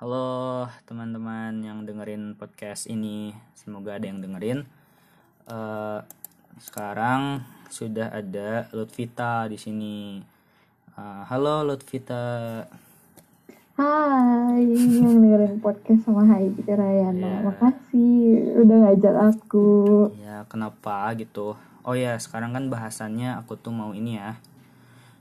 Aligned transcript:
Halo 0.00 0.64
teman-teman 0.88 1.60
yang 1.60 1.84
dengerin 1.84 2.32
podcast 2.32 2.88
ini, 2.88 3.36
semoga 3.52 4.00
ada 4.00 4.08
yang 4.08 4.24
dengerin. 4.24 4.64
Eh, 5.44 6.00
sekarang 6.56 7.44
sudah 7.68 8.08
ada 8.08 8.64
Lutfita 8.72 9.44
di 9.44 9.60
sini. 9.60 10.24
Eh, 10.96 11.22
halo 11.28 11.68
Lutfita. 11.68 12.64
Hai, 13.76 14.64
yang 14.72 15.20
dengerin 15.20 15.60
podcast 15.60 16.08
sama 16.08 16.24
Hai 16.24 16.48
Rayana. 16.48 17.20
Iya. 17.20 17.44
Makasih 17.44 18.16
udah 18.56 18.76
ngajak 18.88 19.14
aku. 19.36 19.68
Ya 20.16 20.48
kenapa 20.48 21.12
gitu? 21.20 21.60
Oh 21.84 21.92
ya 21.92 22.16
sekarang 22.16 22.56
kan 22.56 22.72
bahasannya 22.72 23.36
aku 23.36 23.60
tuh 23.60 23.76
mau 23.76 23.92
ini 23.92 24.16
ya, 24.16 24.40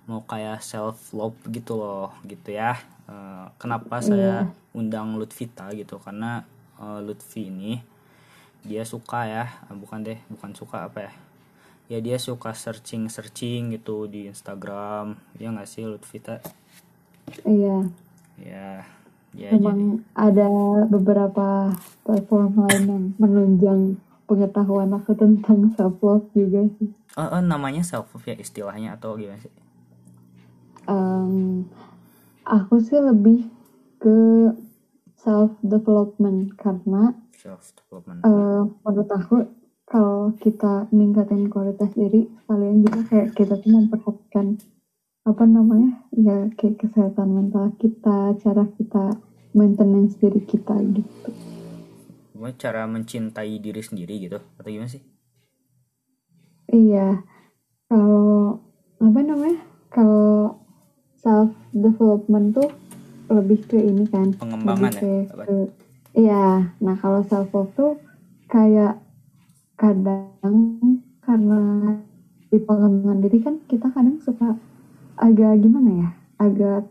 mau 0.07 0.23
kayak 0.23 0.63
self 0.63 1.11
love 1.11 1.35
gitu 1.51 1.75
loh, 1.75 2.15
gitu 2.23 2.55
ya. 2.55 2.79
Eh, 3.09 3.45
kenapa 3.59 3.99
saya 3.99 4.47
undang 4.79 5.19
Lutfita 5.19 5.67
gitu? 5.75 5.99
Karena 5.99 6.47
eh, 6.79 6.99
Lutfi 7.03 7.51
ini 7.51 7.83
dia 8.63 8.83
suka 8.87 9.27
ya, 9.27 9.45
eh, 9.67 9.75
bukan 9.75 9.99
deh, 10.03 10.19
bukan 10.31 10.51
suka 10.55 10.87
apa 10.87 11.11
ya? 11.11 11.13
Ya 11.89 11.97
dia 12.05 12.17
suka 12.21 12.53
searching 12.53 13.09
searching 13.09 13.73
gitu 13.75 14.05
di 14.05 14.29
Instagram, 14.29 15.17
ya 15.41 15.49
nggak 15.51 15.69
sih 15.69 15.83
Lutfita? 15.83 16.39
Iya, 17.45 17.85
Ya, 18.39 18.87
ya 19.35 19.49
jadi 19.51 19.59
emang 19.59 19.79
ada 20.15 20.47
beberapa 20.87 21.75
platform 22.07 22.65
lain 22.65 22.83
yang 22.87 23.05
menunjang 23.19 23.81
pengetahuan 24.29 24.93
aku 24.93 25.11
tentang 25.17 25.73
self 25.75 25.97
love 26.05 26.29
juga 26.31 26.63
sih. 26.77 26.89
Eh, 27.17 27.21
eh, 27.21 27.41
namanya 27.43 27.81
self 27.81 28.13
love 28.13 28.25
ya 28.29 28.35
istilahnya 28.37 28.95
atau 28.95 29.17
gimana 29.17 29.41
sih? 29.41 29.51
Em, 30.85 31.65
aku 32.45 32.81
sih 32.81 32.97
lebih 33.01 33.49
ke 33.99 34.17
self 35.19 35.51
development 35.61 36.55
karena 36.55 37.11
Self 37.35 37.75
development. 37.75 38.19
eh, 38.21 38.61
menurut 38.81 39.09
aku 39.09 39.35
kalau 39.83 40.31
kita 40.37 40.87
meningkatin 40.89 41.47
kualitas 41.47 41.91
diri 41.91 42.29
kalian 42.45 42.83
juga 42.83 43.01
kayak 43.05 43.29
kita 43.33 43.57
tuh 43.57 43.71
memperhatikan 43.73 44.55
apa 45.23 45.43
namanya 45.43 46.05
ya 46.11 46.47
kayak 46.55 46.79
kesehatan 46.79 47.29
mental 47.29 47.73
kita 47.75 48.33
cara 48.37 48.63
kita 48.71 49.17
maintenance 49.51 50.15
diri 50.15 50.41
kita 50.41 50.77
gitu 50.89 51.31
Gimana 52.31 52.55
cara 52.55 52.87
mencintai 52.87 53.59
diri 53.59 53.81
sendiri 53.81 54.15
gitu 54.21 54.39
atau 54.55 54.69
gimana 54.69 54.87
sih? 54.87 55.03
iya 56.69 57.19
kalau 57.89 58.61
apa 58.95 59.19
namanya 59.19 59.59
kalau 59.89 60.55
self 61.17 61.49
development 61.73 62.53
tuh 62.53 62.69
lebih 63.29 63.59
ke 63.65 63.77
ini 63.77 64.05
kan 64.09 64.33
Pengembangan 64.35 64.91
lebih 64.91 64.99
ya? 64.99 65.23
ke 65.29 65.55
iya 66.13 66.45
nah 66.77 66.95
kalau 66.97 67.21
self 67.25 67.53
love 67.53 67.71
tuh 67.73 68.01
kayak 68.49 68.97
kadang 69.77 70.57
karena 71.21 71.61
di 72.49 72.57
pengembangan 72.57 73.19
diri 73.21 73.39
kan 73.39 73.55
kita 73.65 73.87
kadang 73.89 74.17
suka 74.19 74.57
agak 75.15 75.61
gimana 75.61 75.91
ya 75.93 76.09
agak 76.37 76.89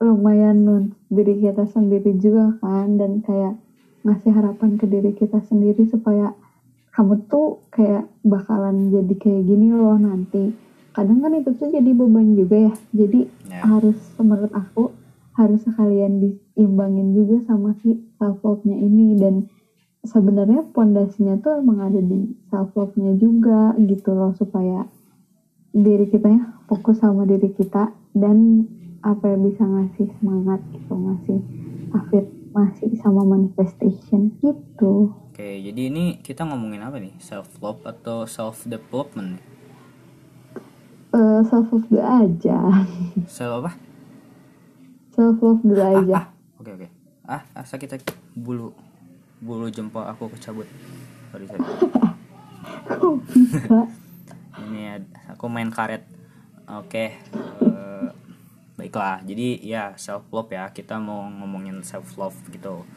lumayan 0.00 0.64
nuntut 0.64 0.96
diri 1.08 1.38
kita 1.38 1.68
sendiri 1.68 2.16
juga 2.16 2.56
kan 2.58 2.96
dan 2.96 3.20
kayak 3.20 3.54
ngasih 4.02 4.32
harapan 4.32 4.74
ke 4.74 4.88
diri 4.88 5.12
kita 5.12 5.38
sendiri 5.44 5.84
supaya 5.86 6.32
kamu 6.90 7.20
tuh 7.28 7.62
kayak 7.70 8.08
bakalan 8.24 8.90
jadi 8.90 9.14
kayak 9.14 9.42
gini 9.44 9.70
loh 9.70 9.94
nanti 9.94 10.50
kadang 10.90 11.22
kan 11.22 11.36
itu 11.36 11.54
tuh 11.54 11.70
jadi 11.70 11.90
beban 11.94 12.34
juga 12.34 12.56
ya 12.68 12.74
jadi 12.90 13.20
Ya. 13.50 13.66
harus 13.66 13.98
menurut 14.16 14.48
aku 14.54 14.94
harus 15.38 15.62
sekalian 15.62 16.18
diimbangin 16.18 17.14
juga 17.14 17.46
sama 17.46 17.76
si 17.80 17.98
self 18.18 18.42
love 18.42 18.64
nya 18.66 18.76
ini 18.76 19.14
dan 19.18 19.46
sebenarnya 20.02 20.66
pondasinya 20.74 21.38
tuh 21.38 21.60
emang 21.60 21.78
ada 21.84 22.00
di 22.02 22.34
self 22.50 22.74
love 22.74 22.96
nya 22.98 23.14
juga 23.14 23.76
gitu 23.78 24.10
loh 24.10 24.34
supaya 24.34 24.88
diri 25.70 26.10
kita 26.10 26.26
ya 26.26 26.42
fokus 26.66 26.98
sama 26.98 27.22
diri 27.28 27.54
kita 27.54 27.94
dan 28.16 28.66
apa 29.00 29.32
yang 29.32 29.46
bisa 29.46 29.62
ngasih 29.62 30.10
semangat 30.18 30.60
gitu 30.74 30.92
ngasih 30.92 31.38
afirmasi 31.94 32.86
sama 32.98 33.22
manifestation 33.22 34.34
gitu 34.42 35.14
Oke, 35.30 35.56
jadi 35.56 35.88
ini 35.88 36.20
kita 36.20 36.44
ngomongin 36.44 36.84
apa 36.84 37.00
nih? 37.00 37.16
Self 37.16 37.48
love 37.64 37.80
atau 37.88 38.28
self 38.28 38.68
development? 38.68 39.40
nih? 39.40 39.44
Eh 41.16 41.40
self 41.48 41.72
love 41.72 41.96
aja 41.96 42.84
Self 43.24 43.64
apa? 43.64 43.89
Self 45.20 45.36
love 45.44 45.60
dulu 45.60 45.76
aja 45.84 46.16
Ah, 46.16 46.26
oke 46.56 46.70
oke. 46.80 46.88
Ah, 47.28 47.44
ah 47.52 47.64
sakit 47.68 47.88
sakit. 47.92 48.16
Bulu 48.32 48.72
bulu 49.44 49.68
jempol 49.68 50.00
aku 50.08 50.32
kecabut. 50.32 50.64
Sorry 51.28 51.44
sorry. 51.44 51.60
Ini 54.64 55.04
aku 55.28 55.44
main 55.52 55.68
karet. 55.68 56.08
Oke. 56.64 57.12
eh, 57.20 58.08
baiklah. 58.80 59.20
Jadi 59.28 59.60
ya 59.60 59.92
self 60.00 60.24
love 60.32 60.48
ya. 60.48 60.72
Kita 60.72 60.96
mau 60.96 61.28
ngomongin 61.28 61.84
self 61.84 62.16
love 62.16 62.36
gitu. 62.48 62.88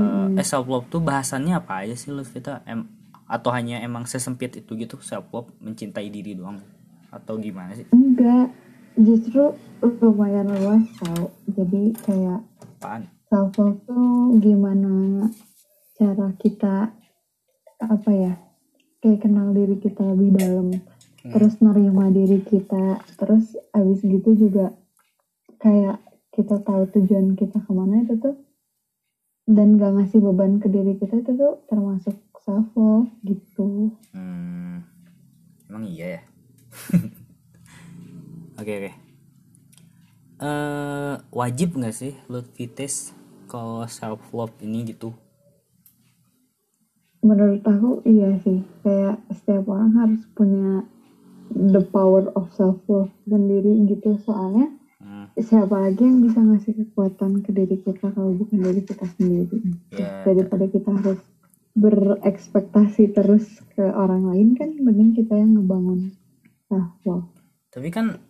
Eh, 0.00 0.40
eh 0.40 0.46
self 0.46 0.64
love 0.64 0.88
tuh 0.88 1.04
bahasannya 1.04 1.60
apa 1.60 1.84
aja 1.84 1.92
sih 1.92 2.08
Lutfi? 2.08 2.40
kita 2.40 2.64
em 2.64 2.88
atau 3.24 3.48
hanya 3.56 3.80
emang 3.80 4.04
sesempit 4.04 4.52
itu 4.52 4.76
gitu 4.76 5.00
self 5.00 5.28
love 5.32 5.48
mencintai 5.60 6.12
diri 6.12 6.36
doang 6.36 6.60
atau 7.08 7.40
gimana 7.40 7.72
sih? 7.72 7.88
enggak 7.88 8.52
justru 8.98 9.54
lumayan 9.82 10.48
luas 10.48 10.84
tau. 11.02 11.34
Jadi 11.50 11.92
kayak 12.02 12.40
Apaan? 12.78 13.10
self 13.28 13.54
love 13.58 13.80
tuh 13.84 14.38
gimana 14.38 15.26
cara 15.98 16.34
kita 16.38 16.94
apa 17.84 18.10
ya 18.14 18.34
kayak 19.02 19.20
kenal 19.26 19.52
diri 19.52 19.76
kita 19.82 20.02
lebih 20.14 20.30
dalam. 20.38 20.68
Terus 21.24 21.56
nerima 21.64 22.12
diri 22.12 22.40
kita. 22.44 23.00
Terus 23.16 23.56
abis 23.72 24.00
gitu 24.04 24.36
juga 24.36 24.72
kayak 25.60 26.00
kita 26.36 26.60
tahu 26.60 26.84
tujuan 26.92 27.32
kita 27.34 27.64
ke 27.64 27.72
mana 27.72 28.04
itu 28.04 28.16
tuh. 28.20 28.36
Dan 29.44 29.76
gak 29.76 29.92
ngasih 29.92 30.24
beban 30.24 30.56
ke 30.56 30.72
diri 30.72 30.96
kita 30.96 31.20
itu 31.20 31.36
tuh 31.36 31.60
termasuk 31.68 32.16
self 32.44 32.68
love 32.76 33.12
gitu. 33.24 33.92
Hmm, 34.16 34.84
emang 35.68 35.84
iya 35.84 36.16
ya. 36.16 36.22
Oke 38.64 38.80
oke. 38.80 38.92
Eh 40.40 41.14
wajib 41.36 41.76
nggak 41.76 41.92
sih 41.92 42.16
Lutfi 42.32 42.64
tes 42.64 43.12
kalau 43.44 43.84
self 43.84 44.24
love 44.32 44.56
ini 44.64 44.88
gitu? 44.88 45.12
menurut 47.20 47.60
aku 47.60 48.00
iya 48.08 48.40
sih. 48.40 48.64
Kayak 48.80 49.20
setiap 49.36 49.68
orang 49.68 49.92
harus 50.00 50.24
punya 50.32 50.80
the 51.52 51.84
power 51.92 52.32
of 52.32 52.48
self 52.56 52.80
love 52.88 53.12
sendiri 53.28 53.84
gitu. 53.84 54.16
Soalnya 54.24 54.72
Hmm, 55.04 55.28
siapa 55.36 55.84
lagi 55.84 56.00
yang 56.00 56.24
bisa 56.24 56.40
ngasih 56.40 56.72
kekuatan 56.72 57.44
ke 57.44 57.52
diri 57.52 57.76
kita 57.76 58.16
kalau 58.16 58.32
bukan 58.32 58.64
diri 58.64 58.80
kita 58.80 59.04
sendiri? 59.04 59.60
Ya, 59.92 60.24
daripada 60.24 60.64
kita 60.64 60.88
harus 60.88 61.20
berekspektasi 61.76 63.12
terus 63.12 63.44
ke 63.76 63.84
orang 63.84 64.24
lain 64.32 64.56
kan 64.56 64.72
mending 64.80 65.12
kita 65.12 65.36
yang 65.36 65.60
ngebangun 65.60 66.16
self 66.72 66.96
love 67.04 67.34
tapi 67.74 67.90
kan 67.90 68.22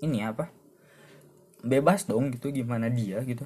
ini 0.00 0.24
apa? 0.24 0.48
Bebas 1.60 2.08
dong 2.08 2.32
gitu 2.32 2.48
gimana 2.50 2.88
dia 2.88 3.20
gitu. 3.22 3.44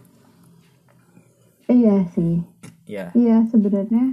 iya 1.65 2.05
sih 2.13 2.45
Ya. 2.85 3.09
iya 3.17 3.41
sebenarnya 3.49 4.13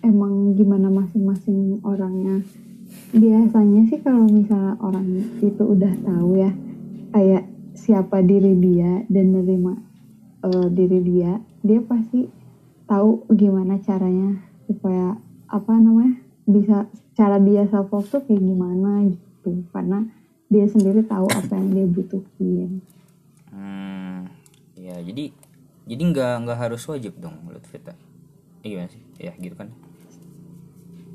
emang 0.00 0.56
gimana 0.56 0.88
masing-masing 0.88 1.84
orangnya 1.84 2.40
biasanya 3.12 3.84
sih 3.92 4.00
kalau 4.00 4.24
misalnya 4.24 4.80
orang 4.80 5.04
itu 5.44 5.60
udah 5.60 5.92
tahu 6.00 6.40
ya 6.40 6.48
kayak 7.12 7.44
siapa 7.76 8.24
diri 8.24 8.56
dia 8.56 9.04
dan 9.12 9.36
nerima 9.36 9.76
eh, 10.40 10.68
diri 10.72 11.04
dia 11.04 11.44
dia 11.60 11.84
pasti 11.84 12.24
tahu 12.88 13.28
gimana 13.36 13.76
caranya 13.84 14.40
supaya 14.64 15.20
apa 15.52 15.76
namanya 15.76 16.16
bisa 16.48 16.88
cara 17.12 17.36
dia 17.36 17.68
self 17.68 17.92
love 17.92 18.08
tuh 18.08 18.24
kayak 18.24 18.40
gimana 18.40 19.12
gitu 19.12 19.60
karena 19.76 20.08
dia 20.46 20.66
sendiri 20.66 21.02
tahu 21.02 21.26
apa 21.26 21.52
yang 21.52 21.68
dia 21.74 21.86
butuhin 21.86 22.80
Hmm, 23.48 24.28
ya 24.76 25.00
jadi 25.00 25.32
jadi 25.86 26.02
nggak 26.12 26.32
nggak 26.44 26.58
harus 26.60 26.82
wajib 26.84 27.16
dong 27.16 27.40
Lutfi 27.48 27.80
ta. 27.80 27.96
Eh, 28.60 28.68
gimana 28.68 28.90
sih? 28.90 29.00
Ya 29.16 29.32
gitu 29.36 29.56
kan. 29.56 29.70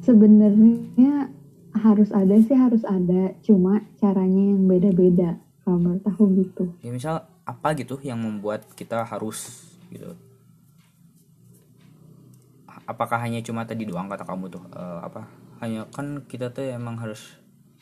sebenarnya 0.01 1.29
harus 1.77 2.09
ada 2.09 2.33
sih 2.41 2.57
harus 2.57 2.81
ada 2.81 3.37
cuma 3.45 3.85
caranya 4.01 4.43
yang 4.51 4.65
beda-beda 4.65 5.37
kalau 5.61 5.77
menurut 5.77 6.03
aku 6.03 6.23
gitu 6.41 6.63
Ya 6.81 6.89
misal 6.89 7.21
apa 7.45 7.77
gitu 7.77 8.01
yang 8.01 8.17
membuat 8.17 8.65
kita 8.73 9.05
harus 9.05 9.69
gitu. 9.87 10.17
Apakah 12.89 13.21
hanya 13.21 13.39
cuma 13.45 13.63
tadi 13.63 13.85
doang 13.85 14.09
kata 14.09 14.25
kamu 14.25 14.49
tuh 14.49 14.63
Eh, 14.73 14.99
apa? 15.05 15.29
Hanya 15.61 15.85
kan 15.93 16.25
kita 16.25 16.49
tuh 16.49 16.65
emang 16.65 16.97
harus 16.97 17.37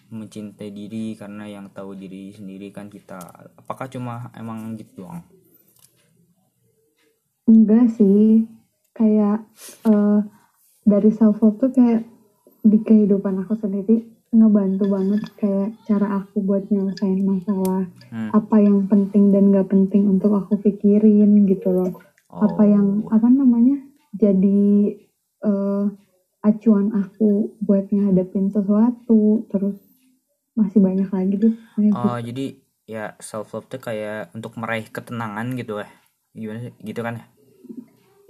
mencintai 0.09 0.69
diri 0.69 1.13
karena 1.13 1.45
yang 1.45 1.69
tahu 1.69 1.93
diri 1.93 2.29
sendiri 2.29 2.69
kan 2.69 2.89
kita. 2.89 3.17
Apakah 3.55 3.87
cuma 3.87 4.29
emang 4.33 4.73
gitu 4.75 5.05
doang? 5.05 5.21
enggak 7.45 7.89
sih 7.89 8.45
kayak 8.93 9.41
eh, 9.85 10.19
dari 10.85 11.09
self 11.09 11.41
love 11.41 11.57
tuh 11.57 11.71
kayak 11.73 12.05
di 12.61 12.77
kehidupan 12.77 13.41
aku 13.41 13.57
sendiri 13.57 14.05
ngebantu 14.29 14.85
banget 14.85 15.21
kayak 15.33 15.73
cara 15.89 16.21
aku 16.21 16.45
buat 16.45 16.69
nyelesain 16.69 17.25
masalah 17.25 17.89
Hmm. 18.09 18.29
apa 18.29 18.57
yang 18.57 18.85
penting 18.85 19.29
dan 19.29 19.49
gak 19.49 19.69
penting 19.69 20.09
untuk 20.09 20.33
aku 20.33 20.57
pikirin 20.57 21.45
gitu 21.45 21.69
loh 21.69 21.93
apa 22.29 22.65
yang 22.65 23.05
Oh. 23.05 23.13
apa 23.13 23.25
namanya 23.25 23.81
jadi 24.13 24.93
eh, 25.41 25.85
acuan 26.41 26.89
aku 26.91 27.53
buat 27.59 27.89
ngadepin 27.89 28.49
sesuatu 28.49 29.45
terus 29.49 29.77
masih 30.59 30.79
banyak 30.83 31.07
lagi 31.07 31.31
gitu. 31.39 31.49
Oh, 31.95 32.19
jadi 32.19 32.59
ya 32.83 33.15
self 33.23 33.55
love 33.55 33.71
tuh 33.71 33.79
kayak 33.79 34.35
untuk 34.35 34.59
meraih 34.59 34.85
ketenangan 34.91 35.55
gitu 35.55 35.79
ya. 35.79 35.87
Gimana 36.35 36.59
sih? 36.67 36.73
Gitu 36.83 36.99
kan 36.99 37.23
ya? 37.23 37.25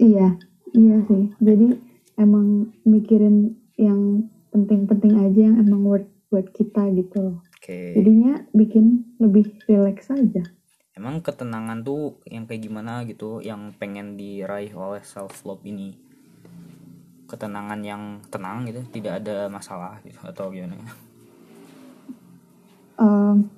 Iya, 0.00 0.28
iya 0.72 0.96
sih. 1.10 1.22
Jadi 1.42 1.68
emang 2.14 2.70
mikirin 2.86 3.58
yang 3.74 4.30
penting-penting 4.54 5.14
aja 5.18 5.40
yang 5.50 5.56
emang 5.58 5.82
worth 5.82 6.10
buat 6.30 6.46
kita 6.54 6.86
gitu 6.94 7.16
loh. 7.18 7.38
Oke. 7.58 7.98
Jadinya 7.98 8.46
bikin 8.54 9.16
lebih 9.18 9.50
relax 9.66 10.14
aja. 10.14 10.46
Emang 10.94 11.24
ketenangan 11.24 11.80
tuh 11.82 12.20
yang 12.28 12.44
kayak 12.44 12.66
gimana 12.66 13.02
gitu 13.08 13.40
yang 13.40 13.72
pengen 13.76 14.20
diraih 14.20 14.70
oleh 14.76 15.02
self 15.02 15.42
love 15.48 15.64
ini? 15.64 15.96
Ketenangan 17.26 17.80
yang 17.80 18.20
tenang 18.26 18.66
gitu, 18.66 18.82
tidak 18.90 19.22
ada 19.22 19.46
masalah 19.46 20.02
gitu 20.02 20.18
atau 20.22 20.50
gimana? 20.50 20.76
Em, 23.00 23.48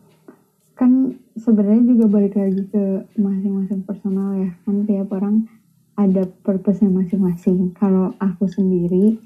kan 0.72 0.92
sebenarnya 1.34 1.84
juga 1.84 2.06
balik 2.08 2.34
lagi 2.34 2.62
ke 2.64 2.84
masing-masing 3.16 3.82
personal 3.82 4.38
ya. 4.38 4.50
Kan 4.62 4.82
tiap 4.82 5.10
orang 5.10 5.46
ada 5.94 6.24
purpose-nya 6.40 6.88
masing-masing. 6.88 7.74
Kalau 7.74 8.14
aku 8.16 8.46
sendiri 8.46 9.18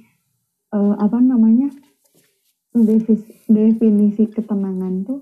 eh, 0.68 0.94
apa 0.96 1.18
namanya? 1.18 1.70
devis- 2.74 3.24
definisi 3.46 4.28
ketenangan 4.28 4.94
tuh 5.02 5.20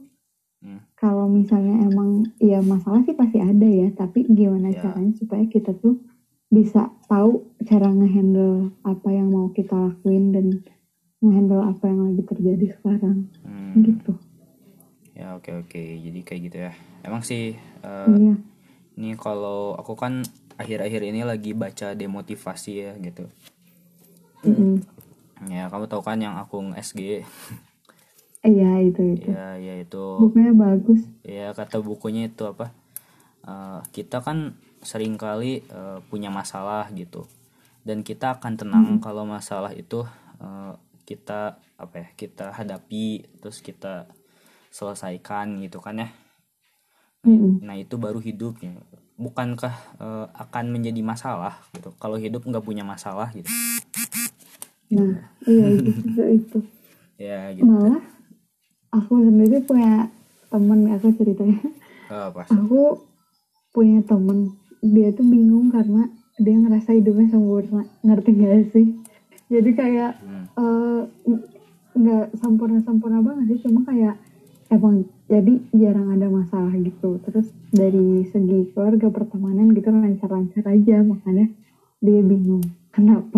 Hmm. 0.59 0.83
kalau 0.95 1.29
misalnya 1.29 1.85
emang 1.85 2.11
ya 2.37 2.59
masalah 2.59 3.05
sih 3.05 3.13
pasti 3.13 3.39
ada 3.39 3.63
ya 3.63 3.93
tapi 3.93 4.25
gimana 4.25 4.73
Ya. 4.73 4.81
caranya 4.83 5.13
supaya 5.13 5.45
kita 5.45 5.71
tuh 5.71 6.01
bisa 6.49 6.89
tahu 7.05 7.45
cara 7.63 7.93
ngehandle 7.93 8.73
apa 8.83 9.07
yang 9.09 9.29
mau 9.29 9.47
kita 9.51 9.71
lakuin 9.71 10.33
dan 10.33 10.47
ngehandle 11.21 11.63
apa 11.63 11.85
yang 11.85 12.01
lagi 12.03 12.23
terjadi 12.25 12.67
sekarang 12.73 13.29
Hmm. 13.45 13.85
gitu 13.85 14.19
Ya 15.15 15.35
oke 15.39 15.51
oke. 15.65 15.83
Jadi 16.05 16.21
kayak 16.27 16.41
gitu 16.51 16.59
ya. 16.71 16.73
Emang 17.07 17.23
sih 17.23 17.55
eh, 17.59 18.17
iya 18.21 18.35
ini 18.95 19.19
kalau 19.19 19.75
aku 19.75 19.99
kan 19.99 20.23
akhir-akhir 20.55 21.03
ini 21.03 21.27
lagi 21.27 21.51
baca 21.51 21.99
demotivasi 21.99 22.73
ya 22.79 22.93
gitu. 23.03 23.27
Mm-mm. 24.45 24.85
Ya 25.51 25.67
kamu 25.69 25.91
tahu 25.91 26.03
kan 26.05 26.19
yang 26.23 26.39
aku 26.39 26.63
nge-SG 26.73 27.27
iya 28.45 28.71
itu 28.85 29.01
itu 29.17 29.29
ya 29.33 29.57
ya 29.57 29.75
itu 29.81 30.05
bukunya 30.21 30.53
bagus 30.53 31.01
ya 31.25 31.57
kata 31.57 31.81
bukunya 31.81 32.29
itu 32.29 32.45
apa 32.45 32.71
eh, 33.49 33.81
kita 33.97 34.21
kan 34.21 34.53
sering 34.85 35.17
kali 35.17 35.65
eh, 35.65 35.99
punya 36.13 36.29
masalah 36.29 36.93
gitu 36.93 37.25
dan 37.89 38.05
kita 38.05 38.37
akan 38.37 38.53
tenang 38.61 38.87
kalau 39.01 39.25
masalah 39.25 39.73
itu 39.73 40.05
eh, 40.45 40.73
kita 41.09 41.57
apa 41.81 41.95
ya 42.01 42.09
kita 42.17 42.53
hadapi 42.53 43.25
terus 43.41 43.65
kita 43.65 44.09
selesaikan 44.75 45.63
gitu 45.63 45.79
kan 45.79 46.03
ya. 46.03 46.09
Nah 47.63 47.79
itu 47.79 47.95
baru 47.95 48.19
hidupnya 48.19 48.75
bukankah 49.15 49.75
eh, 50.03 50.27
akan 50.35 50.65
menjadi 50.75 51.01
masalah 51.07 51.55
gitu? 51.79 51.95
Kalau 52.03 52.19
hidup 52.19 52.43
nggak 52.43 52.67
punya 52.67 52.83
masalah 52.83 53.31
gitu. 53.31 53.47
Nah 54.91 55.31
iya 55.47 55.67
itu 55.79 55.91
itu, 56.03 56.23
itu. 56.43 56.59
ya 57.17 57.55
gitu. 57.55 57.65
Malah 57.71 58.03
aku 58.91 59.23
sendiri 59.23 59.63
punya 59.63 60.11
temen 60.51 60.91
aku 60.91 61.15
ceritanya. 61.15 61.63
Eh, 62.11 62.29
pas 62.35 62.47
aku 62.51 63.07
punya 63.71 64.03
temen. 64.03 64.59
Dia 64.85 65.15
tuh 65.17 65.25
bingung 65.25 65.73
karena 65.73 66.11
dia 66.37 66.55
ngerasa 66.59 66.93
hidupnya 66.93 67.31
sempurna. 67.33 67.87
Ngerti 68.05 68.31
gak 68.37 68.53
sih? 68.75 68.87
Jadi 69.49 69.71
kayak 69.73 70.13
Hmm. 70.21 70.45
eh, 70.59 71.03
nggak 71.95 72.25
sempurna 72.43 72.83
sempurna 72.83 73.23
banget 73.23 73.55
sih. 73.55 73.59
Cuma 73.71 73.87
kayak 73.87 74.19
emang 74.73 75.09
jadi 75.29 75.61
jarang 75.73 76.15
ada 76.15 76.29
masalah 76.29 76.73
gitu. 76.79 77.21
Terus 77.25 77.49
dari 77.73 78.25
segi 78.29 78.71
keluarga 78.73 79.09
pertemanan 79.11 79.73
gitu 79.73 79.91
lancar-lancar 79.91 80.65
aja 80.69 81.01
makanya 81.05 81.49
dia 82.05 82.21
bingung 82.21 82.65
kenapa 82.93 83.33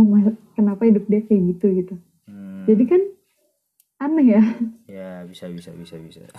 kenapa 0.59 0.83
hidup 0.87 1.05
dia 1.07 1.23
kayak 1.25 1.43
gitu? 1.57 1.67
gitu. 1.73 1.95
Hmm, 2.27 2.67
jadi 2.67 2.85
kan 2.87 3.03
aneh 4.03 4.27
ya. 4.37 4.43
Ya 4.87 5.11
bisa 5.25 5.49
bisa 5.49 5.71
bisa 5.73 5.97
bisa. 5.99 6.23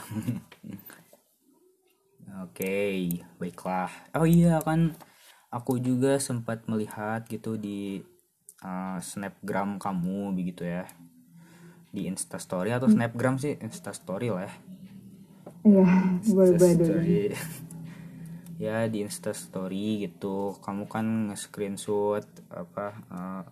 Oke 2.46 3.10
baiklah. 3.42 3.90
Oh 4.14 4.28
iya 4.28 4.60
kan 4.62 4.94
aku 5.50 5.80
juga 5.80 6.20
sempat 6.20 6.68
melihat 6.68 7.24
gitu 7.26 7.56
di 7.56 8.04
uh, 8.62 9.00
snapgram 9.00 9.80
kamu 9.80 10.36
begitu 10.36 10.68
ya 10.68 10.86
di 11.98 12.06
instastory 12.06 12.70
atau 12.70 12.86
snapgram 12.86 13.42
sih? 13.42 13.58
Instastory 13.58 14.30
lah 14.30 14.46
ya. 14.46 14.54
Iya 15.66 15.86
Instastory. 16.22 17.34
ya 18.64 18.86
di 18.86 19.02
instastory 19.02 20.06
gitu. 20.06 20.54
Kamu 20.62 20.86
kan 20.86 21.34
nge-screenshot 21.34 22.26
apa 22.54 22.88
uh, 23.10 23.44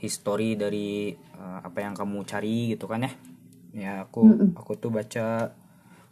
history 0.00 0.56
dari 0.56 1.12
uh, 1.36 1.60
apa 1.60 1.84
yang 1.84 1.92
kamu 1.92 2.24
cari 2.24 2.72
gitu 2.72 2.88
kan 2.88 3.04
ya? 3.04 3.12
Ya 3.76 3.92
aku 4.08 4.24
aku 4.56 4.80
tuh 4.80 4.88
baca 4.88 5.52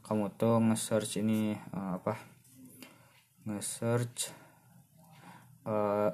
kamu 0.05 0.37
tuh 0.37 0.61
nge-search 0.61 1.25
ini 1.25 1.57
uh, 1.73 1.97
apa 1.97 2.21
nge-search 3.49 4.33
uh, 5.65 6.13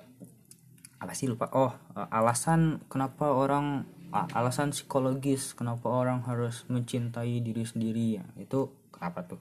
apa 1.01 1.13
sih 1.15 1.27
lupa? 1.27 1.51
Oh 1.55 1.75
uh, 1.99 2.09
alasan 2.11 2.83
kenapa 2.87 3.35
orang 3.35 3.87
alasan 4.11 4.75
psikologis 4.75 5.55
kenapa 5.55 5.87
orang 5.87 6.27
harus 6.27 6.67
mencintai 6.67 7.39
diri 7.39 7.63
sendiri 7.63 8.19
ya 8.19 8.25
itu 8.37 8.67
kenapa 8.91 9.23
tuh? 9.25 9.41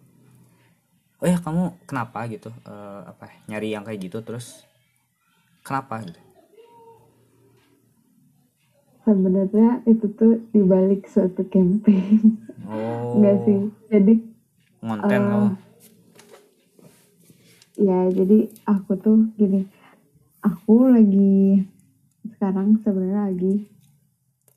Oh 1.19 1.27
ya 1.27 1.35
kamu 1.35 1.73
kenapa 1.83 2.29
gitu 2.29 2.53
Eh, 2.63 3.01
apa 3.03 3.33
nyari 3.49 3.73
yang 3.73 3.83
kayak 3.83 3.99
gitu 4.07 4.21
terus 4.21 4.63
kenapa 5.65 6.05
gitu? 6.05 6.21
Sebenarnya 9.03 9.81
itu 9.89 10.05
tuh 10.13 10.37
dibalik 10.53 11.09
suatu 11.09 11.41
campaign. 11.49 12.37
Oh. 12.69 13.17
Enggak 13.17 13.35
sih? 13.47 13.59
Jadi 13.89 14.13
konten 14.79 15.09
Eh, 15.09 15.17
kamu. 15.17 15.49
ya 17.79 17.99
jadi 18.11 18.37
aku 18.67 18.91
tuh 18.99 19.31
gini 19.39 19.63
aku 20.43 20.91
lagi 20.91 21.63
sekarang 22.35 22.75
sebenarnya 22.83 23.31
lagi 23.31 23.71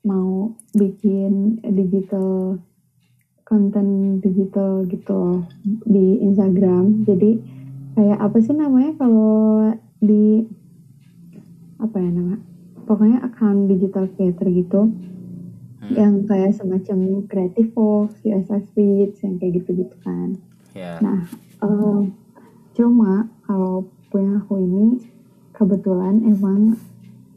mau 0.03 0.51
bikin 0.75 1.63
digital 1.63 2.59
konten 3.43 4.19
digital 4.19 4.87
gitu 4.87 5.47
di 5.87 6.19
Instagram. 6.23 7.07
Jadi 7.07 7.39
kayak 7.95 8.19
apa 8.19 8.37
sih 8.39 8.55
namanya 8.55 8.95
kalau 8.99 9.71
di 10.03 10.43
apa 11.79 11.99
ya 11.99 12.09
nama 12.11 12.35
pokoknya 12.83 13.23
account 13.23 13.67
digital 13.71 14.07
creator 14.11 14.47
gitu. 14.51 14.81
Hmm. 15.83 15.99
yang 15.99 16.13
kayak 16.23 16.55
semacam 16.55 17.27
Creative 17.27 17.75
Box, 17.75 18.23
CSS 18.23 18.71
Feeds 18.71 19.19
yang 19.19 19.35
kayak 19.35 19.59
gitu-gitu 19.59 19.95
kan. 19.99 20.39
Ya. 20.71 20.95
Nah, 21.03 21.27
em, 21.59 22.15
cuma 22.71 23.27
kalau 23.43 23.91
punya 24.07 24.39
aku 24.39 24.63
ini 24.63 25.03
kebetulan 25.51 26.23
emang 26.23 26.79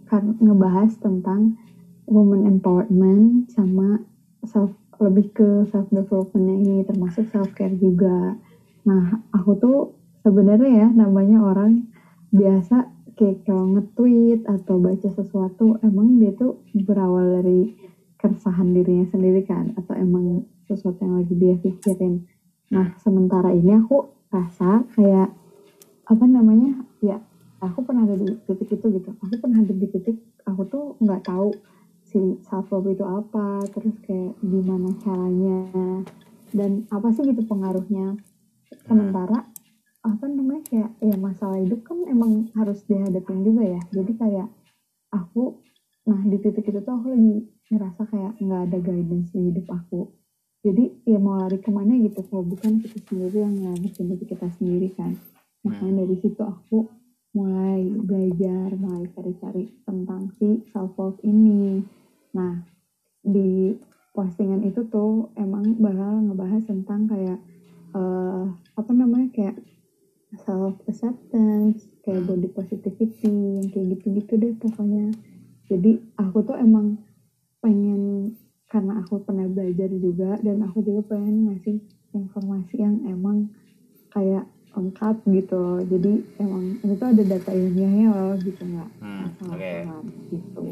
kan 0.07 0.39
ngebahas 0.39 0.95
tentang 1.03 1.59
woman 2.07 2.47
empowerment 2.47 3.51
sama 3.51 4.01
self 4.47 4.73
lebih 4.97 5.29
ke 5.37 5.49
self 5.69 5.91
developmentnya 5.93 6.57
ini 6.57 6.77
termasuk 6.87 7.29
self 7.29 7.53
care 7.53 7.75
juga. 7.77 8.39
Nah, 8.89 9.21
aku 9.35 9.59
tuh 9.61 9.79
sebenarnya 10.25 10.87
ya 10.87 10.89
namanya 10.91 11.43
orang 11.43 11.91
biasa 12.33 12.89
kayak 13.17 13.45
kalau 13.45 13.77
nge-tweet 13.77 14.45
atau 14.45 14.77
baca 14.79 15.09
sesuatu 15.09 15.81
emang 15.83 16.21
dia 16.21 16.33
tuh 16.37 16.61
berawal 16.73 17.41
dari 17.41 17.73
keresahan 18.17 18.73
dirinya 18.73 19.07
sendiri 19.13 19.45
kan 19.45 19.73
atau 19.77 19.93
emang 19.97 20.45
sesuatu 20.69 21.01
yang 21.05 21.21
lagi 21.21 21.35
dia 21.37 21.55
pikirin. 21.61 22.25
Nah, 22.73 22.97
sementara 23.01 23.53
ini 23.55 23.77
aku 23.77 24.11
rasa 24.33 24.83
kayak 24.97 25.31
apa 26.07 26.25
namanya? 26.25 26.83
Ya, 27.03 27.23
aku 27.63 27.87
pernah 27.87 28.05
ada 28.05 28.17
di 28.19 28.37
titik 28.49 28.81
itu 28.81 28.87
gitu. 29.01 29.11
Aku 29.23 29.35
pernah 29.39 29.63
ada 29.63 29.75
di 29.75 29.87
titik 29.87 30.17
aku 30.45 30.63
tuh 30.67 30.85
nggak 31.03 31.27
tahu 31.27 31.55
si 32.17 32.41
self 32.49 32.73
love 32.73 32.89
itu 32.89 33.05
apa, 33.05 33.61
terus 33.77 33.93
kayak 34.09 34.41
gimana 34.41 34.89
caranya 35.05 35.61
dan 36.57 36.89
apa 36.89 37.13
sih 37.13 37.29
gitu 37.29 37.45
pengaruhnya. 37.45 38.17
Sementara 38.89 39.45
apa 40.01 40.25
namanya 40.25 40.65
kayak 40.65 40.91
ya 41.05 41.17
masalah 41.21 41.61
hidup 41.61 41.85
kan 41.85 42.09
emang 42.09 42.49
harus 42.57 42.81
dihadapin 42.89 43.45
juga 43.45 43.69
ya. 43.69 43.81
Jadi 43.93 44.17
kayak 44.17 44.49
aku 45.13 45.61
nah 46.09 46.25
di 46.25 46.41
titik 46.41 46.65
itu 46.65 46.81
tuh 46.81 46.95
aku 46.97 47.13
lagi 47.13 47.37
ngerasa 47.69 48.03
kayak 48.09 48.33
nggak 48.41 48.61
ada 48.65 48.79
guidance 48.81 49.29
di 49.37 49.53
hidup 49.53 49.67
aku. 49.77 50.09
Jadi 50.65 51.05
ya 51.05 51.21
mau 51.21 51.37
lari 51.37 51.61
ke 51.61 51.69
mana 51.69 52.01
gitu 52.01 52.25
kalau 52.33 52.49
bukan 52.49 52.81
kita 52.81 52.97
sendiri 53.13 53.45
yang 53.45 53.61
ngadepin 53.61 54.09
diri 54.09 54.25
kita 54.25 54.49
sendiri 54.57 54.89
kan. 54.97 55.13
Makanya 55.69 56.01
dari 56.01 56.17
situ 56.17 56.41
aku 56.41 56.89
mulai 57.37 57.85
belajar 57.93 58.73
mulai 58.81 59.05
cari-cari 59.13 59.69
tentang 59.85 60.33
si 60.41 60.65
self 60.73 60.97
love 60.97 61.21
ini 61.21 61.85
nah 62.37 62.61
di 63.25 63.73
postingan 64.13 64.65
itu 64.69 64.85
tuh 64.93 65.33
emang 65.37 65.77
bakal 65.81 66.21
ngebahas 66.25 66.63
tentang 66.69 67.09
kayak 67.09 67.41
uh, 67.97 68.49
apa 68.77 68.91
namanya 68.93 69.29
kayak 69.33 69.57
self 70.45 70.77
acceptance 70.89 71.89
kayak 72.05 72.25
body 72.25 72.49
positivity 72.53 73.29
yang 73.61 73.69
kayak 73.73 73.99
gitu-gitu 73.99 74.33
deh 74.41 74.53
pokoknya. 74.57 75.13
Jadi 75.67 75.99
aku 76.17 76.39
tuh 76.47 76.57
emang 76.57 76.97
pengen 77.59 78.33
karena 78.71 79.03
aku 79.03 79.19
pernah 79.23 79.47
belajar 79.51 79.91
juga 79.91 80.39
dan 80.43 80.63
aku 80.63 80.83
juga 80.83 81.17
pengen 81.17 81.51
ngasih 81.51 81.79
informasi 82.15 82.75
yang 82.79 83.03
emang 83.07 83.51
kayak 84.15 84.47
lengkap 84.77 85.17
gitu 85.29 85.55
loh. 85.57 85.81
Jadi 85.83 86.13
emang 86.39 86.79
itu 86.85 87.05
ada 87.05 87.23
data 87.27 87.51
ilmiahnya 87.51 88.07
loh 88.13 88.35
gitu 88.41 88.63
nggak 88.63 88.91
Hmm, 89.03 89.25
asal 89.29 89.51
oke. 89.57 89.77
gitu 90.31 90.65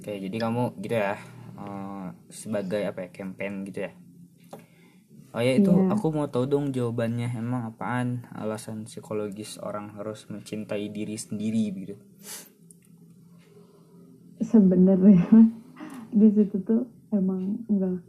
Oke, 0.00 0.16
jadi 0.16 0.36
kamu 0.40 0.80
gitu 0.80 0.96
ya 0.96 1.20
eh, 1.60 2.06
sebagai 2.32 2.88
apa 2.88 3.04
ya 3.04 3.08
campaign 3.12 3.68
gitu 3.68 3.84
ya. 3.84 3.92
Oh 5.30 5.38
ya 5.38 5.54
itu 5.54 5.70
Iya. 5.70 5.92
aku 5.92 6.10
mau 6.10 6.26
tahu 6.26 6.48
dong 6.48 6.72
jawabannya 6.72 7.30
emang 7.36 7.68
apaan 7.68 8.24
alasan 8.34 8.88
psikologis 8.88 9.60
orang 9.60 9.92
harus 9.94 10.26
mencintai 10.26 10.88
diri 10.88 11.14
sendiri 11.14 11.64
gitu. 11.70 11.96
sebenarnya 14.40 15.20
di 16.18 16.28
situ 16.32 16.56
tuh 16.64 16.82
emang 17.12 17.60
enggak 17.68 18.00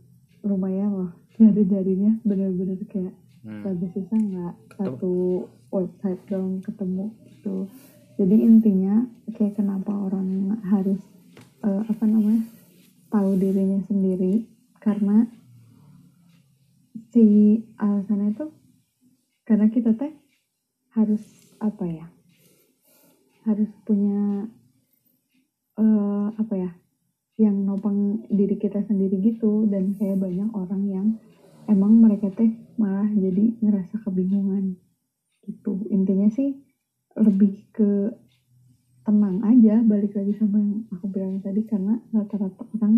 lumayan 0.41 0.89
loh 0.89 1.11
nyari 1.37 1.67
jarinya 1.67 2.11
bener-bener 2.23 2.79
kayak 2.87 3.13
Hmm. 3.41 3.65
agak 3.65 3.89
susah 3.97 4.21
nggak 4.21 4.53
satu 4.77 5.13
website 5.73 6.21
dong 6.29 6.61
ketemu 6.61 7.09
gitu 7.25 7.65
jadi 8.15 8.35
intinya 8.37 9.09
kayak 9.33 9.57
kenapa 9.57 9.89
orang 9.89 10.61
harus 10.61 11.01
eh, 11.61 11.83
apa 11.85 12.03
namanya 12.05 12.43
tahu 13.11 13.37
dirinya 13.37 13.79
sendiri. 13.85 14.45
Karena 14.81 15.29
si 17.11 17.59
alasannya 17.77 18.33
tuh 18.33 18.51
karena 19.45 19.67
kita 19.69 19.93
teh 19.93 20.13
harus 20.95 21.21
apa 21.61 21.85
ya 21.85 22.07
harus 23.45 23.69
punya 23.85 24.47
eh 25.77 26.27
apa 26.37 26.53
ya 26.55 26.71
yang 27.41 27.65
nopang 27.65 28.25
diri 28.29 28.57
kita 28.57 28.81
sendiri 28.85 29.21
gitu. 29.21 29.65
Dan 29.69 29.97
kayak 29.97 30.21
banyak 30.21 30.49
orang 30.53 30.83
yang 30.89 31.07
emang 31.69 32.01
mereka 32.01 32.33
teh 32.33 32.53
malah 32.77 33.09
jadi 33.09 33.57
ngerasa 33.61 34.01
kebingungan 34.01 34.77
gitu. 35.45 35.81
Intinya 35.89 36.29
sih 36.29 36.57
lebih 37.17 37.69
ke 37.75 38.13
tenang 39.05 39.37
aja 39.43 39.75
balik 39.81 40.13
lagi 40.17 40.33
sama 40.37 40.57
yang 40.61 40.85
aku 40.93 41.05
bilang 41.13 41.41
tadi 41.41 41.61
karena 41.65 41.97
rata-rata 42.13 42.63
orang 42.77 42.95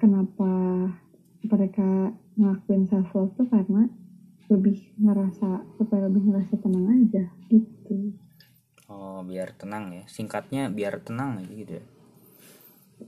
kenapa 0.00 0.50
mereka 1.44 1.88
ngelakuin 2.38 2.88
self 2.88 3.12
love 3.14 3.32
tuh 3.36 3.46
karena 3.52 3.88
lebih 4.52 4.78
ngerasa 5.00 5.64
supaya 5.76 6.08
lebih 6.08 6.22
ngerasa 6.28 6.54
tenang 6.60 6.86
aja 6.96 7.24
gitu 7.52 8.16
Oh 8.92 9.20
biar 9.30 9.48
tenang 9.60 9.84
ya. 9.96 10.04
Singkatnya 10.14 10.62
biar 10.78 10.94
tenang 11.06 11.30
aja 11.40 11.52
gitu 11.60 11.72
ya. 11.80 11.84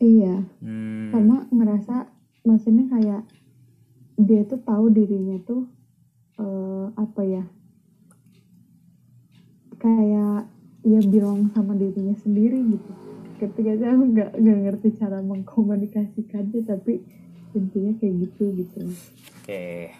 iya 0.02 0.34
Hmm. 0.62 1.10
sama 1.12 1.46
ngerasa 1.54 1.94
maksudnya 2.48 2.84
kayak 2.90 3.22
dia 4.18 4.42
tuh 4.50 4.60
tahu 4.62 4.90
dirinya 4.90 5.38
tuh 5.46 5.62
eh, 6.38 6.86
apa 6.94 7.22
ya 7.26 7.44
kayak 9.78 10.48
ya 10.84 11.00
bilang 11.04 11.48
sama 11.56 11.72
dirinya 11.74 12.14
sendiri 12.20 12.60
gitu 12.76 12.92
ketika 13.40 13.72
saya 13.80 13.96
nggak 13.98 14.30
nggak 14.36 14.58
ngerti 14.68 14.88
cara 15.00 15.18
mengkomunikasikannya 15.24 16.60
tapi 16.64 17.02
intinya 17.54 17.92
kayak 17.98 18.14
gitu 18.28 18.44
gitu 18.54 18.80
Oke. 19.44 19.92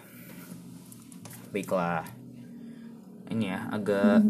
Baiklah. 1.53 2.01
Ini 3.29 3.45
ya 3.53 3.59
agak 3.69 4.25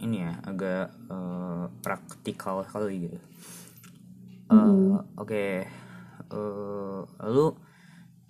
ini 0.00 0.24
ya 0.24 0.32
agak 0.48 0.96
eh, 1.12 1.64
praktikal 1.84 2.64
kali 2.64 3.04
gitu. 3.04 3.18
Eh, 3.20 4.56
Mm-mm. 4.56 5.04
Oke. 5.20 5.68
Eh, 6.32 7.00
lalu 7.20 7.46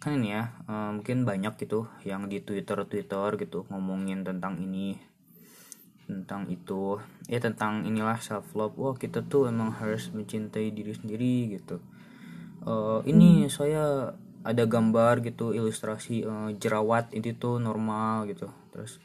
kan 0.02 0.18
ini 0.18 0.34
ya 0.34 0.50
eh, 0.66 0.90
mungkin 0.98 1.22
banyak 1.22 1.54
gitu 1.62 1.86
yang 2.02 2.26
di 2.26 2.42
Twitter 2.42 2.82
Twitter 2.90 3.38
gitu 3.38 3.70
ngomongin 3.70 4.26
tentang 4.26 4.58
ini 4.58 4.98
tentang 6.10 6.42
itu. 6.50 6.98
Ya 7.32 7.38
tentang 7.46 7.86
inilah 7.88 8.18
self 8.26 8.46
love 8.58 8.74
wah 8.82 8.94
kita 8.98 9.22
tuh 9.32 9.46
emang 9.52 9.70
harus 9.80 10.10
mencintai 10.16 10.68
diri 10.74 10.92
sendiri 11.00 11.36
gitu. 11.56 11.76
Eh, 12.66 13.00
ini 13.12 13.48
saya 13.48 14.12
ada 14.44 14.64
gambar 14.64 15.14
gitu 15.28 15.52
ilustrasi 15.58 16.24
eh, 16.24 16.50
jerawat 16.62 17.12
itu 17.16 17.30
tuh 17.38 17.56
normal 17.62 18.28
gitu. 18.30 18.48
Terus 18.72 19.00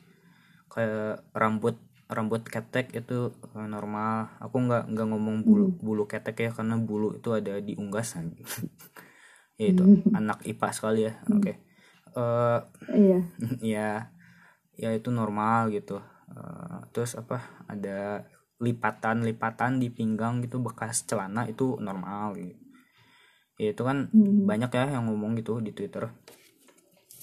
kayak 0.74 1.24
rambut 1.32 1.76
rambut 2.12 2.42
ketek 2.46 2.94
itu 2.98 3.32
eh, 3.56 3.68
normal. 3.70 4.34
Aku 4.44 4.58
nggak 4.66 4.84
nggak 4.92 5.08
ngomong 5.12 5.38
bulu 5.48 5.66
bulu 5.80 6.04
ketek 6.12 6.38
ya 6.46 6.52
karena 6.58 6.76
bulu 6.80 7.16
itu 7.18 7.30
ada 7.34 7.60
di 7.62 7.74
unggasan. 7.78 8.36
Ya 9.56 9.72
itu 9.72 9.88
anak 10.12 10.44
ipa 10.44 10.68
sekali 10.76 11.08
ya 11.08 11.16
oke. 11.32 11.54
Eh, 12.16 12.60
iya. 12.92 13.20
ya 13.76 13.90
ya 14.76 14.90
itu 14.92 15.10
normal 15.12 15.72
gitu 15.72 16.04
Eh, 16.32 16.80
terus 16.94 17.14
apa 17.22 17.38
ada 17.70 18.26
lipatan 18.64 19.22
lipatan 19.28 19.78
di 19.84 19.88
pinggang 19.92 20.40
gitu 20.46 20.58
bekas 20.64 21.04
celana 21.06 21.44
itu 21.46 21.78
normal 21.78 22.34
gitu. 22.40 22.56
Ya 23.62 23.72
itu 23.72 23.84
kan 23.88 23.98
Hmm. 24.12 24.44
banyak 24.50 24.72
ya 24.72 24.86
yang 25.00 25.06
ngomong 25.12 25.32
gitu 25.40 25.60
di 25.64 25.72
twitter. 25.76 26.12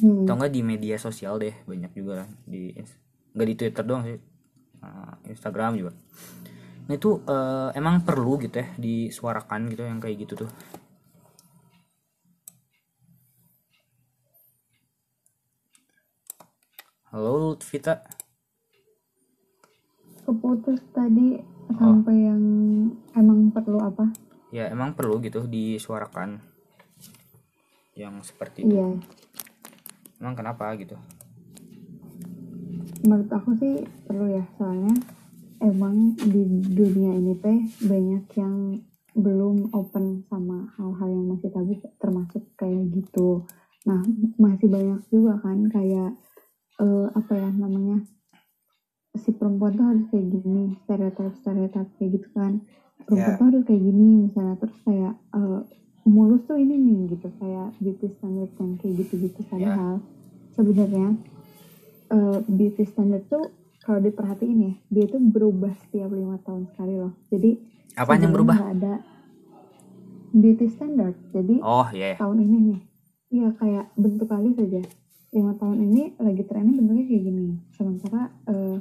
Hmm. 0.01 0.25
atau 0.25 0.35
enggak 0.35 0.53
di 0.57 0.63
media 0.65 0.97
sosial 0.99 1.37
deh 1.39 1.55
banyak 1.69 1.93
juga 1.95 2.25
lah 2.25 2.29
di 2.49 2.75
nggak 3.37 3.49
di 3.51 3.55
twitter 3.59 3.85
doang 3.87 4.03
sih 4.09 4.19
Eh, 4.83 5.15
instagram 5.31 5.79
juga. 5.79 5.93
Nah 6.91 6.95
itu 6.99 7.11
eh, 7.23 7.69
emang 7.79 8.03
perlu 8.03 8.35
gitu 8.43 8.57
ya 8.59 8.67
disuarakan 8.75 9.71
gitu 9.71 9.83
yang 9.87 10.03
kayak 10.03 10.27
gitu 10.27 10.35
tuh. 10.47 10.51
Halo 17.13 17.55
Vita 17.61 17.95
keputus 20.23 20.81
tadi 20.95 21.43
sampai 21.73 22.17
yang 22.29 22.43
emang 23.17 23.51
perlu 23.51 23.79
apa? 23.81 24.07
Ya 24.53 24.69
emang 24.69 24.93
perlu 24.93 25.19
gitu 25.25 25.49
disuarakan 25.49 26.43
yang 27.97 28.21
seperti 28.25 28.65
itu. 28.65 28.77
Iya. 28.77 28.89
Emang 30.21 30.35
kenapa 30.39 30.73
gitu? 30.79 30.97
Menurut 33.03 33.31
aku 33.35 33.59
sih 33.59 33.83
perlu 34.07 34.31
ya 34.31 34.45
soalnya 34.55 34.95
emang 35.59 36.15
di 36.19 36.43
dunia 36.71 37.19
ini 37.19 37.35
teh 37.39 37.59
banyak 37.83 38.25
yang 38.39 38.57
belum 39.13 39.75
open 39.77 40.25
sama 40.31 40.73
hal-hal 40.79 41.09
yang 41.11 41.27
masih 41.29 41.51
tabu 41.53 41.77
termasuk 42.01 42.43
kayak 42.57 42.89
gitu. 42.95 43.45
Nah 43.85 44.01
masih 44.39 44.71
banyak 44.71 45.03
juga 45.11 45.37
kan 45.43 45.59
kayak 45.69 46.17
eh, 46.81 47.07
apa 47.13 47.33
ya 47.35 47.51
namanya 47.53 48.01
si 49.13 49.29
perempuan 49.31 49.77
tuh 49.77 49.85
harus 49.85 50.05
kayak 50.09 50.27
gini 50.31 50.65
stereotip 50.83 51.33
stereotip 51.39 51.87
kayak 51.97 52.11
gitu 52.17 52.29
kan. 52.33 52.53
Perempuan 53.03 53.29
Ya. 53.29 53.39
tuh 53.39 53.47
harus 53.51 53.63
kayak 53.67 53.83
gini 53.83 54.07
misalnya. 54.25 54.57
Terus 54.57 54.77
kayak 54.83 55.13
eh, 55.35 55.61
mulus 56.05 56.43
tuh 56.47 56.57
ini 56.57 56.75
nih 56.77 56.99
gitu. 57.13 57.29
Kayak 57.37 57.69
beauty 57.77 58.07
standard 58.17 58.51
yang 58.57 58.73
kayak 58.79 58.95
gitu-gitu 58.99 59.41
padahal. 59.47 59.95
Sebenarnya 60.53 61.07
eh, 62.09 62.39
beauty 62.47 62.85
standard 62.85 63.25
tuh 63.29 63.45
kalau 63.83 63.99
diperhatiin 63.99 64.59
ya 64.63 64.73
dia 64.89 65.05
tuh 65.11 65.19
berubah 65.19 65.75
setiap 65.83 66.09
lima 66.09 66.39
tahun 66.41 66.71
sekali 66.71 66.95
loh. 66.97 67.13
Jadi 67.29 67.51
apa 67.93 68.17
yang 68.17 68.33
berubah? 68.33 68.57
ada 68.57 69.03
beauty 70.33 70.67
standard. 70.73 71.17
Jadi 71.31 71.61
oh 71.61 71.89
ya 71.93 72.17
tahun 72.17 72.39
ini 72.41 72.59
nih. 72.73 72.81
Ya 73.33 73.49
kayak 73.53 73.93
bentuk 73.97 74.29
kali 74.29 74.57
saja. 74.57 74.81
Lima 75.33 75.57
tahun 75.57 75.81
ini 75.83 76.17
lagi 76.17 76.45
trennya 76.45 76.77
bentuknya 76.77 77.05
kayak 77.05 77.23
gini. 77.25 77.47
Sementara 77.73 78.29
eh, 78.47 78.77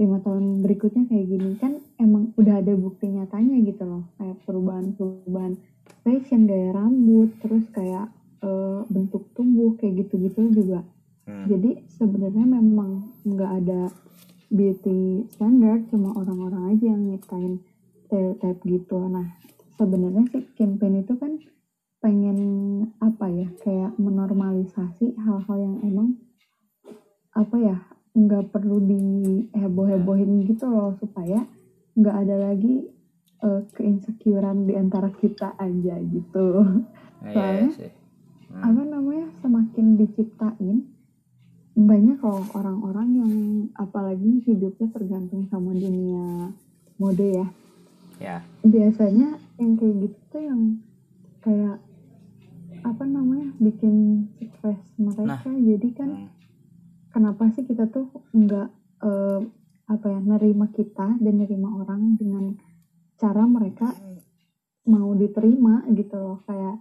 lima 0.00 0.16
tahun 0.24 0.64
berikutnya 0.64 1.04
kayak 1.12 1.26
gini 1.28 1.50
kan 1.60 1.76
emang 2.00 2.32
udah 2.40 2.64
ada 2.64 2.72
bukti 2.72 3.12
nyatanya 3.12 3.60
gitu 3.68 3.84
loh. 3.84 4.08
Kayak 4.16 4.36
perubahan 4.48 4.96
perubahan 4.96 5.54
fashion 6.00 6.48
gaya 6.48 6.72
rambut 6.72 7.36
terus 7.44 7.68
kayak 7.76 8.08
eh, 8.40 8.80
bentuk 8.88 9.28
tubuh 9.36 9.76
kayak 9.76 10.08
gitu 10.08 10.16
gitu 10.24 10.40
juga. 10.64 10.80
Hmm. 11.30 11.46
jadi 11.46 11.84
sebenarnya 11.94 12.42
memang 12.42 13.06
nggak 13.22 13.52
ada 13.62 13.92
beauty 14.50 15.30
standard 15.30 15.86
cuma 15.92 16.10
orang-orang 16.18 16.74
aja 16.74 16.90
yang 16.90 17.06
nyiptain 17.06 17.62
stereotype 18.08 18.58
gitu. 18.66 18.98
Nah 19.06 19.38
sebenarnya 19.78 20.26
sih 20.34 20.42
campaign 20.58 21.06
itu 21.06 21.14
kan 21.14 21.38
pengen 22.00 22.38
apa 22.98 23.28
ya 23.30 23.48
kayak 23.62 23.94
menormalisasi 24.00 25.14
hal-hal 25.20 25.56
yang 25.60 25.76
emang 25.86 26.08
apa 27.36 27.56
ya 27.60 27.76
nggak 28.10 28.50
perlu 28.50 28.82
diheboh-hebohin 28.82 30.44
gitu 30.50 30.66
loh 30.66 30.98
supaya 30.98 31.46
nggak 31.94 32.16
ada 32.26 32.36
lagi 32.50 32.90
uh, 33.42 33.62
keinsecurean 33.74 34.66
di 34.66 34.74
antara 34.74 35.10
kita 35.14 35.54
aja 35.58 35.94
gitu. 36.00 36.46
Nah, 37.20 37.28
iya, 37.28 37.34
Soalnya, 37.34 37.68
iya 37.68 37.76
sih. 37.76 37.92
Hmm. 38.50 38.62
apa 38.66 38.82
namanya 38.82 39.26
semakin 39.38 39.86
diciptain 39.94 40.90
banyak 41.78 42.18
loh 42.18 42.42
orang-orang 42.50 43.08
yang 43.14 43.32
apalagi 43.78 44.42
hidupnya 44.42 44.90
tergantung 44.90 45.46
sama 45.46 45.70
dunia 45.70 46.50
mode 46.98 47.28
ya. 47.30 47.46
Ya, 48.20 48.36
biasanya 48.60 49.40
yang 49.56 49.80
kayak 49.80 49.96
gitu 50.02 50.18
tuh 50.28 50.42
yang 50.44 50.62
kayak 51.40 51.80
apa 52.80 53.04
namanya 53.04 53.52
bikin 53.60 54.28
stres 54.40 54.80
mereka 54.96 55.48
jadi 55.52 55.88
kan 55.96 56.10
hmm, 56.10 56.39
kenapa 57.10 57.50
sih 57.54 57.66
kita 57.66 57.90
tuh 57.90 58.10
nggak 58.34 58.68
eh, 59.04 59.40
apa 59.90 60.06
ya 60.06 60.20
nerima 60.22 60.70
kita 60.70 61.18
dan 61.18 61.34
nerima 61.34 61.82
orang 61.82 62.14
dengan 62.14 62.54
cara 63.18 63.42
mereka 63.44 63.90
mau 64.86 65.12
diterima 65.12 65.84
gitu 65.92 66.16
loh 66.16 66.38
kayak 66.46 66.78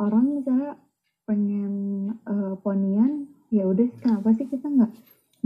orang 0.00 0.40
misalnya 0.40 0.80
pengen 1.28 1.74
eh, 2.24 2.54
ponian 2.64 3.28
ya 3.52 3.68
udah 3.68 3.88
kenapa 4.02 4.34
sih 4.34 4.48
kita 4.48 4.66
nggak 4.66 4.92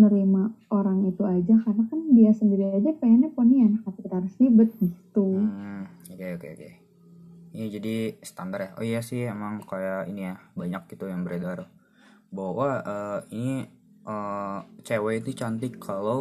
nerima 0.01 0.55
orang 0.73 1.05
itu 1.11 1.21
aja 1.27 1.61
karena 1.61 1.85
kan 1.91 2.01
dia 2.15 2.33
sendiri 2.33 2.73
aja 2.73 2.95
pengennya 2.97 3.29
ponian 3.37 3.83
kenapa 3.83 4.01
kita 4.01 4.15
harus 4.17 4.35
ribet 4.41 4.71
gitu 4.81 5.29
hmm, 5.45 5.83
oke 6.15 6.27
oke 6.41 6.49
oke. 6.57 6.71
Ini 7.51 7.67
jadi 7.67 7.95
standar 8.23 8.61
ya. 8.63 8.71
Oh 8.79 8.85
iya 8.87 9.03
sih 9.03 9.27
emang 9.27 9.67
kayak 9.67 10.07
ini 10.07 10.31
ya 10.31 10.39
banyak 10.55 10.87
gitu 10.87 11.11
yang 11.11 11.27
beredar 11.27 11.67
bahwa 12.31 12.79
eh, 12.87 13.21
ini 13.35 13.67
eh, 14.11 14.59
cewek 14.87 15.14
itu 15.23 15.31
cantik 15.40 15.73
kalau 15.87 16.19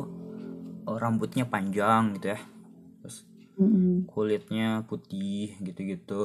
eh, 0.89 0.97
rambutnya 1.03 1.45
panjang 1.53 2.03
gitu 2.17 2.27
ya. 2.35 2.39
Terus 3.01 3.17
Mm-mm. 3.59 4.09
kulitnya 4.11 4.67
putih 4.89 5.55
gitu-gitu. 5.67 6.21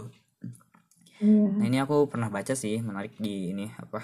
iya. 1.21 1.50
Nah 1.59 1.64
ini 1.71 1.78
aku 1.85 2.11
pernah 2.11 2.28
baca 2.30 2.54
sih 2.59 2.83
menarik 2.83 3.14
di 3.25 3.54
ini 3.54 3.71
apa 3.78 4.02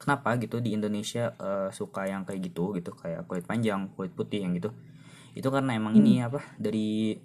kenapa 0.00 0.36
gitu 0.42 0.58
di 0.64 0.74
Indonesia 0.78 1.34
eh, 1.38 1.70
suka 1.74 2.02
yang 2.10 2.22
kayak 2.26 2.40
gitu 2.52 2.74
gitu. 2.78 2.92
Kayak 2.96 3.26
kulit 3.28 3.44
panjang 3.50 3.90
kulit 3.96 4.12
putih 4.18 4.40
yang 4.46 4.52
gitu. 4.58 4.70
Itu 5.38 5.48
karena 5.54 5.76
emang 5.80 5.94
ini 6.00 6.22
apa 6.24 6.40
dari 6.58 7.16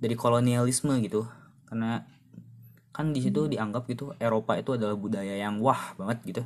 dari 0.00 0.14
kolonialisme 0.16 0.94
gitu. 1.04 1.26
Karena 1.68 2.00
kan 2.96 3.14
di 3.14 3.20
situ 3.22 3.46
dianggap 3.52 3.86
gitu 3.92 4.12
Eropa 4.18 4.58
itu 4.58 4.74
adalah 4.76 4.96
budaya 4.98 5.34
yang 5.38 5.62
wah 5.62 5.94
banget 5.98 6.18
gitu 6.26 6.42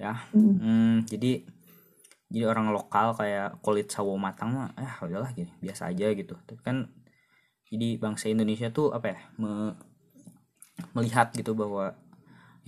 ya. 0.00 0.14
Mm. 0.34 0.60
Hmm, 0.62 0.94
jadi 1.10 1.44
jadi 2.32 2.44
orang 2.52 2.68
lokal 2.76 3.14
kayak 3.20 3.62
kulit 3.64 3.88
sawo 3.94 4.14
matang 4.18 4.50
mah 4.56 4.68
eh 4.82 4.92
udahlah 5.06 5.30
gitu 5.38 5.52
biasa 5.64 5.82
aja 5.92 6.06
gitu. 6.20 6.34
Tapi 6.48 6.60
kan 6.66 6.76
jadi 7.70 7.88
bangsa 8.02 8.26
Indonesia 8.34 8.68
tuh 8.72 8.92
apa 8.96 9.06
ya 9.14 9.18
me- 9.42 9.76
melihat 10.96 11.30
gitu 11.38 11.52
bahwa 11.56 11.94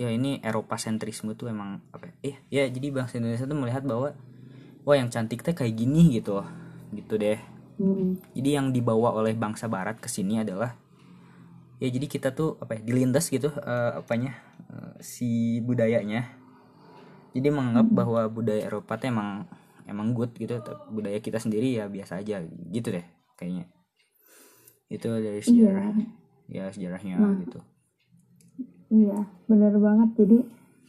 ya 0.00 0.08
ini 0.18 0.40
Eropa 0.48 0.76
sentrisme 0.84 1.32
tuh 1.40 1.50
emang 1.54 1.70
apa 1.94 2.04
ya, 2.10 2.14
eh 2.30 2.36
ya 2.56 2.64
jadi 2.76 2.88
bangsa 2.96 3.14
Indonesia 3.20 3.46
tuh 3.50 3.58
melihat 3.62 3.84
bahwa 3.90 4.08
wah 4.86 4.96
yang 5.00 5.10
cantik 5.14 5.40
teh 5.46 5.54
kayak 5.56 5.74
gini 5.80 6.02
gitu 6.18 6.40
gitu 6.98 7.14
deh. 7.24 7.38
Mm-mm. 7.78 8.18
jadi 8.36 8.50
yang 8.62 8.68
dibawa 8.76 9.14
oleh 9.18 9.34
bangsa 9.38 9.66
barat 9.70 9.96
ke 10.02 10.08
sini 10.10 10.42
adalah 10.44 10.74
ya 11.78 11.88
jadi 11.90 12.06
kita 12.10 12.28
tuh 12.34 12.58
apa 12.58 12.78
ya 12.78 12.80
dilindas 12.82 13.30
gitu 13.30 13.54
eh, 13.54 13.92
apanya 14.02 14.34
eh, 14.70 14.92
si 15.02 15.58
budayanya 15.62 16.26
jadi 17.36 17.48
menganggap 17.52 17.86
bahwa 17.92 18.20
budaya 18.28 18.64
Eropa 18.66 18.96
tuh 18.96 19.08
emang 19.12 19.44
emang 19.88 20.12
good 20.12 20.32
gitu. 20.36 20.60
Tapi 20.60 20.82
budaya 20.92 21.18
kita 21.20 21.40
sendiri 21.40 21.76
ya 21.80 21.88
biasa 21.88 22.20
aja 22.20 22.44
gitu 22.72 22.88
deh 22.92 23.06
kayaknya. 23.36 23.68
Itu 24.88 25.08
dari 25.20 25.40
sejarah 25.44 25.92
ya 26.48 26.72
sejarahnya 26.72 27.16
Nah. 27.20 27.36
gitu. 27.44 27.60
Iya, 28.88 29.28
benar 29.44 29.76
banget. 29.76 30.10
Jadi 30.16 30.38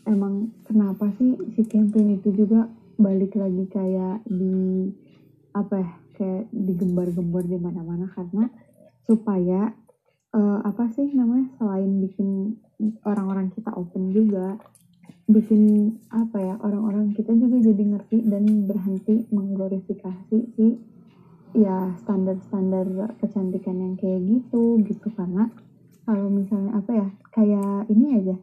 emang 0.08 0.56
kenapa 0.64 1.12
sih 1.20 1.36
si 1.56 1.68
campaign 1.68 2.16
itu 2.16 2.32
juga 2.32 2.72
balik 2.96 3.36
lagi 3.36 3.68
kayak 3.68 4.24
di 4.24 4.88
apa 5.52 5.84
ya, 5.84 5.92
kayak 6.16 6.44
digembar-gembar 6.56 7.44
di 7.44 7.60
mana-mana? 7.60 8.08
Karena 8.16 8.48
supaya 9.04 9.76
eh, 10.32 10.60
apa 10.64 10.88
sih 10.96 11.12
namanya 11.12 11.52
selain 11.60 12.00
bikin 12.00 12.56
orang-orang 13.04 13.52
kita 13.52 13.76
open 13.76 14.16
juga 14.16 14.56
bikin 15.30 15.94
apa 16.10 16.42
ya 16.42 16.56
orang-orang 16.58 17.14
kita 17.14 17.38
juga 17.38 17.62
jadi 17.62 17.84
ngerti 17.86 18.18
dan 18.26 18.66
berhenti 18.66 19.30
mengglorifikasi 19.30 20.38
si 20.58 20.68
ya 21.54 21.94
standar-standar 22.02 23.14
kecantikan 23.22 23.78
yang 23.78 23.94
kayak 24.02 24.26
gitu 24.26 24.82
gitu. 24.90 25.08
Karena 25.14 25.46
kalau 26.10 26.34
misalnya 26.34 26.82
apa 26.82 26.92
ya 26.98 27.08
kayak 27.30 27.86
ini 27.94 28.06
aja. 28.18 28.36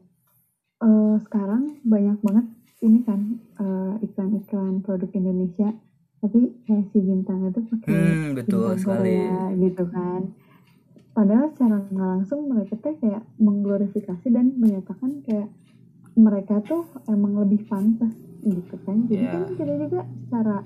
Eh 0.86 1.16
sekarang 1.26 1.82
banyak 1.82 2.22
banget 2.22 2.46
ini 2.86 3.02
kan 3.02 3.42
eh, 3.58 4.06
iklan-iklan 4.06 4.86
produk 4.86 5.10
Indonesia. 5.10 5.74
Tapi 6.22 6.54
kayak 6.70 6.86
si 6.94 7.02
bintang 7.02 7.50
itu 7.50 7.66
pakai 7.66 7.98
hmm 7.98 8.38
betul 8.38 8.62
bintang 8.62 8.78
sekali. 8.78 9.14
Korea 9.18 9.42
gitu 9.58 9.84
kan. 9.90 10.20
Padahal 11.16 11.46
secara 11.50 11.76
nggak 11.90 12.08
langsung 12.14 12.40
mereka 12.46 12.78
tuh 12.78 12.94
kayak 13.02 13.26
mengglorifikasi 13.42 14.26
dan 14.30 14.54
menyatakan 14.54 15.26
kayak 15.26 15.50
mereka 16.16 16.58
tuh 16.60 16.82
emang 17.06 17.36
lebih 17.38 17.64
pantas 17.64 18.12
gitu 18.40 18.74
kan 18.82 19.04
jadi 19.04 19.20
Iya. 19.22 19.32
kan 19.32 19.42
kita 19.50 19.74
juga 19.78 20.00
secara 20.18 20.56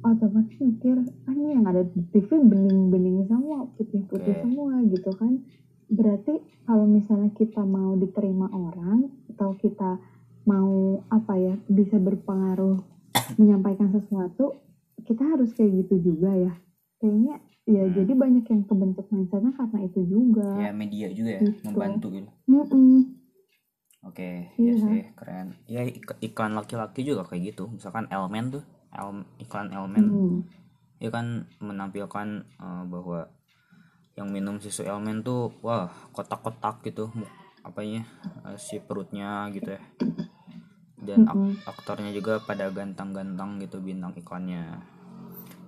otomatis 0.00 0.56
mikir 0.56 0.96
ah 1.26 1.32
ini 1.32 1.48
yang 1.52 1.64
ada 1.64 1.82
di 1.82 2.00
TV 2.06 2.28
bening-bening 2.38 3.24
semua 3.26 3.68
putih-putih 3.74 4.34
Oke. 4.34 4.42
semua 4.42 4.80
gitu 4.82 5.10
kan 5.12 5.40
berarti 5.86 6.34
kalau 6.64 6.86
misalnya 6.86 7.30
kita 7.32 7.60
mau 7.60 7.92
diterima 7.94 8.46
orang 8.48 9.08
atau 9.28 9.52
kita 9.54 9.98
mau 10.42 10.70
apa 11.08 11.34
ya 11.34 11.54
bisa 11.66 11.96
berpengaruh 11.96 12.80
menyampaikan 13.36 13.90
sesuatu 13.90 14.56
kita 15.00 15.22
harus 15.26 15.52
kayak 15.52 15.84
gitu 15.84 16.12
juga 16.12 16.30
ya 16.30 16.52
kayaknya 16.98 17.36
ya 17.64 17.82
Hmm. 17.82 17.94
jadi 17.94 18.12
banyak 18.14 18.44
yang 18.46 18.62
kebentuk 18.64 19.06
mindsetnya 19.08 19.52
karena 19.52 19.78
itu 19.82 20.00
juga 20.02 20.48
ya 20.58 20.72
media 20.72 21.06
juga 21.08 21.30
ya 21.30 21.40
Gitu. 21.42 21.60
membantu 21.62 22.06
gitu 22.10 22.30
Mm-mm. 22.46 23.19
Oke 24.02 24.28
ya 24.50 24.58
Iya. 24.58 24.74
sih 24.76 25.00
keren 25.12 25.46
ya 25.66 25.82
ik- 25.82 26.20
iklan 26.20 26.52
laki-laki 26.52 27.02
juga 27.02 27.22
kayak 27.22 27.42
gitu 27.50 27.68
misalkan 27.68 28.08
Elmen 28.08 28.50
tuh 28.50 28.64
El- 28.90 29.28
iklan 29.38 29.68
Elmen 29.68 30.04
Hmm. 30.04 30.38
ya 30.98 31.08
kan 31.08 31.26
menampilkan 31.58 32.28
eh, 32.42 32.82
bahwa 32.84 33.28
yang 34.14 34.28
minum 34.28 34.56
susu 34.56 34.82
Elmen 34.82 35.20
tuh 35.20 35.52
wah 35.60 35.86
kotak-kotak 36.10 36.82
gitu 36.82 37.12
apanya 37.60 38.04
eh, 38.42 38.56
si 38.56 38.78
perutnya 38.78 39.48
gitu 39.50 39.70
ya 39.70 39.82
dan 40.96 41.24
ak- 41.24 41.32
Mm-mm. 41.32 41.56
aktornya 41.64 42.10
juga 42.10 42.40
pada 42.40 42.68
gantang-gantang 42.68 43.56
gitu 43.58 43.80
bintang 43.80 44.12
iklannya 44.12 44.80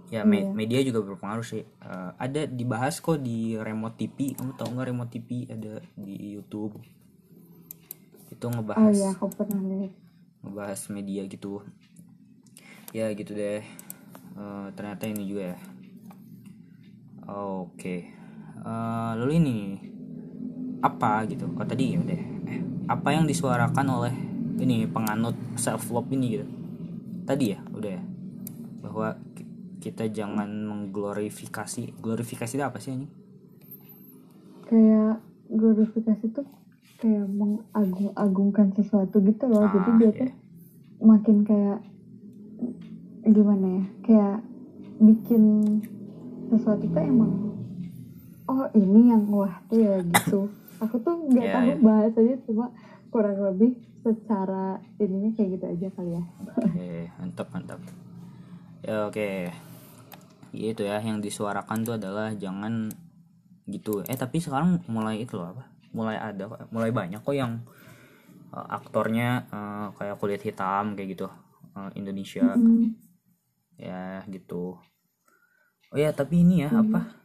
ya 0.08 0.22
me- 0.22 0.40
Iya. 0.42 0.52
media 0.52 0.80
juga 0.82 1.00
berpengaruh 1.02 1.46
sih 1.46 1.64
Eh, 1.82 2.10
ada 2.18 2.44
dibahas 2.44 2.96
kok 2.98 3.16
di 3.18 3.54
remote 3.54 3.96
TV 3.98 4.32
kamu 4.32 4.52
tau 4.54 4.68
nggak 4.68 4.88
remote 4.88 5.08
TV 5.10 5.44
ada 5.46 5.80
di 5.94 6.32
YouTube 6.32 6.76
itu 8.42 8.50
oh 8.78 8.90
ngebahas 8.90 8.98
ya 8.98 9.06
aku 9.14 9.26
pernah 9.36 9.60
ngebahas 10.42 10.80
media 10.94 11.22
gitu. 11.32 11.62
Ya 12.92 13.08
gitu 13.16 13.32
deh. 13.36 13.62
Eh, 14.36 14.66
ternyata 14.76 15.04
ini 15.08 15.24
juga 15.28 15.56
ya. 15.56 15.58
Oke. 17.28 17.96
Eh, 18.62 19.10
lalu 19.18 19.32
ini 19.42 19.56
apa 20.82 21.22
gitu? 21.30 21.46
Oh 21.54 21.66
tadi 21.66 21.94
ya 21.94 21.98
udah. 22.02 22.20
Eh, 22.50 22.60
apa 22.90 23.08
yang 23.14 23.24
disuarakan 23.30 23.86
oleh 23.88 24.14
ini 24.62 24.86
penganut 24.90 25.34
self 25.58 25.90
love 25.94 26.10
ini 26.14 26.26
gitu? 26.38 26.46
Tadi 27.28 27.44
ya 27.54 27.60
udah. 27.74 27.92
Ya 27.98 28.02
bahwa 28.82 29.08
ki- 29.36 29.48
kita 29.82 30.10
jangan 30.10 30.48
mengglorifikasi. 30.66 31.98
Glorifikasi 32.02 32.54
itu 32.58 32.64
apa 32.64 32.78
sih 32.82 32.94
ini 32.98 33.06
kayak 34.68 35.20
glorifikasi 35.58 36.24
tuh 36.34 36.46
kayak 37.02 37.26
mengagung-agungkan 37.28 38.70
sesuatu 38.72 39.18
gitu 39.18 39.44
loh 39.44 39.66
jadi 39.66 39.82
Ah, 39.84 39.96
dia 39.98 40.06
iya. 40.06 40.18
tuh 40.20 40.30
makin 41.02 41.36
kayak 41.42 41.78
gimana 43.24 43.66
ya 43.68 43.84
kayak 44.02 44.36
bikin 44.98 45.42
sesuatu 46.48 46.84
tuh 46.84 47.02
emang 47.02 47.32
oh 48.46 48.66
ini 48.72 49.10
yang 49.10 49.26
wah 49.28 49.50
tuh 49.66 49.78
ya 49.78 49.98
gitu 49.98 50.46
aku 50.78 50.98
tuh 50.98 51.14
nggak 51.26 51.42
Iya, 51.42 51.52
tahu 51.52 51.66
iya. 51.68 51.76
bahasanya 51.80 52.36
cuma 52.44 52.66
kurang 53.08 53.38
lebih 53.40 53.72
secara 54.00 54.64
ininya 54.96 55.30
kayak 55.32 55.48
gitu 55.52 55.64
aja 55.68 55.88
kali 55.92 56.12
ya 56.12 56.24
Oke, 56.52 56.90
mantap 57.16 57.48
mantap. 57.50 57.80
Ya 58.82 59.06
oke. 59.06 59.30
itu 60.52 60.82
ya 60.82 61.00
yang 61.00 61.18
disuarakan 61.18 61.80
tuh 61.80 61.96
adalah 61.96 62.30
jangan 62.32 62.92
gitu 63.64 64.02
eh 64.04 64.14
tapi 64.14 64.36
sekarang 64.36 64.84
mulai 64.84 65.16
itu 65.18 65.32
loh 65.32 65.48
apa 65.48 65.64
mulai 65.92 66.16
ada 66.16 66.48
mulai 66.72 66.90
banyak 66.90 67.20
kok 67.20 67.36
yang 67.36 67.64
uh, 68.52 68.66
aktornya 68.68 69.48
uh, 69.48 69.86
kayak 69.96 70.16
kulit 70.20 70.40
hitam 70.44 70.96
kayak 70.96 71.16
gitu 71.16 71.26
uh, 71.76 71.90
Indonesia. 71.96 72.56
Mm, 72.56 72.96
ya 73.80 74.22
gitu. 74.28 74.78
Oh 75.92 75.98
ya 75.98 76.12
tapi 76.12 76.44
ini 76.44 76.64
ya 76.64 76.70
apa? 76.72 77.20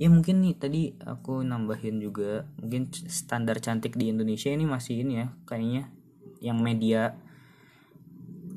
Ya 0.00 0.08
mungkin 0.08 0.40
nih 0.40 0.56
tadi 0.56 0.82
aku 1.04 1.44
nambahin 1.44 2.00
juga 2.00 2.48
mungkin 2.56 2.88
standar 2.92 3.60
cantik 3.60 3.96
di 4.00 4.08
Indonesia 4.08 4.48
ini 4.48 4.64
masih 4.64 5.04
ini 5.04 5.24
ya 5.24 5.26
kayaknya. 5.44 5.92
Yang 6.40 6.58
media 6.60 7.02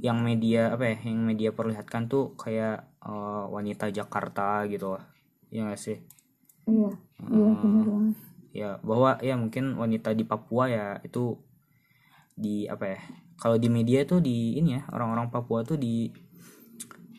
yang 0.04 0.20
media 0.20 0.76
apa 0.76 0.92
ya 0.92 0.98
yang 1.08 1.24
media 1.24 1.50
perlihatkan 1.56 2.12
tuh 2.12 2.36
kayak 2.36 2.88
eh, 3.04 3.46
wanita 3.48 3.88
Jakarta 3.92 4.68
gitu 4.68 5.00
ya 5.52 5.68
nggak 5.68 5.80
sih? 5.80 6.00
Iya 6.68 6.92
iya 7.32 7.52
benar 7.60 7.88
banget 7.88 8.33
ya 8.54 8.78
bahwa 8.86 9.18
ya 9.20 9.34
mungkin 9.34 9.74
wanita 9.76 10.14
di 10.14 10.24
Papua 10.24 10.70
ya 10.70 10.86
itu 11.02 11.34
di 12.38 12.70
apa 12.70 12.86
ya 12.86 13.00
kalau 13.42 13.58
di 13.58 13.68
media 13.68 14.06
tuh 14.06 14.22
di 14.22 14.62
ini 14.62 14.78
ya 14.78 14.86
orang-orang 14.94 15.34
Papua 15.34 15.66
tuh 15.66 15.82
di 15.82 16.14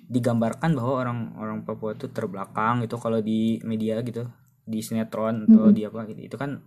digambarkan 0.06 0.78
bahwa 0.78 1.02
orang-orang 1.02 1.66
Papua 1.66 1.98
tuh 1.98 2.14
terbelakang 2.14 2.86
gitu 2.86 3.02
kalau 3.02 3.18
di 3.18 3.58
media 3.66 3.98
gitu 4.06 4.30
di 4.64 4.78
sinetron 4.80 5.50
atau 5.50 5.74
di 5.74 5.82
apa 5.84 6.06
gitu 6.08 6.22
itu 6.22 6.36
kan 6.38 6.62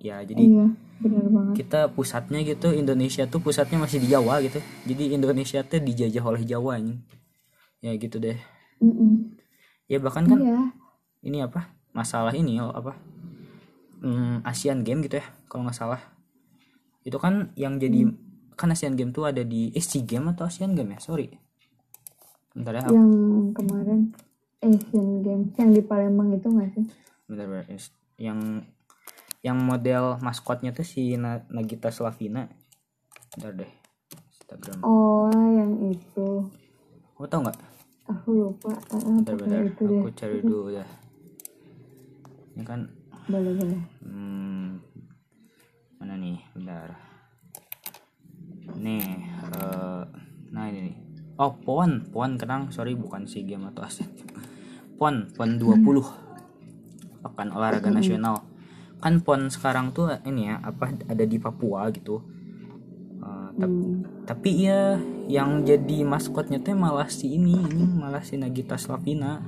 ya 0.00 0.24
jadi 0.24 0.40
iya 0.40 0.66
benar 1.00 1.24
banget. 1.28 1.54
kita 1.60 1.80
pusatnya 1.92 2.40
gitu 2.40 2.72
Indonesia 2.72 3.28
tuh 3.28 3.44
pusatnya 3.44 3.76
masih 3.84 4.00
di 4.00 4.08
Jawa 4.08 4.40
gitu 4.40 4.64
jadi 4.88 5.12
Indonesia 5.12 5.60
tuh 5.60 5.80
dijajah 5.80 6.24
oleh 6.24 6.42
Jawa 6.48 6.80
ini 6.80 6.96
ya 7.80 7.96
gitu 7.96 8.20
deh. 8.20 8.36
Mm-mm. 8.80 9.36
ya 9.88 10.00
bahkan 10.00 10.24
kan 10.24 10.40
iya. 10.40 10.72
ini 11.20 11.44
apa 11.44 11.68
masalah 11.92 12.32
ini 12.32 12.56
apa 12.60 12.96
hmm, 14.00 14.42
Asian 14.44 14.82
Game 14.82 15.04
gitu 15.04 15.20
ya 15.20 15.26
kalau 15.46 15.64
nggak 15.68 15.76
salah. 15.76 16.00
Itu 17.04 17.16
kan 17.16 17.52
yang 17.56 17.80
jadi 17.80 18.08
kan 18.58 18.72
Asian 18.72 18.92
Game 18.96 19.12
tuh 19.12 19.24
ada 19.24 19.40
di 19.40 19.72
eh 19.72 19.80
SEA 19.80 20.04
Game 20.04 20.28
atau 20.32 20.44
Asian 20.48 20.76
Game 20.76 20.92
ya? 20.96 21.00
Sorry. 21.00 21.32
Bentar 22.52 22.76
ya 22.76 22.82
yang 22.92 23.10
kemarin 23.54 24.10
Asian 24.60 25.24
Games 25.24 25.54
yang 25.56 25.70
di 25.72 25.80
Palembang 25.80 26.34
itu 26.34 26.48
nggak 26.50 26.68
sih? 26.76 26.84
Bentar, 27.24 27.46
bentar. 27.48 27.64
Yang 28.20 28.40
yang 29.40 29.56
model 29.56 30.20
maskotnya 30.20 30.76
tuh 30.76 30.84
si 30.84 31.16
Na- 31.16 31.46
Nagita 31.48 31.88
Slavina. 31.88 32.44
Bentar 33.32 33.52
deh 33.56 33.72
Instagram. 34.28 34.78
Oh 34.84 35.30
yang 35.32 35.72
itu. 35.88 36.28
Kamu 37.16 37.26
tau 37.30 37.40
nggak? 37.46 37.58
Aku 38.10 38.28
lupa 38.34 38.74
Ah, 38.90 38.98
bentar 38.98 39.38
bentar 39.38 39.62
itu 39.62 39.82
deh. 39.86 40.02
aku 40.02 40.08
cari 40.12 40.38
dulu 40.42 40.68
ya. 40.74 40.84
Ini 42.58 42.64
kan 42.66 42.80
boleh 43.30 43.52
boleh 43.54 43.80
Hmm, 44.02 44.82
mana 45.96 46.14
nih? 46.16 46.38
Bentar. 46.52 46.88
Nih, 48.76 49.04
eh, 49.50 50.02
nah 50.50 50.64
ini 50.66 50.80
nih. 50.90 50.96
Oh, 51.36 51.56
PON, 51.56 52.10
PON 52.10 52.36
kenang, 52.36 52.68
sorry 52.68 52.92
bukan 52.92 53.24
SEA 53.24 53.44
Game 53.44 53.64
atau 53.66 53.80
ASEAN. 53.80 54.08
PON, 54.98 55.32
PON 55.32 55.50
20. 55.56 56.04
Pekan 57.20 57.48
olahraga 57.50 57.88
nasional. 57.90 58.44
Kan 58.98 59.20
PON 59.20 59.48
sekarang 59.48 59.90
tuh 59.90 60.12
ini 60.22 60.48
ya, 60.48 60.60
apa 60.60 60.92
ada 61.06 61.24
di 61.24 61.36
Papua 61.36 61.88
gitu. 61.90 62.20
Eh, 63.18 63.48
tap- 63.54 63.68
Hmm. 63.68 64.04
tapi 64.24 64.64
ya 64.64 64.96
yang 65.26 65.64
jadi 65.64 66.04
maskotnya 66.04 66.60
tuh 66.60 66.72
malah 66.72 67.08
si 67.08 67.34
ini, 67.34 67.56
ini 67.56 67.84
malah 67.86 68.20
si 68.20 68.36
Nagita 68.36 68.76
Slavina. 68.76 69.40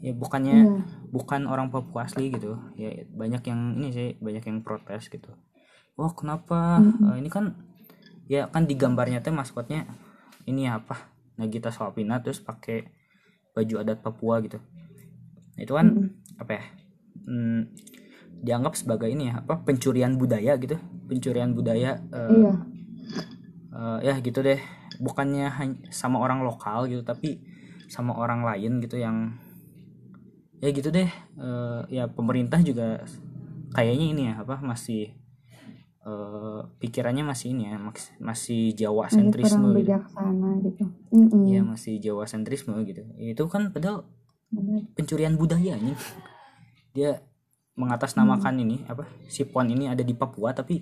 Ya 0.00 0.12
bukannya 0.12 0.56
Iya. 0.56 0.74
Bukan 1.10 1.46
orang 1.46 1.70
Papua 1.70 2.06
asli 2.06 2.32
gitu. 2.32 2.58
Ya 2.78 3.04
banyak 3.10 3.42
yang 3.46 3.60
ini 3.78 3.88
sih 3.92 4.08
banyak 4.18 4.44
yang 4.46 4.58
protes 4.62 5.08
gitu. 5.10 5.30
Wah 5.96 6.12
kenapa? 6.12 6.82
Eh, 6.82 7.16
ini 7.22 7.30
kan 7.32 7.56
ya 8.26 8.50
kan 8.50 8.66
di 8.66 8.74
gambarnya 8.74 9.22
teh 9.22 9.32
maskotnya 9.32 9.86
ini 10.46 10.68
apa? 10.68 11.10
Nagita 11.36 11.68
Slavina 11.72 12.20
terus 12.20 12.40
pakai 12.40 12.88
baju 13.56 13.74
adat 13.80 14.00
Papua 14.04 14.40
gitu. 14.44 14.60
Nah, 15.56 15.60
itu 15.64 15.72
kan 15.72 15.86
apa 16.36 16.50
ya? 16.60 16.64
Hmm, 17.26 17.72
dianggap 18.44 18.76
sebagai 18.76 19.08
ini 19.08 19.32
ya 19.32 19.40
apa? 19.40 19.64
Pencurian 19.64 20.20
budaya 20.20 20.56
gitu. 20.60 20.76
Pencurian 21.08 21.56
budaya 21.56 22.00
eh, 22.12 22.30
iya. 22.34 22.54
Eh, 23.76 23.98
ya 24.12 24.14
gitu 24.20 24.40
deh. 24.44 24.60
Bukannya 24.96 25.52
sama 25.92 26.20
orang 26.20 26.40
lokal 26.40 26.88
gitu 26.88 27.04
tapi 27.04 27.40
sama 27.86 28.16
orang 28.18 28.42
lain 28.42 28.82
gitu 28.82 28.98
yang 28.98 29.38
ya 30.60 30.68
gitu 30.72 30.88
deh. 30.88 31.08
Eh, 31.36 31.80
ya 31.92 32.04
pemerintah 32.08 32.60
juga 32.64 33.04
kayaknya 33.76 34.06
ini 34.12 34.22
ya 34.32 34.34
apa 34.40 34.56
masih 34.64 35.12
eh, 36.06 36.60
pikirannya 36.80 37.24
masih 37.26 37.52
ini 37.52 37.64
ya 37.68 37.76
masih 38.22 38.72
Jawa 38.72 39.10
sentrisme 39.12 39.68
gitu. 39.76 39.92
gitu. 40.64 40.84
Mm-mm. 41.12 41.44
ya 41.50 41.60
masih 41.60 41.94
Jawa 42.00 42.24
sentrisme 42.24 42.76
gitu. 42.88 43.02
Itu 43.20 43.44
kan 43.52 43.74
padahal 43.74 44.08
pencurian 44.94 45.34
budaya 45.34 45.74
nih 45.76 45.98
dia 46.96 47.20
mengatasnamakan 47.76 48.56
ini 48.62 48.76
apa 48.88 49.04
si 49.28 49.44
pon 49.44 49.68
ini 49.68 49.90
ada 49.90 50.00
di 50.00 50.16
Papua 50.16 50.56
tapi 50.56 50.80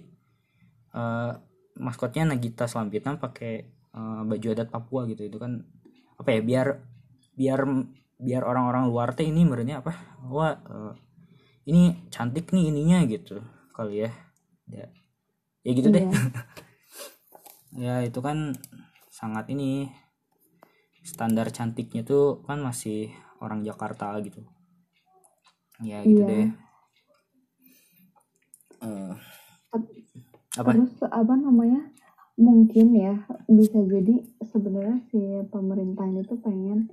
eh, 0.95 1.33
maskotnya 1.75 2.31
Nagita 2.31 2.71
Slavina 2.71 3.19
pakai 3.19 3.55
eh, 3.91 4.21
baju 4.23 4.47
adat 4.55 4.69
Papua 4.71 5.09
gitu. 5.11 5.27
Itu 5.27 5.43
kan 5.43 5.67
apa 6.15 6.31
ya 6.31 6.41
biar 6.47 6.67
biar 7.35 7.61
biar 8.25 8.43
orang-orang 8.43 8.89
luar 8.89 9.09
teh 9.13 9.29
ini 9.29 9.45
menurutnya 9.45 9.85
apa? 9.85 9.93
Wah 10.33 10.57
eh, 10.57 10.93
ini 11.69 12.09
cantik 12.09 12.51
nih 12.57 12.73
ininya 12.73 13.05
gitu 13.05 13.45
kali 13.77 14.09
ya. 14.09 14.11
Ya, 14.69 14.87
ya 15.65 15.71
gitu 15.77 15.89
deh. 15.93 16.09
Ya 17.75 18.07
itu 18.07 18.23
kan 18.23 18.55
sangat 19.11 19.51
ini 19.51 19.91
standar 21.03 21.51
cantiknya 21.51 22.07
tuh 22.07 22.47
kan 22.47 22.63
masih 22.63 23.11
orang 23.43 23.67
Jakarta 23.67 24.15
gitu. 24.23 24.47
Ya 25.83 26.07
gitu 26.07 26.23
Iya. 26.23 26.31
deh. 26.31 26.47
Eh, 28.79 29.15
apa? 30.55 30.71
Terus 30.71 30.95
apa 31.11 31.35
namanya? 31.35 31.91
Mungkin 32.39 32.95
ya 32.95 33.27
bisa 33.51 33.79
jadi 33.87 34.23
sebenarnya 34.43 34.99
si 35.11 35.19
pemerintah 35.51 36.07
itu 36.15 36.35
pengen 36.43 36.91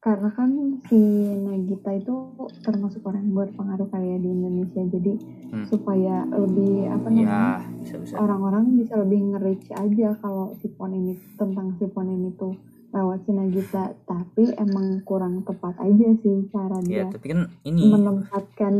karena 0.00 0.32
kan 0.32 0.80
si 0.88 0.96
Nagita 1.44 1.92
itu 1.92 2.32
termasuk 2.64 3.04
orang 3.04 3.20
yang 3.20 3.36
berpengaruh 3.36 3.88
kali 3.92 4.16
ya 4.16 4.18
di 4.18 4.28
Indonesia. 4.32 4.82
Jadi 4.88 5.12
Hmm. 5.50 5.66
supaya 5.66 6.24
lebih 6.30 6.88
apa 6.88 7.08
ya 7.10 7.26
namanya 7.26 7.66
bisa 7.84 8.14
orang-orang 8.16 8.64
bisa 8.80 8.94
lebih 8.96 9.34
nge-reach 9.34 9.68
aja 9.76 10.14
kalau 10.22 10.54
si 10.62 10.70
pon 10.72 10.94
ini 10.94 11.18
tentang 11.36 11.74
si 11.76 11.84
pon 11.90 12.06
ini 12.08 12.32
tuh 12.38 12.56
lewat 12.96 13.28
si 13.28 13.30
Nagita. 13.36 13.92
Tapi 14.08 14.56
emang 14.56 15.04
kurang 15.04 15.44
tepat 15.44 15.76
aja 15.84 16.08
sih 16.24 16.48
cara 16.48 16.80
ya 16.86 17.04
dia 17.04 17.12
tapi 17.12 17.26
kan 17.34 17.40
ini. 17.68 17.92
menempatkan 17.92 18.74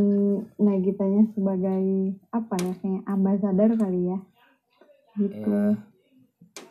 Nagitanya 0.57 1.29
sebagai 1.37 2.17
apa 2.33 2.55
ya 2.57 2.73
kayak 2.81 3.03
ambasador 3.05 3.71
kali 3.77 4.01
ya. 4.09 4.19
Gitu. 5.21 5.43
Ya, 5.43 5.75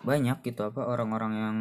banyak 0.00 0.36
gitu 0.42 0.60
apa 0.64 0.88
orang-orang 0.88 1.32
yang 1.36 1.56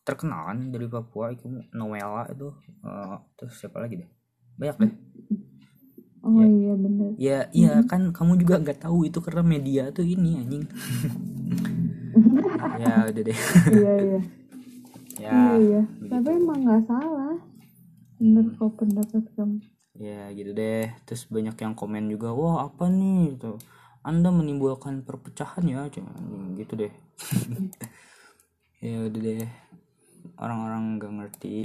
terkenal 0.00 0.48
kan 0.50 0.58
dari 0.72 0.86
Papua 0.88 1.30
itu 1.30 1.46
Noella 1.76 2.24
itu 2.32 2.48
eh, 2.84 3.16
terus 3.36 3.54
siapa 3.60 3.78
lagi 3.80 4.00
deh? 4.00 4.10
Banyak 4.56 4.76
deh. 4.80 4.92
Oh 6.20 6.36
ya. 6.36 6.46
iya 6.48 6.72
bener. 6.76 7.10
Ya 7.16 7.38
iya 7.56 7.72
kan 7.88 8.12
kamu 8.12 8.44
juga 8.44 8.60
nggak 8.60 8.84
tahu 8.84 9.08
itu 9.08 9.18
karena 9.24 9.40
media 9.40 9.88
tuh 9.92 10.04
ini 10.04 10.40
anjing. 10.40 10.64
Ya 12.80 13.08
udah 13.08 13.22
deh. 13.24 13.38
Iya 13.72 13.94
iya. 14.00 14.20
Ya 15.20 15.36
iya 15.36 15.52
iya. 15.60 15.80
begitu. 16.00 16.12
tapi 16.16 16.28
emang 16.32 16.60
nggak 16.64 16.82
salah 16.88 17.36
bener 18.16 18.44
kok 18.56 18.72
pendapat 18.80 19.24
kamu. 19.36 19.60
Ya 20.00 20.32
gitu 20.32 20.50
deh. 20.56 20.88
Terus 21.04 21.28
banyak 21.28 21.56
yang 21.60 21.74
komen 21.76 22.08
juga 22.08 22.32
wah 22.32 22.68
apa 22.68 22.88
nih? 22.88 23.36
Gitu. 23.36 23.60
Anda 24.00 24.32
menimbulkan 24.32 25.04
perpecahan 25.04 25.60
ya 25.68 25.84
Cuma, 25.92 26.08
anjing, 26.16 26.56
gitu 26.56 26.72
deh. 26.76 26.92
Ya 28.80 28.96
udah 29.04 29.20
deh 29.20 29.44
orang-orang 30.40 30.82
nggak 30.98 31.12
ngerti 31.18 31.56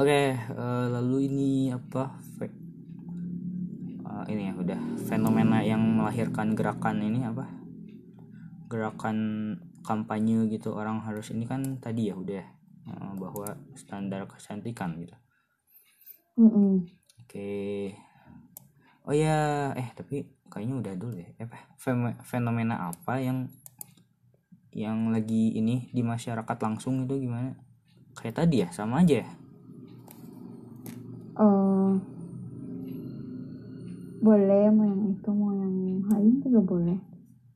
oke 0.00 0.20
eh, 0.36 0.86
lalu 0.94 1.16
ini 1.30 1.50
apa 1.72 2.02
eh, 4.06 4.24
ini 4.32 4.42
ya 4.50 4.54
udah 4.56 4.80
fenomena 5.08 5.58
yang 5.62 5.82
melahirkan 5.82 6.56
gerakan 6.58 7.02
ini 7.02 7.20
apa 7.26 7.44
gerakan 8.66 9.18
kampanye 9.86 10.50
gitu 10.50 10.74
orang 10.74 10.98
harus 11.06 11.30
ini 11.30 11.46
kan 11.46 11.78
tadi 11.78 12.10
ya 12.10 12.14
udah 12.18 12.44
eh, 12.90 13.12
bahwa 13.18 13.54
standar 13.78 14.26
kecantikan 14.30 14.98
gitu 15.02 15.16
Mm-mm. 16.36 16.84
Oke. 17.24 17.94
Oh 19.06 19.14
ya, 19.14 19.70
eh 19.78 19.88
tapi 19.98 20.26
kayaknya 20.50 20.74
udah 20.82 20.94
dulu 21.00 21.12
deh. 21.20 21.28
Eh, 21.38 21.46
Apa? 21.46 21.58
Fenomena 22.26 22.90
apa 22.90 23.18
yang 23.22 23.48
yang 24.72 25.10
lagi 25.14 25.54
ini 25.54 25.90
di 25.92 26.02
masyarakat 26.02 26.56
langsung 26.62 27.04
itu 27.04 27.28
gimana? 27.28 27.54
Kayak 28.16 28.44
tadi 28.44 28.56
ya 28.64 28.68
sama 28.72 29.04
aja 29.04 29.22
ya? 29.22 29.28
Uh, 31.36 32.00
boleh 34.24 34.72
mau 34.72 34.88
yang 34.88 35.02
itu 35.12 35.30
mau 35.30 35.52
yang 35.52 35.76
lain 36.08 36.32
juga 36.40 36.60
boleh. 36.64 36.98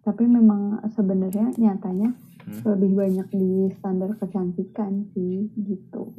Tapi 0.04 0.24
memang 0.28 0.80
sebenarnya 0.92 1.52
nyatanya 1.56 2.12
hmm. 2.46 2.62
lebih 2.64 2.90
banyak 2.96 3.28
di 3.32 3.50
standar 3.80 4.14
kecantikan 4.20 5.08
sih 5.16 5.48
gitu. 5.56 6.12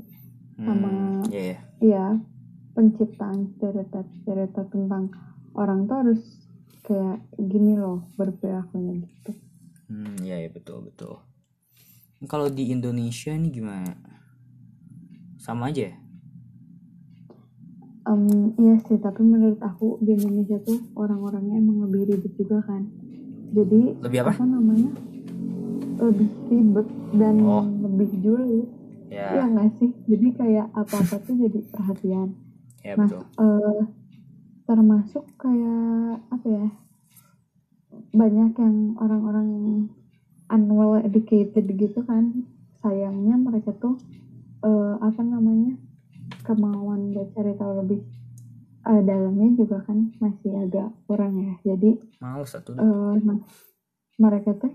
Hmm, 0.58 0.66
sama 0.66 0.92
yeah, 1.32 1.58
yeah. 1.58 1.60
ya 1.82 2.06
penciptaan 2.72 3.58
cerita 3.60 4.06
cerita 4.24 4.62
tentang 4.70 5.12
orang 5.58 5.90
tuh 5.90 5.98
harus 6.06 6.22
kayak 6.86 7.24
gini 7.38 7.78
loh 7.78 8.10
berperilakunya 8.16 9.06
gitu. 9.06 9.32
Hmm, 9.92 10.16
iya 10.26 10.36
iya 10.42 10.50
betul 10.58 10.78
betul. 10.88 11.14
Kalau 12.32 12.48
di 12.58 12.64
Indonesia 12.76 13.32
ini 13.34 13.50
gimana? 13.52 13.94
Sama 15.42 15.68
aja 15.74 15.82
ya? 15.92 15.96
Em, 18.12 18.22
iya 18.62 18.76
sih, 18.86 18.98
tapi 19.06 19.22
menurut 19.32 19.60
aku 19.70 19.88
di 20.06 20.12
Indonesia 20.18 20.58
tuh 20.68 20.78
orang-orangnya 21.02 21.56
emang 21.62 21.78
lebih 21.86 22.02
ribet 22.10 22.34
juga 22.40 22.58
kan. 22.70 22.82
Jadi 23.58 23.82
Lebih 24.02 24.20
apa? 24.26 24.34
namanya? 24.42 24.92
Lebih 26.02 26.30
ribet 26.50 26.88
dan 27.14 27.36
Oh. 27.46 27.66
lebih 27.86 28.10
julid. 28.26 28.68
Iya 29.32 29.42
Ya, 29.42 29.46
nggak 29.54 29.70
sih? 29.80 29.90
Jadi 30.12 30.28
kayak 30.40 30.68
apa-apa 30.82 31.16
tuh 31.26 31.36
jadi 31.44 31.60
perhatian. 31.74 32.30
ya 32.84 32.98
Nah, 33.00 33.10
betul. 33.10 33.24
eh, 33.42 33.80
termasuk 34.68 35.26
kayak 35.42 36.22
apa 36.34 36.48
ya? 36.50 36.68
Banyak 38.12 38.52
yang 38.54 38.76
orang-orang 38.98 39.48
unwell 40.48 41.00
educated 41.00 41.66
gitu 41.70 42.00
kan. 42.02 42.44
Sayangnya 42.78 43.38
mereka 43.38 43.72
tuh 43.74 43.96
eh, 44.62 44.96
apa 44.98 45.22
namanya? 45.22 45.78
kemauan 46.42 47.14
buat 47.14 47.30
cari 47.32 47.54
tahu 47.54 47.72
lebih 47.80 48.02
eh, 48.84 49.02
dalamnya 49.02 49.54
juga 49.54 49.84
kan 49.84 50.10
masih 50.18 50.58
agak 50.58 50.90
kurang 51.06 51.38
ya. 51.38 51.54
Jadi 51.64 52.02
Males 52.18 52.50
satu. 52.50 52.74
eh, 52.74 53.14
nah, 53.20 53.38
mereka 54.18 54.56
tuh 54.56 54.74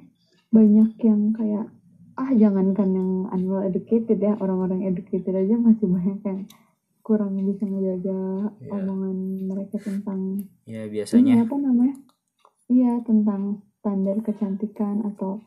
banyak 0.48 0.94
yang 0.96 1.32
kayak 1.32 1.66
ah 2.14 2.30
jangankan 2.30 2.88
yang 2.90 3.10
unwell 3.28 3.60
educated 3.60 4.16
ya 4.16 4.32
orang-orang 4.36 4.86
educated 4.86 5.34
aja 5.34 5.54
masih 5.54 5.84
banyak 5.86 6.20
yang 6.22 6.40
kurang 7.02 7.36
bisa 7.36 7.62
ngejaga 7.62 8.20
Iya. 8.56 8.70
omongan 8.72 9.16
mereka 9.44 9.76
tentang 9.78 10.48
Ya 10.64 10.82
ini 10.82 10.94
biasanya. 10.94 11.44
apa 11.44 11.56
namanya 11.56 11.94
iya 12.66 12.98
tentang 13.06 13.62
standar 13.78 14.18
kecantikan 14.22 15.06
atau 15.14 15.42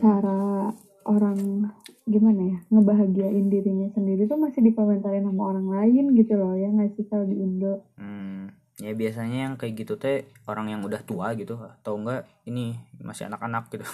cara 0.00 0.72
orang 1.06 1.70
gimana 2.04 2.42
ya 2.42 2.58
ngebahagiain 2.74 3.46
dirinya 3.46 3.88
sendiri 3.94 4.26
tuh 4.26 4.36
masih 4.36 4.60
dikomentarin 4.60 5.24
sama 5.24 5.54
orang 5.54 5.66
lain 5.70 6.12
gitu 6.18 6.34
loh 6.34 6.58
ya 6.58 6.68
nggak 6.68 6.98
sih 6.98 7.06
kalau 7.06 7.24
di 7.24 7.36
Indo? 7.38 7.86
Hmm, 7.94 8.50
ya 8.82 8.92
biasanya 8.92 9.38
yang 9.50 9.54
kayak 9.54 9.86
gitu 9.86 9.94
teh 9.96 10.26
orang 10.50 10.74
yang 10.74 10.82
udah 10.82 11.00
tua 11.06 11.32
gitu 11.38 11.56
atau 11.56 11.94
enggak 11.96 12.26
ini 12.44 12.76
masih 13.00 13.30
anak-anak 13.30 13.70
gitu. 13.70 13.86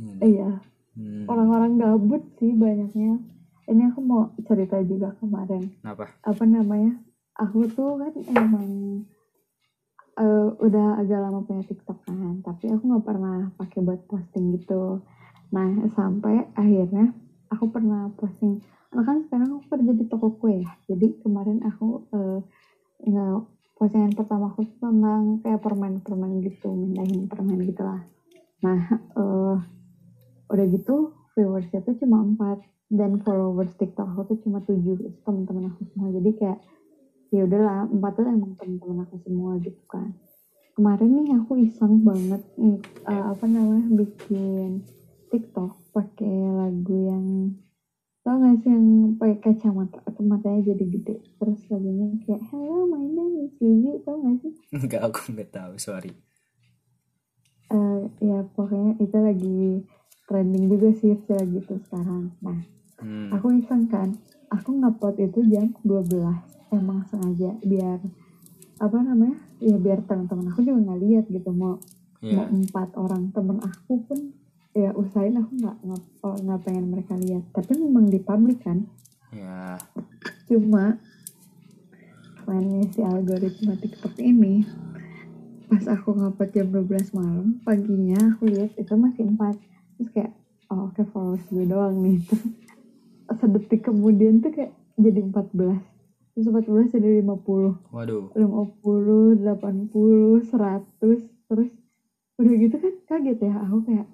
Hmm, 0.00 0.16
iya. 0.24 0.64
Hmm, 0.96 1.28
orang-orang 1.28 1.76
gabut 1.76 2.22
sih 2.40 2.56
banyaknya. 2.56 3.20
Ini 3.68 3.92
aku 3.92 4.00
mau 4.00 4.32
cerita 4.48 4.80
juga 4.82 5.12
kemarin. 5.20 5.70
Kenapa? 5.84 6.10
apa 6.24 6.44
namanya? 6.48 6.98
Aku 7.36 7.68
tuh 7.68 8.00
kan 8.00 8.12
emang 8.32 8.68
eh, 10.20 10.48
udah 10.60 11.00
agak 11.00 11.18
lama 11.18 11.40
punya 11.42 11.64
TikTok 11.64 11.98
kan 12.04 12.44
tapi 12.44 12.68
aku 12.68 12.82
nggak 12.84 13.04
pernah 13.08 13.36
pakai 13.56 13.80
buat 13.80 14.00
posting 14.04 14.52
gitu. 14.60 15.00
Nah 15.50 15.88
sampai 15.90 16.46
akhirnya 16.54 17.10
aku 17.50 17.72
pernah 17.72 18.12
posting. 18.14 18.60
Nah 18.94 19.02
kan 19.02 19.24
sekarang 19.24 19.58
aku 19.58 19.64
kerja 19.72 19.92
di 19.96 20.04
toko 20.06 20.28
kue 20.36 20.60
ya 20.60 20.70
jadi 20.86 21.06
kemarin 21.24 21.64
aku 21.64 22.04
nggak 23.00 23.36
postingan 23.80 24.12
pertama 24.12 24.52
aku 24.52 24.68
tentang 24.76 25.40
kayak 25.40 25.60
permen-permen 25.64 26.44
gitu 26.44 26.68
mindahin 26.68 27.24
permen 27.24 27.64
gitu 27.64 27.80
lah. 27.80 28.04
Nah 28.60 28.80
eh, 29.16 29.56
udah 30.50 30.66
gitu 30.68 31.16
viewersnya 31.32 31.80
tuh 31.80 31.96
cuma 31.96 32.20
empat 32.20 32.60
dan 32.90 33.22
followers 33.22 33.72
TikTok 33.78 34.04
aku 34.04 34.34
tuh 34.34 34.38
cuma 34.44 34.58
tujuh 34.66 34.98
teman-teman 35.24 35.70
aku 35.72 35.86
semua. 35.94 36.10
Jadi 36.10 36.30
kayak 36.36 36.58
ya 37.30 37.46
udahlah 37.46 37.86
empat 37.86 38.12
tuh 38.18 38.26
emang 38.26 38.52
teman-teman 38.58 39.06
aku 39.06 39.16
semua 39.22 39.56
gitu 39.62 39.82
kan. 39.86 40.10
Kemarin 40.74 41.10
nih 41.12 41.34
aku 41.38 41.52
iseng 41.60 42.02
banget 42.02 42.42
nih, 42.58 42.78
eh, 43.06 43.24
apa 43.30 43.44
namanya 43.46 43.86
bikin 43.94 44.82
TikTok 45.30 45.94
pakai 45.94 46.34
lagu 46.50 46.96
yang 47.06 47.26
tau 48.20 48.36
gak 48.36 48.60
sih 48.62 48.70
yang 48.70 49.16
pakai 49.16 49.38
kacamata 49.40 49.98
kacamatanya 50.04 50.60
jadi 50.74 50.84
gede. 50.86 51.14
Terus 51.38 51.60
lagunya 51.70 52.14
kayak 52.26 52.42
hello 52.50 52.86
my 52.86 53.02
name 53.02 53.46
is 53.46 53.52
Vivi 53.58 53.98
tau 54.04 54.18
gak 54.20 54.36
sih? 54.42 54.52
Enggak 54.74 55.02
aku 55.06 55.20
nggak 55.34 55.50
tahu, 55.50 55.72
sorry. 55.78 56.12
Eh, 57.70 58.00
ya 58.18 58.42
pokoknya 58.50 58.98
itu 58.98 59.16
lagi 59.18 59.58
trending 60.26 60.64
juga 60.66 60.90
sih 60.98 61.14
istilah 61.14 61.46
gitu 61.46 61.78
sekarang. 61.86 62.34
Nah 62.42 62.58
Hmm, 63.00 63.32
aku 63.32 63.56
iseng 63.56 63.88
kan. 63.88 64.12
Aku 64.52 64.76
ngupload 64.76 65.16
itu 65.16 65.40
jam 65.48 65.72
12 65.86 66.36
emang 66.70 67.04
sengaja 67.10 67.54
biar 67.62 67.98
apa 68.80 68.96
namanya 69.04 69.36
ya 69.60 69.76
biar 69.76 70.00
teman-teman 70.08 70.50
aku 70.54 70.64
juga 70.64 70.90
nggak 70.90 71.00
lihat 71.04 71.24
gitu. 71.28 71.50
Mau 71.52 71.76
mau 72.20 72.44
ya. 72.44 72.48
empat 72.48 72.96
orang 72.96 73.32
temen 73.32 73.60
aku 73.60 74.00
pun 74.04 74.18
ya 74.72 74.94
usahain 74.96 75.36
aku 75.36 75.52
nggak 75.56 75.76
nggak 75.82 76.02
oh, 76.24 76.36
nggak 76.40 76.60
pengen 76.64 76.86
mereka 76.88 77.14
lihat. 77.20 77.44
Tapi 77.52 77.76
memang 77.76 78.08
di 78.08 78.18
publik 78.22 78.64
kan. 78.64 78.88
Ya, 79.30 79.78
cuma 80.50 80.98
mainnya 82.50 82.82
si 82.90 82.98
algoritma 82.98 83.78
TikTok 83.78 84.18
ini 84.18 84.66
pas 85.70 85.86
aku 85.86 86.18
ngupload 86.18 86.50
jam 86.50 86.66
12 86.66 87.14
malam 87.14 87.62
paginya 87.62 88.34
aku 88.34 88.50
lihat 88.50 88.74
itu 88.74 88.94
masih 88.98 89.30
empat. 89.30 89.54
Terus 90.00 90.10
kayak 90.10 90.32
oh 90.72 90.90
oke 90.90 91.02
followers 91.14 91.46
gue 91.46 91.66
doang 91.68 92.00
nih. 92.02 92.18
Terus 92.26 92.42
sedetik 93.40 93.86
kemudian 93.86 94.42
tuh 94.42 94.50
kayak 94.50 94.74
jadi 94.98 95.20
14 95.30 95.30
terus 95.30 95.99
14 96.36 96.94
jadi 96.94 97.22
50 97.22 97.94
waduh. 97.94 98.30
50 98.34 99.42
80 99.42 100.46
100 100.46 101.50
terus 101.50 101.70
udah 102.40 102.54
gitu 102.56 102.76
kan 102.80 102.94
kaget 103.04 103.38
ya 103.44 103.54
aku 103.68 103.78
kayak 103.84 104.06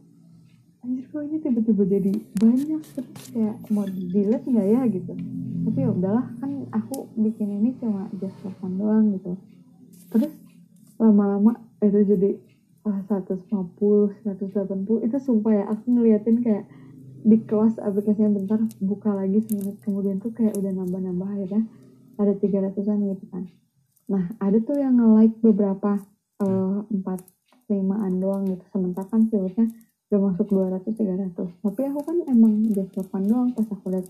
anjir 0.87 1.05
kok 1.11 1.23
ini 1.27 1.37
tiba-tiba 1.43 1.83
jadi 1.99 2.13
banyak? 2.39 2.83
Terus 2.95 3.11
kayak 3.35 3.57
mau 3.75 3.83
delete 3.91 4.47
nggak 4.47 4.69
ya? 4.71 4.81
Gitu. 4.87 5.13
Tapi 5.67 5.79
ya 5.83 5.91
udahlah 5.91 6.27
kan 6.39 6.51
aku 6.71 7.11
bikin 7.19 7.59
ini 7.59 7.75
cuma 7.83 8.07
just 8.23 8.39
for 8.39 8.55
fun 8.63 8.79
doang 8.79 9.11
gitu. 9.19 9.35
Terus 10.15 10.31
lama-lama 11.03 11.59
itu 11.83 12.07
jadi 12.07 12.31
ah, 12.87 13.03
150 13.11 13.51
180 13.51 15.07
itu 15.11 15.17
sumpah 15.19 15.53
ya 15.53 15.65
aku 15.69 15.85
ngeliatin 15.91 16.39
kayak 16.41 16.65
di 17.27 17.43
close 17.43 17.75
aplikasinya 17.83 18.39
bentar 18.39 18.63
buka 18.79 19.11
lagi 19.11 19.43
semenit 19.43 19.83
kemudian 19.83 20.23
tuh 20.23 20.31
kayak 20.31 20.55
udah 20.55 20.71
nambah-nambah 20.71 21.27
akhirnya 21.27 21.63
ada 22.17 22.33
300an 22.37 22.99
gitu 23.13 23.25
kan. 23.31 23.45
Nah 24.11 24.25
ada 24.39 24.59
tuh 24.63 24.77
yang 24.79 24.97
nge-like 24.97 25.37
beberapa 25.43 26.01
eh, 26.43 26.79
empat 26.91 27.21
limaan 27.71 28.23
doang 28.23 28.45
gitu. 28.51 28.65
Sementara 28.71 29.07
kan 29.07 29.27
viewersnya 29.27 29.67
udah 30.07 30.21
masuk 30.23 30.47
200 30.55 30.87
300 30.87 31.67
tapi 31.67 31.81
aku 31.91 32.01
kan 32.07 32.23
emang 32.31 32.63
for 32.95 33.03
fun 33.11 33.27
doang 33.27 33.51
pas 33.51 33.67
aku 33.67 33.91
lihat 33.91 34.07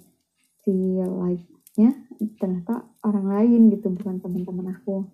si 0.66 1.00
like-nya. 1.00 1.90
Ternyata 2.36 2.84
orang 3.06 3.26
lain 3.32 3.72
gitu 3.72 3.88
bukan 3.94 4.20
teman-teman 4.20 4.76
aku. 4.76 5.08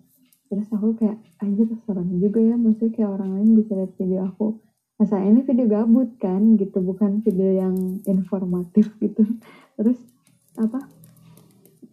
Terus 0.51 0.67
aku 0.69 0.93
kayak 0.99 1.17
anjir 1.39 1.65
serem 1.87 2.19
juga 2.19 2.39
ya. 2.43 2.55
Maksudnya 2.59 2.91
kayak 2.93 3.09
orang 3.09 3.31
lain 3.39 3.49
bisa 3.57 3.71
lihat 3.73 3.91
video 3.95 4.27
aku. 4.27 4.59
Masa 4.99 5.17
ini 5.23 5.41
video 5.41 5.65
gabut 5.65 6.09
kan 6.19 6.59
gitu. 6.59 6.77
Bukan 6.83 7.23
video 7.23 7.49
yang 7.49 7.75
informatif 8.05 8.91
gitu. 8.99 9.23
Terus 9.79 9.97
apa 10.59 10.79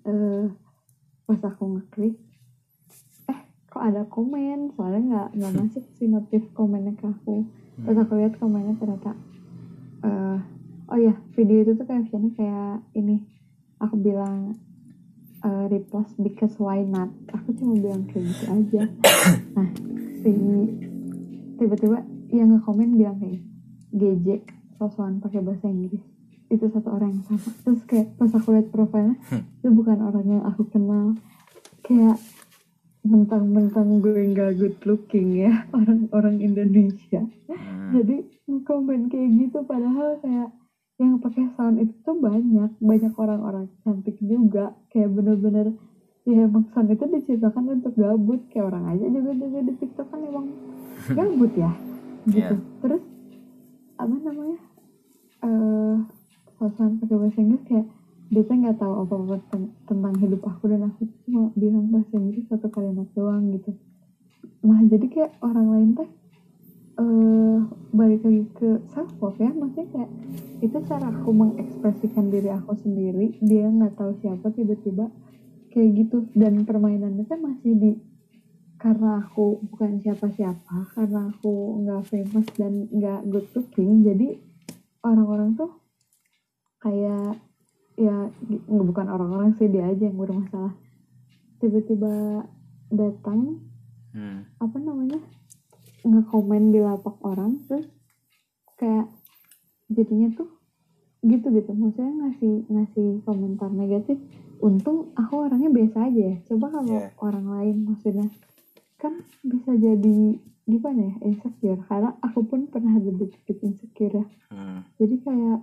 eh 0.04 0.44
pas 1.30 1.54
aku 1.54 1.78
ngeklik 1.78 2.18
eh 3.30 3.40
kok 3.70 3.82
ada 3.86 4.02
komen? 4.10 4.74
Soalnya 4.74 5.02
nggak 5.06 5.28
nggak 5.38 5.52
masuk 5.62 5.84
si 5.94 6.10
notif 6.10 6.42
komennya 6.58 6.98
ke 6.98 7.06
aku. 7.06 7.46
Pas 7.86 7.94
aku 7.94 8.18
lihat 8.18 8.34
komennya 8.42 8.74
ternyata 8.82 9.14
eh 10.02 10.38
oh 10.90 10.98
ya 10.98 11.14
video 11.38 11.62
itu 11.62 11.78
tuh 11.78 11.86
captionnya 11.86 12.34
kayak 12.34 12.82
ini. 12.98 13.22
Aku 13.78 13.94
bilang 13.94 14.58
eh, 15.46 15.64
repost 15.70 16.18
because 16.18 16.58
why 16.58 16.82
not? 16.82 17.14
Aku 17.30 17.54
cuma 17.54 17.78
bilang 17.78 18.10
kayak 18.10 18.26
gitu 18.26 18.44
aja. 18.50 18.82
Nah 19.54 19.70
si 20.22 20.32
tiba-tiba 21.58 22.02
yang 22.34 22.54
ngekomen 22.54 22.98
bilang 22.98 23.18
kayak 23.22 23.42
GJ 23.94 24.46
sosokan 24.78 25.18
pakai 25.18 25.42
bahasa 25.42 25.66
Inggris 25.66 26.02
itu 26.50 26.66
satu 26.66 26.88
orang 26.90 27.14
yang 27.14 27.24
sama. 27.30 27.50
Terus 27.62 27.80
kayak 27.86 28.06
pas 28.18 28.30
aku 28.34 28.48
lihat 28.58 28.68
profilnya 28.74 29.16
itu 29.62 29.68
bukan 29.70 29.98
orang 30.02 30.26
yang 30.26 30.42
aku 30.44 30.66
kenal. 30.66 31.14
Kayak 31.86 32.18
mentang-mentang 33.00 34.04
gue 34.04 34.20
nggak 34.34 34.60
good 34.60 34.76
looking 34.84 35.40
ya 35.40 35.64
orang-orang 35.78 36.42
Indonesia. 36.42 37.22
Hmm, 37.48 37.94
jadi 37.96 38.26
komen 38.66 39.08
kayak 39.08 39.28
gitu 39.40 39.64
padahal 39.64 40.20
kayak 40.20 40.50
yang 41.00 41.16
pakai 41.16 41.48
sound 41.56 41.80
itu 41.80 41.94
tuh 42.02 42.18
banyak. 42.18 42.76
Banyak 42.82 43.14
orang-orang 43.14 43.70
cantik 43.86 44.18
juga. 44.20 44.74
Kayak 44.90 45.16
bener-bener 45.16 45.72
ya 46.26 46.44
emang 46.44 46.66
sound 46.74 46.90
itu 46.90 47.06
diciptakan 47.06 47.78
untuk 47.78 47.94
gabut. 47.94 48.42
Kayak 48.50 48.74
orang 48.74 48.84
aja 48.98 49.06
juga 49.06 49.30
juga 49.38 49.58
di 49.64 49.72
TikTok 49.78 50.06
kan 50.10 50.20
emang 50.26 50.46
gabut 51.16 51.54
ya. 51.54 51.72
Gitu. 52.28 52.36
Iya. 52.36 52.52
terus 52.84 53.00
apa 53.96 54.16
namanya 54.20 54.60
eh 55.40 55.96
sound 56.68 57.00
pakai 57.00 57.16
bahasa 57.16 57.38
Inggris 57.40 57.64
kayak 57.64 57.86
dia 58.30 58.42
tuh 58.46 58.54
nggak 58.54 58.78
tahu 58.78 58.94
apa 59.02 59.14
apa 59.16 59.36
tentang 59.90 60.14
hidup 60.22 60.42
aku 60.46 60.70
dan 60.70 60.86
aku 60.86 61.02
cuma 61.26 61.50
bilang 61.58 61.90
bahasa 61.90 62.14
Inggris 62.14 62.46
satu 62.46 62.68
kalimat 62.70 63.08
doang 63.16 63.50
gitu. 63.56 63.74
Nah 64.62 64.80
jadi 64.86 65.06
kayak 65.08 65.32
orang 65.40 65.66
lain 65.72 65.90
teh 65.96 66.10
eh 67.00 67.58
balik 67.90 68.20
lagi 68.22 68.44
ke 68.54 68.68
self 68.92 69.10
love 69.18 69.40
ya. 69.40 69.50
Maksudnya 69.50 69.86
kayak 69.90 70.10
itu 70.60 70.76
cara 70.84 71.08
aku 71.08 71.30
mengekspresikan 71.32 72.28
diri 72.28 72.50
aku 72.52 72.76
sendiri. 72.78 73.40
Dia 73.40 73.66
nggak 73.66 73.96
tahu 73.98 74.12
siapa 74.20 74.52
tiba-tiba 74.52 75.08
kayak 75.72 75.90
gitu. 75.96 76.28
Dan 76.36 76.62
permainannya 76.68 77.24
tuh 77.26 77.40
masih 77.40 77.72
di 77.74 77.92
karena 78.80 79.20
aku 79.20 79.60
bukan 79.68 80.00
siapa-siapa 80.00 80.96
karena 80.96 81.28
aku 81.28 81.84
nggak 81.84 82.02
famous 82.08 82.48
dan 82.56 82.88
nggak 82.88 83.28
good 83.28 83.44
looking 83.52 84.00
jadi 84.00 84.40
orang-orang 85.04 85.52
tuh 85.52 85.79
kayak 86.80 87.36
ya 87.94 88.32
bukan 88.66 89.06
orang-orang 89.06 89.52
sih 89.54 89.68
dia 89.68 89.84
aja 89.86 90.02
yang 90.02 90.16
bermasalah 90.16 90.72
tiba-tiba 91.58 92.44
datang 92.88 93.60
Hmm. 94.10 94.42
apa 94.58 94.74
namanya 94.76 95.22
ngekomen 96.02 96.74
di 96.74 96.82
lapak 96.82 97.14
orang 97.22 97.62
terus 97.62 97.86
kayak 98.74 99.06
jadinya 99.86 100.34
tuh 100.34 100.50
gitu 101.20 101.46
gitu 101.46 101.70
maksudnya 101.70 102.10
ngasih 102.18 102.66
ngasih 102.66 103.08
komentar 103.22 103.70
negatif 103.70 104.18
untung 104.58 105.14
aku 105.14 105.46
orangnya 105.46 105.70
biasa 105.70 106.10
aja 106.10 106.22
ya 106.26 106.36
coba 106.42 106.66
kalau 106.72 106.90
Iya. 106.90 107.14
orang 107.22 107.46
lain 107.46 107.76
maksudnya 107.86 108.26
kan 108.96 109.14
bisa 109.46 109.78
jadi 109.78 110.16
gimana 110.66 111.00
ya 111.04 111.14
insecure 111.22 111.78
karena 111.86 112.10
aku 112.18 112.42
pun 112.42 112.66
pernah 112.66 112.92
ada 112.92 113.10
dikit 113.12 113.62
insecure 113.62 114.14
ya 114.16 114.26
Hmm. 114.50 114.82
jadi 114.98 115.14
kayak 115.22 115.58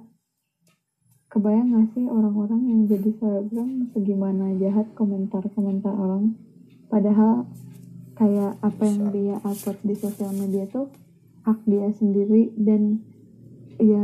kebayang 1.28 1.76
gak 1.76 1.88
sih 1.94 2.06
orang-orang 2.08 2.62
yang 2.68 2.82
jadi 2.88 3.12
selebgram 3.20 3.92
segimana 3.92 4.56
jahat 4.56 4.88
komentar-komentar 4.96 5.92
orang? 5.92 6.40
Padahal 6.88 7.48
kayak 8.16 8.56
apa 8.64 8.84
yang 8.88 9.12
dia 9.12 9.36
upload 9.44 9.78
di 9.84 9.96
sosial 10.00 10.32
media 10.34 10.66
tuh 10.72 10.88
hak 11.44 11.60
dia 11.68 11.92
sendiri 11.94 12.50
dan 12.58 13.04
ya 13.78 14.02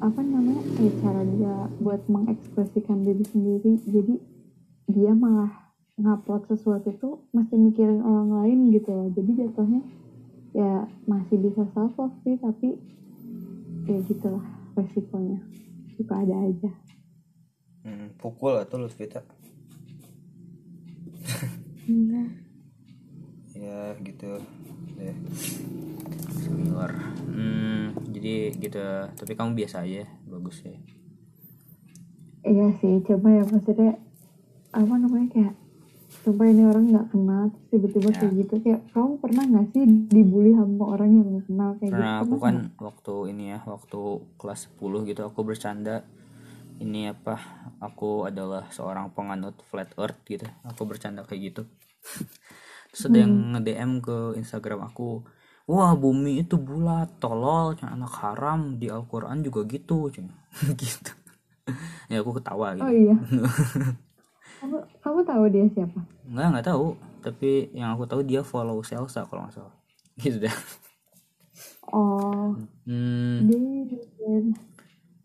apa 0.00 0.20
namanya 0.24 0.62
ya 0.80 0.92
cara 1.02 1.22
dia 1.26 1.54
buat 1.82 2.06
mengekspresikan 2.06 3.02
diri 3.02 3.24
sendiri. 3.26 3.72
Jadi 3.82 4.14
dia 4.86 5.12
malah 5.12 5.74
ngupload 5.98 6.46
sesuatu 6.46 6.94
tuh 6.96 7.14
masih 7.34 7.58
mikirin 7.58 8.00
orang 8.00 8.30
lain 8.32 8.70
gitu 8.70 8.94
loh. 8.94 9.08
Jadi 9.10 9.30
jatuhnya 9.34 9.82
ya 10.56 10.88
masih 11.04 11.36
bisa 11.36 11.68
self 11.76 11.92
love 12.00 12.16
sih 12.24 12.40
tapi 12.40 12.80
ya 13.84 14.00
gitulah 14.08 14.40
resikonya 14.72 15.44
suka 15.96 16.14
ada 16.22 16.36
aja. 16.46 16.70
Hmm. 17.82 18.12
Pukul 18.20 18.60
atau 18.60 18.78
Lutfita? 18.78 19.24
enggak. 21.88 22.30
Ya 23.56 23.96
gitu 24.04 24.38
deh. 25.00 25.16
Senior. 26.44 26.92
Hmm, 27.26 27.96
jadi 28.12 28.52
gitu. 28.60 28.84
Tapi 29.16 29.32
kamu 29.32 29.56
biasa 29.56 29.82
aja 29.82 30.04
bagus 30.28 30.60
ya 30.62 30.76
iya 32.46 32.70
sih 32.78 33.02
coba 33.02 33.28
ya 33.34 33.42
maksudnya 33.42 33.98
apa 34.70 34.94
namanya 34.94 35.28
kayak 35.34 35.54
coba 36.26 36.42
ini 36.44 36.62
orang 36.66 36.84
nggak 36.90 37.06
kenal 37.08 37.42
terus 37.48 37.66
tiba-tiba 37.70 38.08
Ya. 38.10 38.18
kayak 38.18 38.32
gitu 38.36 38.54
kayak 38.58 38.80
kamu 38.90 39.12
pernah 39.16 39.44
nggak 39.46 39.66
sih 39.70 39.82
dibully 40.10 40.50
sama 40.52 40.84
orang 40.90 41.10
yang 41.12 41.26
nggak 41.30 41.44
kenal 41.46 41.70
kayak 41.78 41.90
karena 41.94 42.10
gitu 42.10 42.18
aku 42.18 42.26
Pernah 42.26 42.42
kan 42.42 42.54
nggak? 42.58 42.70
waktu 42.82 43.14
ini 43.30 43.44
ya 43.46 43.58
waktu 43.62 44.00
kelas 44.34 44.60
10 44.74 45.06
gitu 45.06 45.20
aku 45.22 45.40
bercanda. 45.40 45.96
Ini 46.76 47.00
apa 47.08 47.34
aku 47.78 48.28
adalah 48.28 48.68
seorang 48.68 49.08
penganut 49.08 49.56
flat 49.64 49.88
earth 49.96 50.20
gitu 50.26 50.44
aku 50.60 50.82
bercanda 50.84 51.22
kayak 51.22 51.40
gitu. 51.48 51.62
Terus 52.90 53.02
ada 53.06 53.18
yang 53.18 53.32
nge-DM 53.54 53.92
ke 54.00 54.16
Instagram 54.36 54.84
aku 54.84 55.24
wah 55.64 55.94
bumi 55.94 56.42
itu 56.42 56.54
bulat 56.54 57.16
tolol 57.16 57.74
anak 57.80 58.12
haram 58.20 58.76
di 58.76 58.86
Al-Quran 58.86 59.40
juga 59.40 59.64
gitu 59.64 60.10
cuma 60.10 60.34
gitu. 60.76 61.12
Ya 62.06 62.20
aku 62.20 62.36
ketawa 62.36 62.76
gitu. 62.76 62.84
Oh 62.84 62.92
iya 62.92 63.16
kamu 64.66 64.78
kamu 64.98 65.18
tahu 65.22 65.44
dia 65.46 65.66
siapa 65.70 66.00
Enggak, 66.26 66.46
nggak 66.58 66.66
tahu. 66.66 66.86
Tapi 67.22 67.50
yang 67.70 67.94
aku 67.94 68.02
tahu 68.02 68.26
dia 68.26 68.42
follow 68.42 68.82
Selsa 68.82 69.22
kalau 69.30 69.46
nggak 69.46 69.54
salah. 69.54 69.74
Gitu 70.20 70.42
deh. 70.42 70.54
oh 71.94 72.50
Hmm, 72.82 73.46
dia 73.46 73.58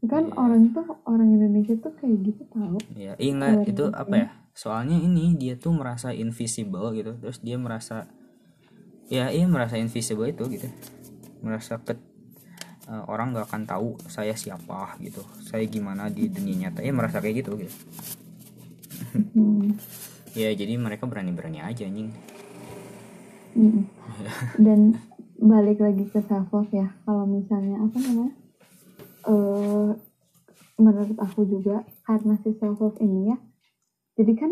kan 0.02 0.26
Iya. 0.30 0.34
orang 0.34 0.64
tuh 0.74 0.86
orang 1.06 1.30
Indonesia 1.30 1.78
tuh 1.78 1.94
kayak 1.94 2.26
gitu 2.26 2.42
tahu 2.50 2.78
ya, 2.98 3.14
nggak 3.18 3.54
Luar 3.54 3.70
itu 3.70 3.84
biasa. 3.86 4.02
apa 4.02 4.16
ya? 4.18 4.28
Soalnya 4.52 4.98
ini 4.98 5.38
dia 5.38 5.54
tuh 5.58 5.74
merasa 5.74 6.10
invisible 6.10 6.90
gitu. 6.98 7.14
Terus 7.22 7.38
dia 7.40 7.58
merasa 7.62 8.10
ya 9.08 9.30
iya 9.30 9.46
merasa 9.46 9.78
invisible 9.78 10.26
itu 10.26 10.42
gitu. 10.50 10.68
Merasa 11.42 11.78
ke 11.82 11.94
eh, 12.90 13.04
orang 13.06 13.38
nggak 13.38 13.46
akan 13.46 13.64
tahu 13.70 13.88
saya 14.10 14.34
siapa 14.34 14.98
gitu. 15.02 15.22
Saya 15.46 15.66
gimana 15.70 16.10
di 16.10 16.30
dunia 16.34 16.70
nyata. 16.70 16.82
Ya 16.82 16.94
merasa 16.94 17.22
kayak 17.22 17.46
gitu 17.46 17.58
gitu. 17.62 17.74
Hmm. 19.12 19.76
Ya 20.32 20.56
jadi 20.56 20.80
mereka 20.80 21.08
berani-berani 21.08 21.60
aja 21.60 21.84
anjing. 21.84 22.12
Mm-mm. 23.52 23.84
dan 24.66 24.96
balik 25.42 25.82
lagi 25.82 26.08
ke 26.08 26.22
self 26.24 26.54
love 26.54 26.72
ya 26.72 26.94
kalau 27.04 27.26
misalnya 27.26 27.82
apa 27.82 27.98
namanya 27.98 28.34
eh 29.28 29.90
menurut 30.78 31.18
aku 31.20 31.46
juga 31.46 31.84
karena 32.08 32.38
si 32.46 32.54
self 32.62 32.78
love 32.80 33.00
ini 33.02 33.34
ya 33.34 33.38
jadi 34.22 34.34
kan 34.38 34.52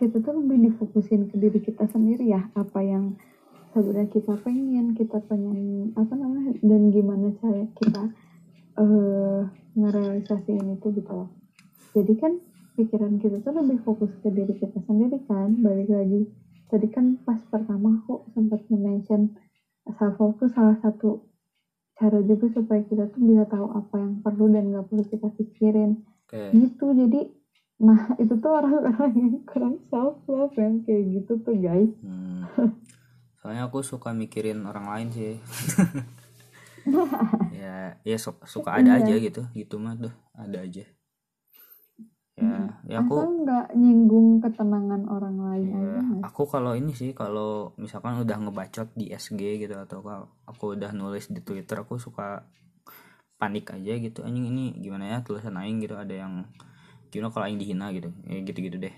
kita 0.00 0.18
tuh 0.24 0.42
lebih 0.42 0.72
difokusin 0.72 1.30
ke 1.30 1.36
diri 1.38 1.60
kita 1.60 1.86
sendiri 1.86 2.26
ya 2.26 2.48
apa 2.56 2.80
yang 2.80 3.14
sebenarnya 3.76 4.08
kita 4.10 4.34
pengen 4.40 4.96
kita 4.96 5.20
pengen 5.28 5.92
apa 5.94 6.12
namanya 6.16 6.56
dan 6.64 6.82
gimana 6.90 7.28
cara 7.38 7.64
kita 7.78 8.02
eh 8.80 9.42
ngerealisasiin 9.76 10.80
itu 10.80 10.86
gitu 10.96 11.12
loh 11.12 11.30
jadi 11.92 12.12
kan 12.16 12.32
pikiran 12.82 13.22
kita 13.22 13.38
tuh 13.46 13.54
lebih 13.54 13.78
fokus 13.86 14.10
ke 14.18 14.28
diri 14.34 14.58
kita 14.58 14.82
sendiri 14.82 15.22
kan 15.30 15.54
balik 15.62 15.86
lagi 15.88 16.26
tadi 16.66 16.86
kan 16.90 17.16
pas 17.22 17.38
pertama 17.46 18.02
aku 18.02 18.26
sempat 18.34 18.66
mention 18.68 19.38
self 19.86 20.18
love 20.18 20.36
tuh 20.42 20.50
salah 20.50 20.74
satu 20.82 21.22
cara 21.94 22.18
juga 22.26 22.50
supaya 22.50 22.82
kita 22.82 23.06
tuh 23.14 23.22
bisa 23.22 23.44
tahu 23.46 23.66
apa 23.78 23.94
yang 23.94 24.14
perlu 24.24 24.50
dan 24.50 24.64
nggak 24.74 24.86
perlu 24.90 25.04
kita 25.06 25.28
pikirin 25.38 26.02
Oke. 26.26 26.50
gitu 26.50 26.90
jadi 26.90 27.30
nah 27.82 28.14
itu 28.18 28.34
tuh 28.38 28.50
orang-orang 28.50 29.12
yang 29.14 29.34
kurang 29.46 29.78
self 29.90 30.18
love 30.26 30.54
yang 30.58 30.82
kayak 30.82 31.22
gitu 31.22 31.38
tuh 31.40 31.54
guys 31.54 31.92
Hmm. 32.02 32.46
Soalnya 33.42 33.66
aku 33.66 33.82
suka 33.82 34.14
mikirin 34.14 34.62
orang 34.70 34.86
lain 34.86 35.08
sih. 35.10 35.34
ya, 37.62 37.98
ya 38.06 38.16
su- 38.18 38.38
suka 38.46 38.78
ada 38.78 39.02
aja 39.02 39.14
gitu, 39.18 39.42
gitu 39.50 39.82
mah 39.82 39.98
tuh 39.98 40.14
ada 40.30 40.62
aja. 40.62 40.86
Ya, 42.32 42.80
ya 42.88 43.04
aku 43.04 43.20
asal 43.20 43.44
nggak 43.44 43.66
nyinggung 43.76 44.40
ketenangan 44.40 45.04
orang 45.04 45.36
lain 45.36 45.68
ya, 45.68 45.76
aja 45.76 46.00
Mas. 46.00 46.22
aku 46.32 46.48
kalau 46.48 46.72
ini 46.72 46.96
sih 46.96 47.12
kalau 47.12 47.76
misalkan 47.76 48.16
udah 48.24 48.40
ngebacot 48.40 48.88
di 48.96 49.12
SG 49.12 49.60
gitu 49.60 49.76
atau 49.76 50.00
kalau 50.00 50.32
aku 50.48 50.72
udah 50.72 50.96
nulis 50.96 51.28
di 51.28 51.44
Twitter 51.44 51.84
aku 51.84 52.00
suka 52.00 52.48
panik 53.36 53.76
aja 53.76 54.00
gitu 54.00 54.24
anjing 54.24 54.48
ini 54.48 54.72
gimana 54.80 55.12
ya 55.12 55.18
tulisan 55.20 55.60
aing 55.60 55.84
gitu 55.84 55.92
ada 56.00 56.08
yang 56.08 56.48
gimana 57.12 57.28
kalau 57.28 57.44
aing 57.44 57.60
dihina 57.60 57.92
gitu 57.92 58.08
ya 58.24 58.40
gitu-gitu 58.40 58.80
deh 58.80 58.94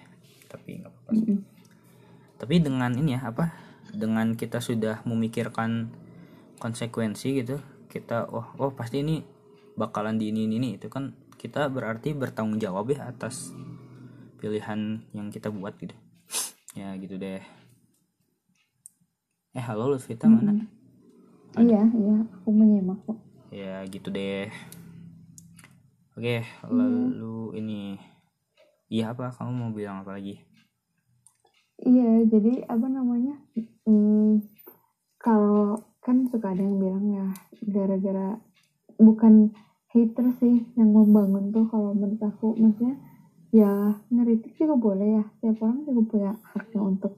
tapi 0.46 0.78
nggak 0.78 0.94
apa-apa 0.94 1.10
sih. 1.18 1.26
Mm-mm. 1.26 1.38
tapi 2.38 2.54
dengan 2.62 2.94
ini 2.94 3.18
ya 3.18 3.34
apa 3.34 3.50
dengan 3.90 4.38
kita 4.38 4.62
sudah 4.62 5.02
memikirkan 5.02 5.90
konsekuensi 6.62 7.42
gitu 7.42 7.58
kita 7.90 8.30
oh 8.30 8.46
oh 8.62 8.70
pasti 8.70 9.02
ini 9.02 9.26
bakalan 9.74 10.22
di 10.22 10.30
ini 10.30 10.46
ini 10.46 10.54
ini 10.62 10.68
itu 10.78 10.86
kan 10.86 11.18
kita 11.44 11.68
berarti 11.68 12.16
bertanggung 12.16 12.56
jawab 12.56 12.88
ya 12.88 13.12
atas 13.12 13.52
pilihan 14.40 15.04
yang 15.12 15.28
kita 15.28 15.52
buat 15.52 15.76
gitu. 15.76 15.92
Ya 16.80 16.90
gitu 16.96 17.20
deh. 17.20 17.44
Eh 19.54 19.62
halo 19.62 19.92
Lutfita 19.92 20.26
mana? 20.26 20.50
Mm-mm. 20.50 20.66
iya 21.68 21.86
iya 21.86 22.16
aku 22.40 22.48
menyimak 22.50 22.98
kok. 23.06 23.20
Ya 23.52 23.84
gitu 23.86 24.08
deh. 24.08 24.48
Oke 26.16 26.48
lalu 26.66 27.60
ini. 27.60 28.00
Iya 28.88 29.12
apa? 29.12 29.30
Kamu 29.36 29.52
mau 29.52 29.70
bilang 29.70 30.02
apa 30.02 30.16
lagi? 30.16 30.40
Iya, 31.84 32.24
jadi 32.30 32.64
apa 32.70 32.86
namanya? 32.86 33.38
Hmm, 33.86 34.42
kalau 35.20 35.78
kan 36.02 36.26
suka 36.26 36.54
ada 36.54 36.62
yang 36.62 36.78
bilang 36.78 37.06
ya 37.10 37.26
gara-gara 37.66 38.38
bukan 38.98 39.50
hater 39.94 40.26
sih 40.42 40.66
yang 40.74 40.90
membangun 40.90 41.54
tuh 41.54 41.70
kalau 41.70 41.94
menurut 41.94 42.18
aku. 42.18 42.58
Maksudnya 42.58 42.98
ya 43.54 43.94
ngeritik 44.10 44.58
juga 44.58 44.74
boleh 44.74 45.22
ya. 45.22 45.24
Tiap 45.40 45.62
orang 45.62 45.86
juga 45.86 46.02
punya 46.10 46.30
haknya 46.50 46.80
untuk 46.82 47.14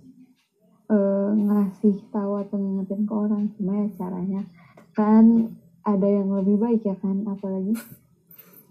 eh, 0.92 1.30
ngasih 1.34 1.96
tahu 2.12 2.32
atau 2.36 2.56
ngingetin 2.60 3.08
ke 3.08 3.14
orang. 3.16 3.48
Cuma 3.56 3.72
ya 3.80 3.88
caranya 3.96 4.44
kan 4.92 5.56
ada 5.82 6.08
yang 6.08 6.28
lebih 6.36 6.60
baik 6.60 6.84
ya 6.84 6.96
kan? 7.00 7.24
Apalagi 7.24 7.72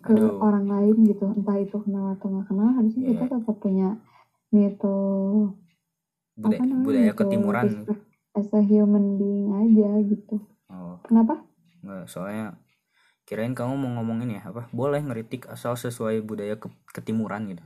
ke 0.06 0.14
Aduh. 0.14 0.38
orang 0.38 0.70
lain 0.70 1.10
gitu. 1.10 1.26
Entah 1.34 1.58
itu 1.58 1.82
kenal 1.82 2.14
atau 2.14 2.30
nggak 2.30 2.46
kenal 2.46 2.70
harusnya 2.78 3.04
Iya. 3.10 3.12
kita 3.18 3.26
tetap 3.42 3.58
punya 3.58 3.90
mito 4.54 4.98
budaya, 6.38 6.62
apa 6.62 6.64
namanya 6.64 6.86
budaya 6.86 7.12
ketimuran. 7.18 7.68
as 8.36 8.52
a 8.52 8.62
human 8.62 9.16
being 9.18 9.48
aja 9.50 9.90
gitu. 10.06 10.38
Oh. 10.68 11.00
Kenapa? 11.08 11.42
Nggak, 11.82 12.04
soalnya 12.12 12.60
kirain 13.26 13.58
kamu 13.58 13.74
mau 13.74 13.90
ngomongin 14.00 14.38
ya 14.38 14.42
apa? 14.46 14.70
Boleh 14.70 15.02
ngeritik 15.02 15.50
asal 15.50 15.74
sesuai 15.74 16.22
budaya 16.22 16.62
ke- 16.62 16.70
ketimuran 16.94 17.50
gitu. 17.50 17.64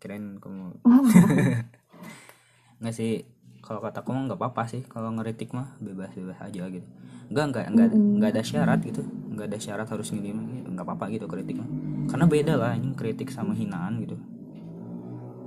Kirain 0.00 0.40
kamu. 0.40 0.80
Nggak 2.80 2.94
sih 2.96 3.28
kalau 3.62 3.78
kata 3.78 4.02
kamu 4.02 4.26
nggak 4.26 4.40
apa-apa 4.40 4.72
sih. 4.72 4.82
Kalau 4.88 5.12
ngeritik 5.12 5.52
mah 5.52 5.76
bebas-bebas 5.78 6.40
aja 6.40 6.64
gitu. 6.72 6.88
Nggak 7.28 7.44
nggak 7.52 7.64
nggak 7.76 7.88
nggak 7.92 8.30
ada 8.32 8.42
syarat 8.42 8.80
gitu. 8.82 9.04
Nggak 9.04 9.46
ada 9.52 9.58
syarat 9.60 9.86
harus 9.86 10.08
gini 10.10 10.32
nggak 10.66 10.82
apa-apa 10.82 11.12
gitu 11.12 11.28
kritik 11.28 11.60
mah. 11.60 11.68
Karena 12.08 12.26
beda 12.26 12.54
lah 12.56 12.72
ini 12.74 12.96
kritik 12.96 13.28
sama 13.28 13.52
hinaan 13.52 14.00
gitu. 14.00 14.16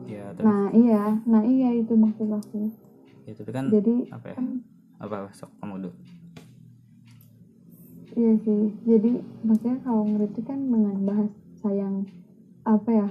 Ya 0.06 0.30
tapi 0.38 0.46
nah 0.46 0.70
iya. 0.72 1.04
Nah 1.26 1.42
iya 1.42 1.74
itu 1.74 1.98
maksud 1.98 2.30
aku. 2.30 2.70
Ya 3.26 3.34
tapi 3.34 3.50
kan 3.50 3.74
jadi 3.74 4.14
apa 4.14 4.26
ya? 4.30 4.36
kan 4.38 4.48
apa? 5.02 5.34
Sok 5.34 5.50
kamu 5.58 5.90
dulu 5.90 5.94
Iya 8.16 8.34
sih, 8.48 8.72
jadi 8.88 9.12
maksudnya 9.44 9.78
kalau 9.84 10.08
ngeritik 10.08 10.48
kan 10.48 10.60
dengan 10.72 11.04
bahasa 11.04 11.68
yang 11.76 12.08
apa 12.64 12.90
ya 12.90 13.08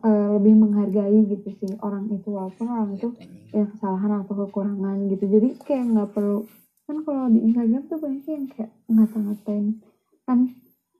eh, 0.00 0.28
lebih 0.40 0.54
menghargai 0.56 1.28
gitu 1.28 1.48
sih 1.60 1.72
orang 1.84 2.08
itu 2.08 2.32
walaupun 2.32 2.64
orang 2.64 2.96
itu 2.96 3.12
ya 3.52 3.68
kesalahan 3.68 4.24
atau 4.24 4.48
kekurangan 4.48 5.12
gitu. 5.12 5.24
Jadi 5.28 5.48
kayak 5.60 5.84
nggak 5.92 6.08
perlu 6.16 6.48
kan 6.88 6.96
kalau 7.04 7.28
di 7.28 7.44
Instagram 7.44 7.84
tuh 7.84 7.98
banyak 8.00 8.24
yang 8.24 8.46
kayak 8.48 8.70
ngata-ngatain 8.88 9.64
kan 10.24 10.38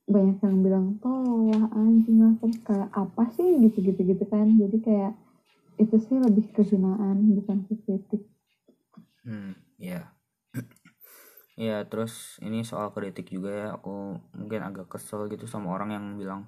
banyak 0.04 0.38
yang 0.38 0.56
bilang 0.62 0.86
tolol 1.00 1.48
lah 1.50 1.66
anjing 1.74 2.18
lah 2.22 2.34
kayak 2.42 2.92
apa 2.92 3.22
sih 3.32 3.56
gitu-gitu 3.56 4.00
gitu 4.04 4.24
kan. 4.28 4.52
Jadi 4.52 4.76
kayak 4.84 5.12
itu 5.80 5.96
sih 5.96 6.20
lebih 6.20 6.52
kehinaan 6.52 7.32
bukan 7.40 7.64
kritik. 7.64 8.20
Hmm, 9.24 9.56
ya. 9.80 10.15
Ya, 11.56 11.82
terus 11.90 12.36
ini 12.44 12.62
soal 12.62 12.92
kritik 12.92 13.26
juga 13.32 13.50
ya, 13.52 13.66
aku 13.76 14.20
mungkin 14.36 14.60
agak 14.68 14.86
kesel 14.92 15.26
gitu 15.32 15.44
sama 15.48 15.72
orang 15.76 15.90
yang 15.96 16.04
bilang 16.20 16.42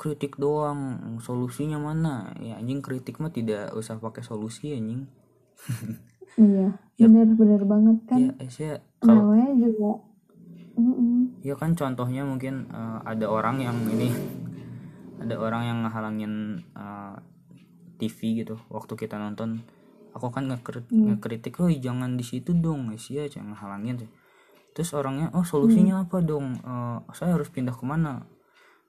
kritik 0.00 0.40
doang, 0.40 0.80
solusinya 1.22 1.78
mana? 1.78 2.34
Ya 2.42 2.58
anjing 2.58 2.80
kritik 2.82 3.20
mah 3.22 3.30
tidak 3.30 3.70
usah 3.76 4.00
pakai 4.00 4.22
solusi 4.24 4.74
anjing. 4.74 5.04
Iya, 6.34 6.66
Ya. 6.98 7.06
bener-bener 7.10 7.62
banget 7.66 7.98
kan. 8.10 8.20
Ya, 8.22 8.46
saya 8.50 8.74
kalau 9.02 9.34
juga 9.58 9.90
Mm-mm. 10.74 11.30
ya 11.46 11.54
kan 11.54 11.74
contohnya 11.78 12.22
mungkin 12.26 12.66
eh, 12.70 12.98
ada 13.06 13.26
orang 13.30 13.62
yang 13.62 13.78
ini 13.94 14.10
ada 15.22 15.34
orang 15.38 15.62
yang 15.68 15.78
ngehalangin 15.86 16.34
eh, 16.74 17.14
TV 17.98 18.18
gitu 18.42 18.58
waktu 18.68 18.92
kita 18.98 19.16
nonton 19.16 19.62
aku 20.14 20.30
kan 20.34 20.50
ngekrit- 20.50 20.90
ngekritik 20.90 21.54
oh 21.62 21.70
jangan 21.70 22.18
di 22.18 22.24
situ 22.26 22.50
dong 22.54 22.90
Asia 22.90 23.26
jangan 23.30 23.54
ngehalangin 23.54 23.94
tuh 24.06 24.10
terus 24.74 24.90
orangnya 24.92 25.30
oh 25.32 25.46
solusinya 25.46 26.02
apa 26.02 26.18
dong? 26.20 26.58
Eh, 26.58 26.98
saya 27.14 27.38
harus 27.38 27.46
pindah 27.48 27.72
ke 27.72 27.84
mana? 27.86 28.26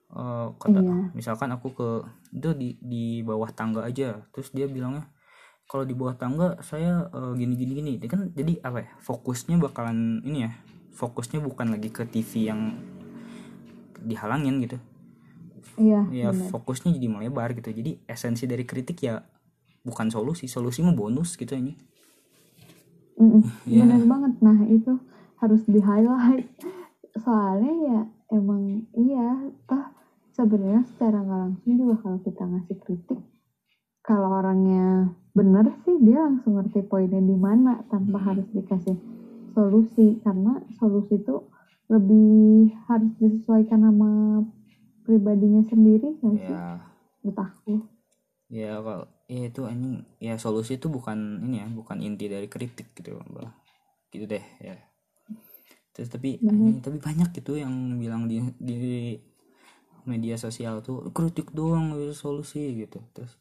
Eh, 0.09 0.47
kata 0.57 0.79
Iya. 0.81 1.13
misalkan 1.13 1.49
aku 1.53 1.67
ke 1.73 1.89
itu 2.33 2.49
di 2.57 2.69
di 2.81 3.21
bawah 3.21 3.49
tangga 3.53 3.85
aja. 3.85 4.25
Terus 4.33 4.49
dia 4.51 4.65
bilangnya 4.65 5.07
kalau 5.65 5.85
di 5.85 5.93
bawah 5.93 6.17
tangga 6.17 6.57
saya 6.61 7.05
eh, 7.13 7.31
gini 7.37 7.53
gini. 7.53 7.71
Gini 7.77 7.91
Dia 8.01 8.09
kan 8.09 8.33
jadi 8.33 8.59
apa 8.65 8.81
ya 8.81 8.91
fokusnya 8.99 9.61
bakalan 9.61 10.25
ini 10.25 10.49
ya 10.49 10.51
fokusnya 10.95 11.39
bukan 11.43 11.69
lagi 11.75 11.93
ke 11.93 12.07
TV 12.07 12.49
yang 12.49 12.81
dihalangin 14.01 14.61
gitu. 14.63 14.77
Iya 15.75 16.01
ya 16.09 16.27
bener. 16.31 16.49
fokusnya 16.49 16.95
jadi 16.95 17.07
melebar 17.11 17.51
gitu. 17.53 17.69
Jadi 17.69 17.99
esensi 18.07 18.47
dari 18.47 18.63
kritik 18.63 19.01
ya 19.03 19.21
bukan 19.85 20.09
solusi 20.09 20.47
solusi 20.47 20.81
mah 20.81 20.95
bonus 20.95 21.35
gitu 21.35 21.53
ini. 21.53 21.75
Mm-mm. 23.15 23.43
Iya. 23.67 23.83
bener 23.83 24.03
banget. 24.07 24.33
Nah 24.39 24.57
itu 24.67 24.91
harus 25.41 25.61
di 25.67 25.79
highlight. 25.79 26.47
Soalnya 27.15 27.73
ya 27.73 27.99
emang 28.35 28.83
iya 28.95 29.49
toh 29.69 29.85
sebenarnya 30.35 30.83
secara 30.91 31.23
nggak 31.23 31.39
langsung 31.39 31.73
juga 31.79 31.95
kalau 32.03 32.19
kita 32.19 32.43
ngasih 32.43 32.77
kritik 32.83 33.19
kalau 34.05 34.37
orangnya 34.37 35.09
bener 35.33 35.73
sih 35.81 35.97
dia 35.97 36.21
langsung 36.21 36.61
ngerti 36.61 36.85
poinnya 36.85 37.17
di 37.19 37.33
mana 37.33 37.81
tanpa 37.89 38.21
Hmm. 38.21 38.27
harus 38.31 38.47
dikasih 38.53 38.97
solusi. 39.57 40.21
Karena 40.21 40.61
solusi 40.77 41.17
itu 41.17 41.41
lebih 41.89 42.69
harus 42.85 43.11
disesuaikan 43.17 43.81
sama 43.81 44.41
pribadinya 45.01 45.65
sendiri 45.65 46.21
nggak 46.21 46.37
sih? 46.37 46.53
Ya 46.53 46.81
menurut 47.25 47.39
aku. 47.41 47.73
Ya 48.45 48.77
kalau 48.77 49.09
ya 49.25 49.41
itu 49.49 49.61
anjing. 49.65 50.05
Ya 50.21 50.37
solusi 50.37 50.77
itu 50.77 50.85
bukan 50.85 51.41
ini 51.41 51.65
ya 51.65 51.67
bukan 51.73 51.97
inti 52.05 52.29
dari 52.29 52.45
kritik 52.45 52.93
gitu 52.93 53.17
gitu 54.13 54.25
deh 54.31 54.45
ya 54.63 54.79
terus 55.95 56.11
tapi 56.11 56.35
anjing, 56.43 56.83
tapi 56.83 56.99
banyak 56.99 57.31
gitu 57.39 57.55
yang 57.55 57.71
bilang 57.95 58.27
di 58.27 58.43
di 58.59 59.15
media 60.03 60.35
sosial 60.35 60.83
tuh 60.83 61.07
kritik 61.15 61.55
doang 61.55 61.95
ada 61.95 62.11
solusi 62.11 62.83
gitu. 62.83 62.99
Terus 63.15 63.31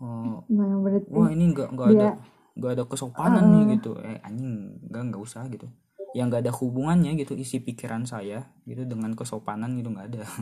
oh 0.00 0.48
nah 0.48 0.80
wah 1.12 1.28
ini 1.28 1.52
nggak 1.52 1.68
nggak 1.76 1.88
ada 1.92 2.08
nggak 2.56 2.72
ada 2.72 2.84
kesopanan 2.88 3.44
nih 3.52 3.76
gitu. 3.76 4.00
Eh 4.00 4.16
anjing 4.24 4.80
nggak 4.88 5.02
nggak 5.12 5.20
usah 5.20 5.44
gitu. 5.52 5.68
Yang 6.16 6.26
nggak 6.32 6.42
ada 6.48 6.52
hubungannya 6.56 7.12
gitu 7.20 7.36
isi 7.36 7.60
pikiran 7.60 8.08
saya 8.08 8.48
gitu 8.64 8.88
dengan 8.88 9.12
kesopanan 9.12 9.76
gitu 9.76 9.92
nggak 9.92 10.08
ada. 10.08 10.24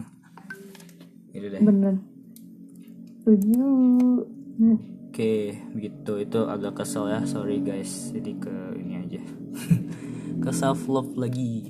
Gitu 1.30 1.46
deh. 1.46 1.62
Bener. 1.62 1.94
Setuju. 3.22 3.62
Nah, 4.58 4.78
oke 5.06 5.34
gitu. 5.78 6.12
Itu 6.18 6.50
agak 6.50 6.82
kesel 6.82 7.06
ya. 7.06 7.22
Sorry 7.22 7.62
guys. 7.62 8.10
Jadi 8.10 8.34
ke 8.34 8.50
ini 8.82 8.98
aja 8.98 9.22
ke 10.40 10.50
self 10.56 10.88
love 10.88 11.12
lagi. 11.20 11.68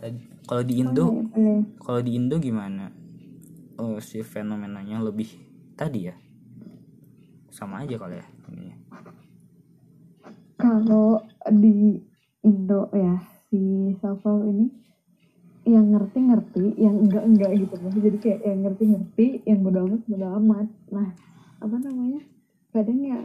Tadi 0.00 0.20
kalau 0.48 0.62
di 0.64 0.74
Indo 0.80 1.04
boleh, 1.12 1.28
boleh. 1.28 1.60
kalau 1.84 2.00
di 2.00 2.12
Indo 2.16 2.36
gimana? 2.40 2.88
Oh 3.76 4.00
si 4.00 4.24
fenomenanya 4.24 5.04
lebih 5.04 5.28
tadi 5.76 6.08
ya? 6.08 6.16
Sama 7.52 7.84
aja 7.84 8.00
kali 8.00 8.16
ya 8.16 8.26
ini. 8.48 8.74
Kalau 10.56 11.20
di 11.52 12.00
Indo 12.40 12.88
ya 12.96 13.20
si 13.52 13.92
self 14.00 14.24
love 14.24 14.48
ini 14.48 14.66
yang 15.68 15.92
ngerti-ngerti 15.92 16.80
yang 16.80 16.96
enggak-enggak 17.04 17.52
gitu. 17.60 17.74
Maksudnya 17.76 18.04
jadi 18.08 18.18
kayak 18.22 18.40
yang 18.46 18.60
ngerti-ngerti 18.64 19.26
yang 19.44 19.60
bodo 19.60 19.78
amat 19.84 20.02
bodo 20.08 20.28
amat. 20.40 20.68
Nah 20.88 21.08
apa 21.60 21.76
namanya? 21.76 22.24
Kadang 22.72 23.00
ya 23.04 23.20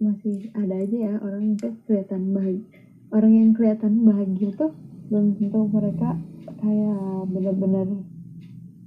masih 0.00 0.48
ada 0.56 0.80
aja 0.80 0.96
ya 0.96 1.14
orang 1.20 1.52
yang 1.52 1.56
kayak 1.60 1.76
kelihatan 1.84 2.32
bahagia 2.32 2.89
orang 3.10 3.32
yang 3.34 3.50
kelihatan 3.52 4.06
bahagia 4.06 4.50
tuh 4.54 4.70
belum 5.10 5.34
tentu 5.36 5.66
mereka 5.66 6.14
kayak 6.62 7.26
bener-bener 7.28 7.88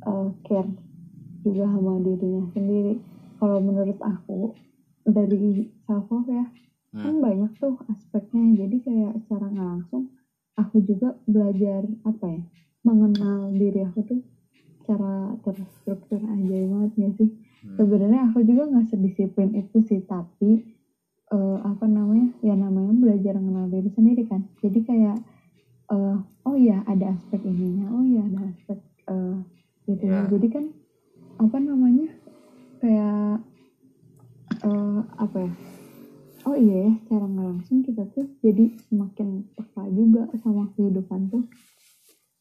uh, 0.07 0.31
care 0.47 0.71
juga 1.43 1.67
sama 1.67 1.99
dirinya 1.99 2.47
sendiri 2.55 2.95
kalau 3.37 3.59
menurut 3.59 3.99
aku 3.99 4.55
dari 5.03 5.67
self 5.83 6.07
love 6.09 6.29
ya 6.31 6.47
kan 6.93 7.09
Hmm. 7.09 7.25
banyak 7.25 7.51
tuh 7.57 7.73
aspeknya 7.89 8.53
jadi 8.53 8.77
kayak 8.77 9.13
secara 9.25 9.49
nggak 9.49 9.65
langsung 9.65 10.13
aku 10.53 10.77
juga 10.85 11.17
belajar 11.25 11.89
apa 12.05 12.25
ya 12.29 12.41
mengenal 12.85 13.49
diri 13.49 13.81
aku 13.81 14.05
tuh 14.05 14.21
secara 14.77 15.33
terstruktur 15.41 16.21
aja 16.21 16.53
banget 16.69 16.91
gak 16.93 17.13
sih 17.17 17.29
Hmm. 17.65 17.81
sebenarnya 17.81 18.29
aku 18.29 18.45
juga 18.45 18.69
nggak 18.69 18.93
sedisiplin 18.93 19.57
itu 19.57 19.81
sih 19.81 20.05
tapi 20.05 20.61
eh, 21.33 21.57
apa 21.65 21.85
namanya 21.89 22.29
ya 22.45 22.53
namanya 22.53 22.93
belajar 22.93 23.41
diri 23.73 23.89
sendiri 23.97 24.23
kan. 24.29 24.45
Jadi 24.61 24.79
kayak 24.85 25.17
eh, 25.89 26.17
oh 26.45 26.55
ya 26.55 26.81
ada 26.87 27.17
aspek 27.17 27.41
ininya 27.43 27.89
oh 27.91 28.05
ya 28.05 28.21
ada 28.23 28.39
aspek 28.51 28.79
eh, 29.09 29.35
gitu 29.83 30.03
Ya. 30.07 30.23
jadi 30.31 30.47
kan 30.47 30.65
apa 31.43 31.57
namanya 31.59 32.07
kayak 32.79 33.43
eh, 34.63 34.99
apa 35.19 35.37
ya 35.43 35.51
oh 36.43 36.55
iya 36.59 36.75
ya 36.87 36.93
secara 37.03 37.25
nggak 37.27 37.47
langsung 37.55 37.79
kita 37.83 38.03
tuh 38.11 38.27
jadi 38.43 38.75
semakin 38.91 39.47
peka 39.55 39.83
juga 39.95 40.27
sama 40.43 40.67
kehidupan 40.75 41.31
tuh. 41.31 41.43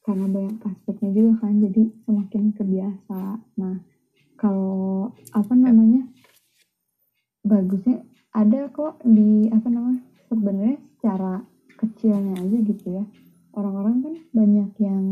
Karena 0.03 0.27
banyak 0.27 0.59
aspeknya 0.67 1.15
juga 1.15 1.47
kan 1.47 1.63
jadi 1.63 1.83
semakin 2.03 2.51
kebiasa. 2.51 3.21
Nah 3.55 3.79
kalau 4.35 5.15
apa 5.31 5.53
namanya 5.55 6.03
bagusnya 7.47 8.03
ada 8.35 8.67
kok 8.75 8.99
di 9.07 9.47
apa 9.47 9.67
namanya 9.71 10.03
sebenarnya 10.37 10.77
secara 10.97 11.33
kecilnya 11.77 12.35
aja 12.39 12.57
gitu 12.63 12.85
ya. 12.89 13.03
Orang-orang 13.53 13.95
kan 14.01 14.13
banyak 14.33 14.69
yang 14.81 15.05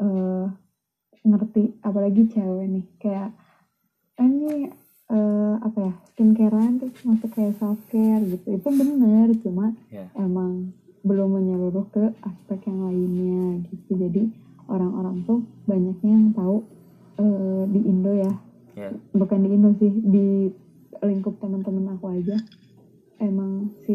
eh, 0.00 0.46
ngerti 1.24 1.62
apalagi 1.80 2.28
cewek 2.28 2.66
nih. 2.68 2.84
Kayak 3.00 3.30
"Ah, 4.18 4.26
ini 4.26 4.68
eh, 5.10 5.54
apa 5.60 5.78
ya 5.80 5.92
skincarean 6.12 6.80
terus 6.80 6.96
masuk 7.04 7.30
kayak 7.34 7.54
self 7.60 7.78
care 7.90 8.22
gitu. 8.24 8.46
Itu 8.58 8.68
bener 8.72 9.28
cuma 9.44 9.74
ya. 9.92 10.06
emang 10.18 10.74
belum 11.04 11.36
menyeluruh 11.36 11.86
ke 11.92 12.04
aspek 12.24 12.64
yang 12.70 12.88
lainnya 12.88 13.60
gitu. 13.68 13.90
Jadi 13.98 14.22
orang-orang 14.66 15.20
tuh 15.28 15.44
banyaknya 15.68 16.10
yang 16.10 16.28
tahu 16.32 16.64
eh, 17.20 17.62
di 17.68 17.80
Indo 17.84 18.12
ya. 18.16 18.32
Ya. 18.74 18.90
Bukan 19.14 19.38
di 19.44 19.48
Indo 19.52 19.70
sih 19.78 19.92
di 19.92 20.26
lingkup 21.04 21.36
teman-teman 21.38 21.94
aku 21.94 22.16
aja 22.16 22.36
emang 23.24 23.72
si 23.84 23.94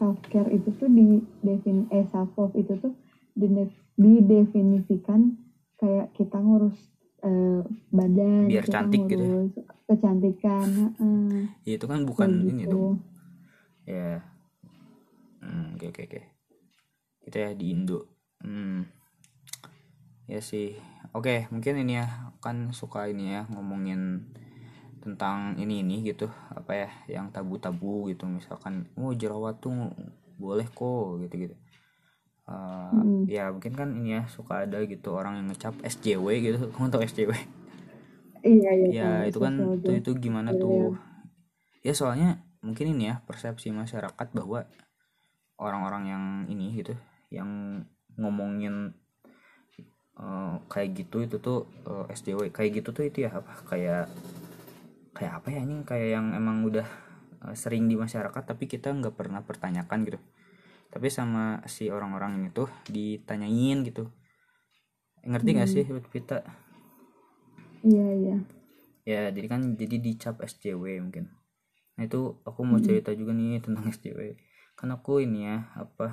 self 0.00 0.16
care 0.32 0.48
itu 0.50 0.68
tuh 0.80 0.88
di 0.88 1.20
defin 1.44 1.84
eh 1.92 2.04
self 2.12 2.32
love 2.40 2.54
itu 2.56 2.72
tuh 2.80 2.92
didef- 3.36 3.84
didefinisikan 4.00 5.36
kayak 5.80 6.12
kita 6.16 6.36
ngurus 6.40 6.76
eh, 7.24 7.60
badan 7.92 8.48
Biar 8.48 8.64
kita 8.64 8.72
cantik 8.74 9.02
gitu 9.12 9.24
ya. 9.24 9.32
kecantikan 9.88 10.66
heeh, 10.80 11.28
Ya, 11.68 11.72
itu 11.76 11.86
kan 11.86 12.00
bukan 12.08 12.30
ini 12.48 12.64
gitu. 12.64 12.72
dong 12.72 12.94
ya 13.84 14.24
Hmm, 15.40 15.72
oke 15.76 15.86
oke 15.92 16.02
oke 16.04 16.20
kita 17.24 17.36
ya 17.48 17.50
di 17.56 17.66
Indo 17.72 17.98
hmm. 18.44 18.84
ya 20.30 20.40
sih 20.44 20.76
oke 21.16 21.48
mungkin 21.50 21.74
ini 21.82 21.98
ya 22.00 22.06
kan 22.44 22.70
suka 22.76 23.08
ini 23.10 23.34
ya 23.34 23.48
ngomongin 23.50 24.30
tentang 25.04 25.56
ini 25.62 25.74
ini 25.84 25.96
gitu 26.10 26.26
apa 26.52 26.72
ya 26.76 26.88
yang 27.20 27.26
tabu-tabu 27.34 28.08
gitu. 28.12 28.24
Misalkan 28.28 28.74
oh 29.00 29.12
jerawat 29.16 29.56
tuh 29.64 29.72
boleh 30.40 30.66
kok 30.68 31.20
gitu 31.24 31.34
gitu 31.48 31.56
Mm-mm. 32.92 33.30
ya 33.30 33.46
mungkin 33.54 33.72
kan 33.78 33.88
ini 33.94 34.18
ya 34.18 34.22
suka 34.26 34.66
ada 34.66 34.82
gitu 34.82 35.14
orang 35.14 35.38
yang 35.38 35.46
ngecap 35.52 35.74
SJW 35.86 36.26
gitu. 36.42 36.58
Kamu 36.74 36.90
tau 36.90 37.02
SJW 37.02 37.32
iya 38.44 38.70
iya 38.72 38.90
ya 38.90 39.08
tahu, 39.22 39.28
itu 39.28 39.38
kan 39.38 39.54
social 39.56 39.78
itu 39.78 39.90
itu 40.00 40.10
gimana 40.24 40.50
Iya, 40.50 40.58
tuh? 40.62 40.96
ya 41.86 41.92
soalnya 41.94 42.28
mungkin 42.64 42.86
ini 42.96 43.04
ya 43.10 43.14
persepsi 43.28 43.68
masyarakat 43.72 44.28
bahwa 44.36 44.66
orang-orang 45.60 46.04
yang 46.12 46.24
ini 46.52 46.66
gitu 46.80 46.94
yang 47.30 47.48
ngomongin 48.18 48.92
eh, 50.20 50.54
kayak 50.72 50.90
gitu 50.98 51.16
itu 51.26 51.36
tuh 51.40 51.58
eh, 51.88 52.04
SJW 52.18 52.50
kayak 52.52 52.70
gitu 52.82 52.88
tuh 52.96 53.04
itu 53.08 53.18
ya 53.26 53.30
apa? 53.40 53.52
Kayak 53.70 54.10
kayak 55.16 55.32
apa 55.42 55.48
ya 55.54 55.60
ini 55.66 55.74
kayak 55.90 56.08
yang 56.16 56.26
emang 56.40 56.58
udah 56.68 56.86
eh, 57.46 57.56
sering 57.62 57.84
di 57.90 57.96
masyarakat 58.04 58.42
tapi 58.50 58.64
kita 58.72 58.88
nggak 58.98 59.14
pernah 59.20 59.40
pertanyakan 59.48 59.98
gitu. 60.08 60.18
Tapi 60.92 61.08
sama 61.18 61.44
si 61.74 61.84
orang-orang 61.96 62.32
ini 62.40 62.48
tuh 62.58 62.68
ditanyain 62.94 63.78
gitu. 63.88 64.04
Ngerti 65.30 65.50
gak 65.58 65.68
Hmm. 65.68 65.72
sih 65.72 65.84
kita 66.14 66.36
iya 67.84 68.06
iya. 68.20 68.36
Ya 69.08 69.32
jadi 69.32 69.46
kan 69.52 69.60
jadi 69.80 69.96
dicap 70.06 70.36
SJW 70.44 70.84
mungkin. 71.04 71.24
Nah 71.96 72.04
itu 72.08 72.20
aku 72.48 72.60
mau 72.68 72.78
Mm-mm. 72.78 72.86
cerita 72.86 73.10
juga 73.20 73.32
nih 73.38 73.60
tentang 73.64 73.84
SJW 73.96 74.22
kan 74.78 74.88
aku 74.96 75.12
ini 75.26 75.38
ya 75.48 75.58
apa 75.84 76.06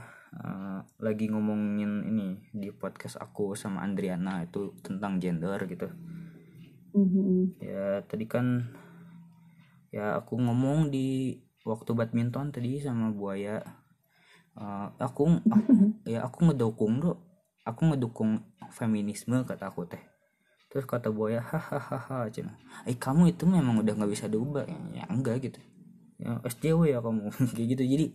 eh, 0.46 0.80
lagi 1.06 1.26
ngomongin 1.34 1.92
ini 2.12 2.28
di 2.62 2.70
podcast 2.82 3.16
aku 3.26 3.56
sama 3.62 3.80
Andriana 3.88 4.34
itu 4.48 4.76
tentang 4.86 5.14
gender 5.24 5.60
gitu. 5.72 5.88
Mhm. 6.94 7.56
ya 7.62 8.02
tadi 8.10 8.26
kan 8.34 8.46
ya 9.98 10.22
aku 10.22 10.38
ngomong 10.38 10.94
di 10.94 11.34
waktu 11.66 11.98
badminton 11.98 12.54
tadi 12.54 12.78
sama 12.78 13.10
buaya. 13.10 13.66
Eh, 14.54 14.88
aku 15.02 15.42
ya 16.14 16.22
aku 16.22 16.50
ngedukung 16.50 17.02
bro 17.02 17.18
aku 17.66 17.90
ngedukung 17.90 18.46
feminisme 18.70 19.42
kata 19.42 19.74
aku 19.74 19.90
teh. 19.90 20.02
Terus 20.70 20.86
kata 20.86 21.10
buaya 21.10 21.42
hahaha 21.42 22.30
cina 22.30 22.54
eh 22.86 22.94
kamu 22.94 23.34
itu 23.34 23.50
memang 23.50 23.82
udah 23.82 23.94
nggak 23.98 24.12
bisa 24.14 24.30
diubah. 24.30 24.70
Ya 24.94 25.10
enggak 25.10 25.42
gitu. 25.42 25.60
Ya 26.22 26.38
SJW 26.46 26.94
ya 26.94 27.00
kamu. 27.02 27.34
Kayak 27.58 27.68
gitu. 27.74 27.84
Jadi 27.90 28.06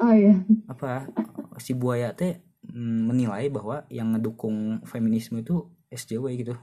oh 0.00 0.12
iya. 0.16 0.34
apa 0.72 1.04
si 1.60 1.76
buaya 1.76 2.16
teh 2.16 2.40
mm, 2.64 3.12
menilai 3.12 3.52
bahwa 3.52 3.84
yang 3.92 4.16
ngedukung 4.16 4.80
feminisme 4.88 5.44
itu 5.44 5.68
SJW 5.92 6.32
gitu. 6.40 6.54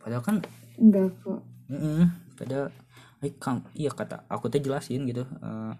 Padahal 0.00 0.24
kan 0.24 0.36
enggak 0.80 1.12
kok 1.20 1.44
Mm-mm, 1.68 2.08
padahal 2.32 2.72
eh, 3.22 3.34
kang 3.36 3.66
iya 3.74 3.90
kata 3.90 4.26
aku 4.30 4.46
teh 4.52 4.60
jelasin 4.62 5.04
gitu 5.06 5.24
eh, 5.42 5.72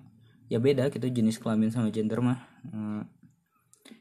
ya 0.49 0.59
beda 0.59 0.89
gitu 0.91 1.07
jenis 1.09 1.39
kelamin 1.43 1.71
sama 1.71 1.89
gender 1.95 2.19
mah 2.25 2.39
Eh, 2.69 3.03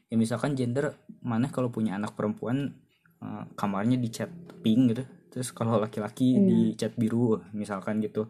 ya 0.08 0.16
misalkan 0.16 0.56
gender 0.56 0.96
mana 1.20 1.48
kalau 1.52 1.68
punya 1.68 1.96
anak 1.96 2.16
perempuan 2.16 2.74
eh, 3.22 3.44
kamarnya 3.58 3.96
dicat 4.00 4.30
pink 4.64 4.94
gitu 4.94 5.04
terus 5.28 5.52
kalau 5.52 5.76
laki-laki 5.78 6.40
Iya. 6.40 6.72
dicat 6.72 6.92
biru 6.96 7.40
misalkan 7.52 8.00
gitu 8.00 8.26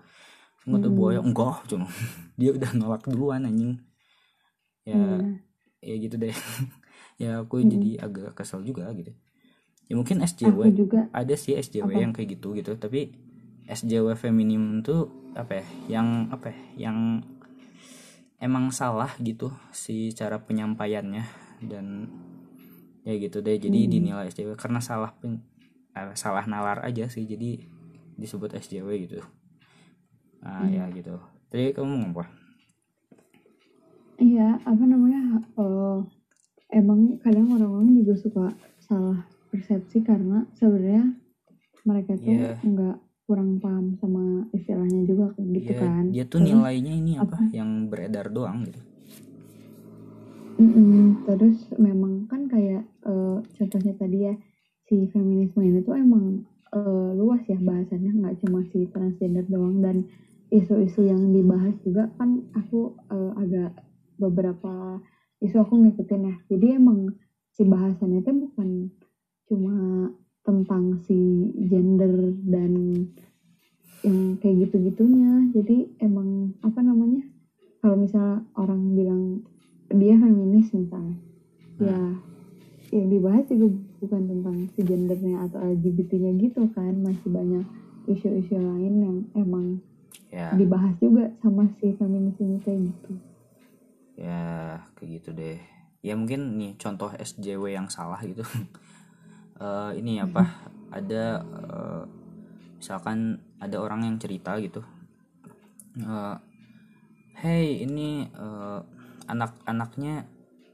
nggak 0.68 0.80
tuh 0.84 0.90
Hmm. 0.92 0.98
buaya 0.98 1.20
enggak 1.24 1.56
cuma 1.70 1.86
dia 2.40 2.50
udah 2.52 2.70
nolak 2.76 3.02
duluan 3.08 3.46
anjing 3.48 3.78
ya 4.84 4.96
Iya. 4.96 5.16
ya 5.78 5.94
gitu 6.02 6.16
deh 6.18 6.34
ya 7.22 7.30
aku 7.42 7.62
Mm-mm. 7.62 7.70
jadi 7.72 7.90
agak 8.02 8.28
kesel 8.34 8.60
juga 8.66 8.90
gitu 8.92 9.14
ya 9.88 9.94
mungkin 9.96 10.20
SJW 10.20 10.74
juga 10.74 11.00
ada 11.14 11.34
sih 11.38 11.54
SJW 11.56 11.88
Apa? 11.88 12.00
yang 12.04 12.12
kayak 12.12 12.28
gitu 12.36 12.52
gitu 12.58 12.74
tapi 12.76 13.14
SJW 13.68 14.16
feminim 14.16 14.80
tuh 14.80 15.12
apa 15.36 15.60
ya 15.60 15.66
yang 16.00 16.08
apa 16.32 16.50
ya 16.50 16.88
yang 16.88 17.20
emang 18.40 18.70
salah 18.70 19.12
gitu 19.20 19.50
si 19.70 20.10
cara 20.14 20.40
penyampaiannya 20.40 21.24
dan 21.66 22.08
ya 23.02 23.14
gitu 23.18 23.40
deh 23.40 23.56
jadi 23.58 23.78
Hmm. 23.84 23.92
dinilai 23.92 24.28
SJW 24.30 24.56
karena 24.56 24.80
salah 24.80 25.12
pen- 25.12 25.42
eh, 25.92 26.14
salah 26.14 26.44
nalar 26.46 26.80
aja 26.80 27.06
sih 27.08 27.24
jadi 27.24 27.60
disebut 28.16 28.54
SJW 28.56 28.88
gitu 29.04 29.20
nah 30.38 30.64
Hmm. 30.64 30.72
ya 30.72 30.84
gitu 30.94 31.18
tadi 31.50 31.74
kamu 31.74 31.86
ngomong 31.92 32.12
apa 32.14 32.24
Iya, 34.18 34.58
apa 34.66 34.82
namanya? 34.82 35.38
eh, 35.46 35.98
emang 36.74 37.22
kadang 37.22 37.54
orang-orang 37.54 37.94
juga 38.02 38.14
suka 38.18 38.44
salah 38.82 39.22
persepsi 39.48 40.02
karena 40.02 40.42
sebenarnya 40.58 41.14
mereka 41.86 42.18
tuh 42.18 42.34
Iya. 42.34 42.58
nggak 42.60 42.96
kurang 43.28 43.60
paham 43.60 43.92
sama 44.00 44.48
istilahnya 44.56 45.04
juga 45.04 45.36
gitu 45.36 45.68
ya 45.68 45.76
kan. 45.76 46.04
dia 46.08 46.24
tuh 46.24 46.40
Terus, 46.40 46.48
nilainya 46.48 46.92
ini 46.96 47.12
apa? 47.20 47.36
yang 47.52 47.92
beredar 47.92 48.32
doang 48.32 48.64
gitu. 48.64 48.80
Mm-mm, 50.58 51.22
terus 51.28 51.70
memang 51.76 52.24
kan 52.26 52.48
kayak 52.48 52.88
eh, 53.04 53.36
contohnya 53.44 53.94
tadi 54.00 54.18
ya 54.26 54.34
si 54.88 55.06
feminisme 55.12 55.60
ini 55.60 55.84
tuh 55.84 56.00
emang 56.00 56.48
eh, 56.72 57.10
luas 57.14 57.44
ya 57.44 57.60
bahasannya 57.60 58.16
nggak 58.16 58.36
cuma 58.40 58.64
si 58.72 58.88
transgender 58.88 59.44
doang. 59.44 59.84
Dan 59.84 60.08
isu-isu 60.48 61.04
yang 61.04 61.28
dibahas 61.28 61.76
juga 61.84 62.08
kan 62.16 62.48
aku 62.56 62.96
eh, 63.12 63.32
agak 63.44 63.76
beberapa 64.16 65.04
isu 65.44 65.68
aku 65.68 65.84
ngikutin 65.84 66.32
ya. 66.32 66.34
Jadi 66.48 66.66
emang 66.80 67.12
si 67.52 67.68
bahasannya 67.68 68.24
itu 68.24 68.32
bukan 68.32 68.68
cuma 69.52 69.76
tentang 70.46 71.02
si 71.04 71.50
gender 71.68 72.34
dan 72.48 72.72
yang 74.02 74.38
kayak 74.38 74.68
gitu-gitunya. 74.68 75.50
Jadi 75.52 75.98
emang 76.02 76.54
apa 76.62 76.80
namanya 76.80 77.26
kalau 77.82 77.96
misalnya 77.98 78.44
orang 78.58 78.82
bilang 78.94 79.22
dia 79.88 80.14
feminis 80.20 80.68
misalnya 80.74 81.16
ya 81.78 81.98
yang 82.88 83.08
dibahas 83.12 83.44
juga 83.52 83.68
bukan 84.00 84.22
tentang 84.24 84.56
si 84.72 84.80
gendernya 84.80 85.44
atau 85.48 85.58
LGBT-nya 85.60 86.32
gitu 86.40 86.62
kan. 86.72 86.92
Masih 87.04 87.28
banyak 87.28 87.64
isu-isu 88.08 88.56
lain 88.56 88.94
yang 89.04 89.16
emang 89.36 89.66
ya. 90.32 90.56
dibahas 90.56 90.96
juga 90.96 91.28
sama 91.44 91.68
si 91.76 91.92
feminis 91.94 92.40
ini 92.40 92.56
kayak 92.64 92.80
gitu. 92.88 93.12
Ya 94.18 94.40
kayak 94.96 95.10
gitu 95.20 95.30
deh. 95.36 95.60
Ya 96.00 96.14
mungkin 96.16 96.56
nih 96.56 96.78
contoh 96.80 97.12
SJW 97.12 97.74
yang 97.74 97.90
salah 97.92 98.22
gitu 98.24 98.46
Eh 99.58 99.90
ini 100.00 100.22
apa 100.22 100.42
ada 100.94 101.42
eh, 101.42 102.02
misalkan 102.78 103.42
ada 103.58 103.76
orang 103.82 104.06
yang 104.06 104.16
cerita 104.22 104.54
gitu. 104.62 104.80
Eh, 105.98 106.36
hey 107.42 107.82
ini 107.86 108.26
eh, 108.30 108.80
anak-anaknya 109.28 110.24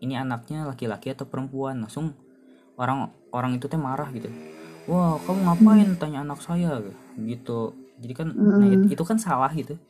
ini 0.05 0.14
anaknya 0.20 0.68
laki-laki 0.68 1.12
atau 1.16 1.24
perempuan? 1.24 1.80
Langsung 1.80 2.12
orang 2.76 3.09
orang 3.32 3.57
itu 3.57 3.66
teh 3.72 3.80
marah 3.80 4.09
gitu. 4.12 4.28
Wah 4.91 5.16
kamu 5.24 5.41
ngapain 5.49 5.89
tanya 5.97 6.18
anak 6.26 6.41
saya? 6.45 6.80
Gitu. 7.16 7.72
Jadi 8.03 8.12
kan 8.12 8.28
nah, 8.37 8.68
Mm-mm. 8.68 8.93
itu 8.93 9.03
kan 9.07 9.16
salah 9.16 9.49
gitu. 9.57 9.80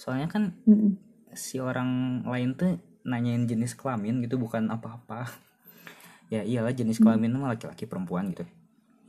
Soalnya 0.00 0.32
kan 0.32 0.56
Mm-mm. 0.66 0.96
si 1.36 1.60
orang 1.60 2.22
lain 2.26 2.56
tuh 2.56 2.80
nanyain 3.06 3.44
jenis 3.48 3.76
kelamin 3.76 4.20
gitu 4.24 4.36
bukan 4.36 4.68
apa-apa 4.68 5.28
ya 6.30 6.40
iyalah 6.40 6.70
jenis 6.70 7.02
kelamin 7.02 7.34
mah 7.34 7.52
laki-laki 7.52 7.84
perempuan 7.84 8.30
gitu. 8.30 8.46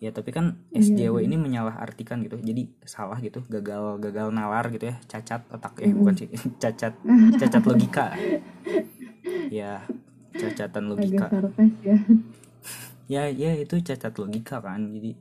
Ya 0.02 0.10
tapi 0.10 0.34
kan 0.34 0.58
Iya, 0.74 0.82
SJW 1.14 1.30
ini 1.30 1.38
menyalahartikan 1.38 2.26
gitu. 2.26 2.42
Jadi 2.42 2.74
salah 2.84 3.22
gitu 3.22 3.46
gagal 3.46 4.02
gagal 4.02 4.34
nalar 4.34 4.74
gitu 4.74 4.90
ya. 4.90 4.98
Cacat 5.06 5.46
otak 5.54 5.78
eh 5.78 5.94
bukan 5.94 6.18
sih 6.18 6.28
cacat 6.64 6.98
cacat 7.40 7.62
logika. 7.62 8.10
Ya 9.54 9.86
cacatan 10.34 10.90
logika. 10.90 11.30
Ya. 11.86 11.98
Ya 13.12 13.28
ya 13.28 13.52
itu 13.60 13.76
cacat 13.84 14.16
logika 14.16 14.64
kan. 14.64 14.88
Jadi 14.90 15.20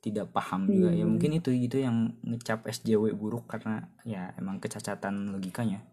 tidak 0.00 0.32
paham 0.32 0.64
juga. 0.64 0.88
Ya 0.90 1.04
Iya. 1.04 1.04
mungkin 1.04 1.36
itu 1.36 1.52
itu 1.52 1.76
yang 1.76 2.16
ngecap 2.24 2.64
SJW 2.64 3.12
buruk 3.12 3.44
karena 3.44 3.84
ya 4.02 4.32
emang 4.40 4.56
kecacatan 4.58 5.30
logikanya. 5.36 5.84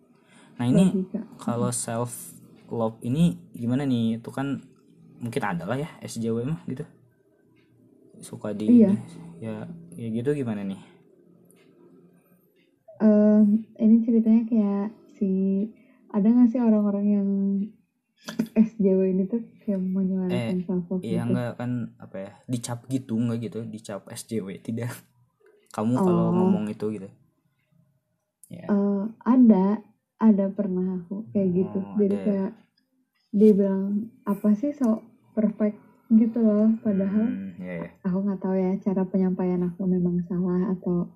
Nah 0.55 0.65
ini 0.65 0.95
logika. 0.95 1.19
kalau 1.35 1.69
self 1.75 2.31
love 2.71 2.95
ini 3.03 3.35
gimana 3.51 3.83
nih? 3.83 4.23
Itu 4.23 4.31
kan 4.31 4.63
mungkin 5.17 5.41
ada 5.41 5.63
lah 5.63 5.77
ya 5.77 5.89
SJW 5.99 6.43
mah 6.43 6.59
gitu. 6.65 6.83
Suka 8.17 8.51
di 8.51 8.81
Iya. 8.81 8.91
ya 9.37 9.55
ya 9.91 10.07
gitu 10.09 10.31
gimana 10.31 10.61
nih? 10.61 10.79
Eh, 12.97 13.41
ini 13.77 13.95
ceritanya 14.01 14.43
kayak 14.45 14.85
si 15.11 15.29
ada 16.09 16.23
nggak 16.25 16.47
sih 16.47 16.61
orang-orang 16.63 17.05
yang 17.05 17.29
SJW 18.55 19.01
ini 19.11 19.23
tuh 19.27 19.43
kayak 19.61 19.83
menyuarakan 19.83 20.57
self 20.63 20.87
love 20.87 21.03
Iya 21.03 21.21
gitu? 21.21 21.27
enggak 21.29 21.51
kan 21.59 21.71
apa 21.99 22.15
ya 22.17 22.31
dicap 22.47 22.79
gitu 22.87 23.19
enggak 23.19 23.39
gitu 23.43 23.59
dicap 23.67 24.07
SJW 24.07 24.63
tidak. 24.63 24.95
Kamu 25.69 25.91
kalau 25.93 26.25
Oh. 26.25 26.33
ngomong 26.33 26.71
itu 26.71 26.87
gitu. 26.89 27.09
Ya. 28.47 28.63
Eh, 28.63 29.03
ada 29.21 29.83
ada 30.15 30.45
pernah 30.47 31.03
aku 31.03 31.27
kayak 31.29 31.49
gitu. 31.51 31.77
Oh, 31.77 31.99
jadi 31.99 32.07
ada. 32.09 32.15
ya. 32.15 32.25
kayak 32.25 32.51
dia 33.35 33.51
bilang 33.51 34.07
apa 34.23 34.55
sih 34.55 34.71
so 34.71 35.03
perfect? 35.35 35.75
Gitu 36.07 36.37
loh 36.39 36.71
padahal 36.79 37.27
Hmm, 37.27 37.57
ya 37.59 37.73
ya 37.83 37.89
aku 38.05 38.17
nggak 38.23 38.39
tahu 38.39 38.55
ya 38.55 38.71
cara 38.79 39.03
penyampaian 39.03 39.59
aku 39.65 39.83
memang 39.83 40.21
salah 40.29 40.71
atau 40.71 41.09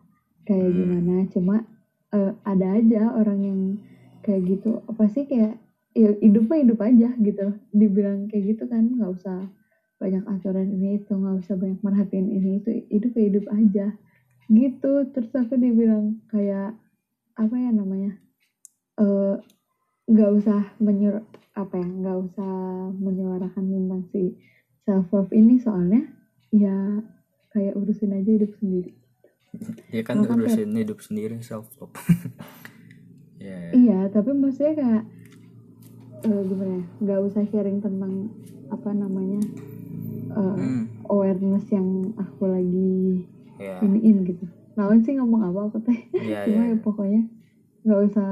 kayak 0.44 0.70
Hmm. 0.74 0.78
gimana. 0.78 1.16
Cuma 1.32 1.56
eh, 2.10 2.34
ada 2.44 2.68
aja 2.76 3.14
orang 3.14 3.40
yang 3.46 3.62
kayak 4.26 4.42
gitu. 4.50 4.82
Apa 4.90 5.06
sih 5.08 5.30
kayak 5.30 5.62
ya 5.94 6.10
hidup 6.20 6.50
mah 6.50 6.60
hidup 6.60 6.80
aja 6.82 7.10
gitu. 7.18 7.40
Loh. 7.40 7.58
dibilang 7.70 8.28
kayak 8.28 8.58
gitu 8.58 8.64
kan 8.66 8.84
nggak 8.90 9.14
usah 9.14 9.46
banyak 10.02 10.24
aturan 10.26 10.68
ini 10.74 10.98
itu 11.00 11.12
nggak 11.14 11.38
usah 11.46 11.56
banyak 11.56 11.80
merhatiin 11.86 12.28
ini 12.34 12.60
itu. 12.60 12.70
Hidup 12.90 13.14
ya 13.14 13.24
hidup 13.30 13.46
aja. 13.54 13.88
Gitu. 14.50 14.92
Terus 15.14 15.32
aku 15.38 15.54
dibilang 15.56 16.18
kayak 16.28 16.74
apa 17.38 17.56
ya 17.56 17.72
namanya 17.72 18.18
eh 19.00 19.36
nggak 20.10 20.30
usah 20.42 20.60
menyuruh 20.82 21.24
apa 21.54 21.74
ya 21.78 21.86
nggak 21.88 22.18
usah 22.26 22.54
menyuarakan 22.98 23.66
tentang 23.70 24.02
si 24.12 24.22
self 24.86 25.08
love 25.14 25.32
ini 25.36 25.62
soalnya 25.62 26.02
ya 26.50 26.76
kayak 27.54 27.78
urusin 27.78 28.16
aja 28.18 28.30
hidup 28.30 28.52
sendiri. 28.58 28.92
Ya 29.94 30.02
kan 30.06 30.22
Kalau 30.22 30.30
kan 30.30 30.38
urusin 30.42 30.72
hidup 30.78 31.00
sendiri 31.02 31.36
self 31.46 31.70
love 31.78 31.94
ya. 33.44 33.58
Iya 33.76 34.10
tapi 34.14 34.30
maksudnya 34.34 34.74
kayak 34.80 35.04
eh, 36.26 36.42
gimana 36.50 36.74
ya 36.80 36.84
nggak 37.04 37.20
usah 37.28 37.44
sharing 37.52 37.78
tentang 37.86 38.14
apa 38.74 38.90
namanya 38.94 39.42
eh, 40.38 40.56
Hmm, 40.58 40.86
awareness 41.10 41.66
yang 41.74 42.14
aku 42.18 42.44
lagi 42.50 43.26
ya. 43.60 43.78
iniin 43.86 44.18
gitu. 44.30 44.46
Lawan 44.78 45.02
sih 45.06 45.14
ngomong 45.18 45.42
apa 45.50 45.60
aku 45.70 45.78
teh? 45.86 46.00
Ya 46.30 46.46
cuma 46.46 46.62
ya 46.66 46.74
ya 46.74 46.78
pokoknya 46.82 47.22
nggak 47.86 48.02
usah 48.12 48.30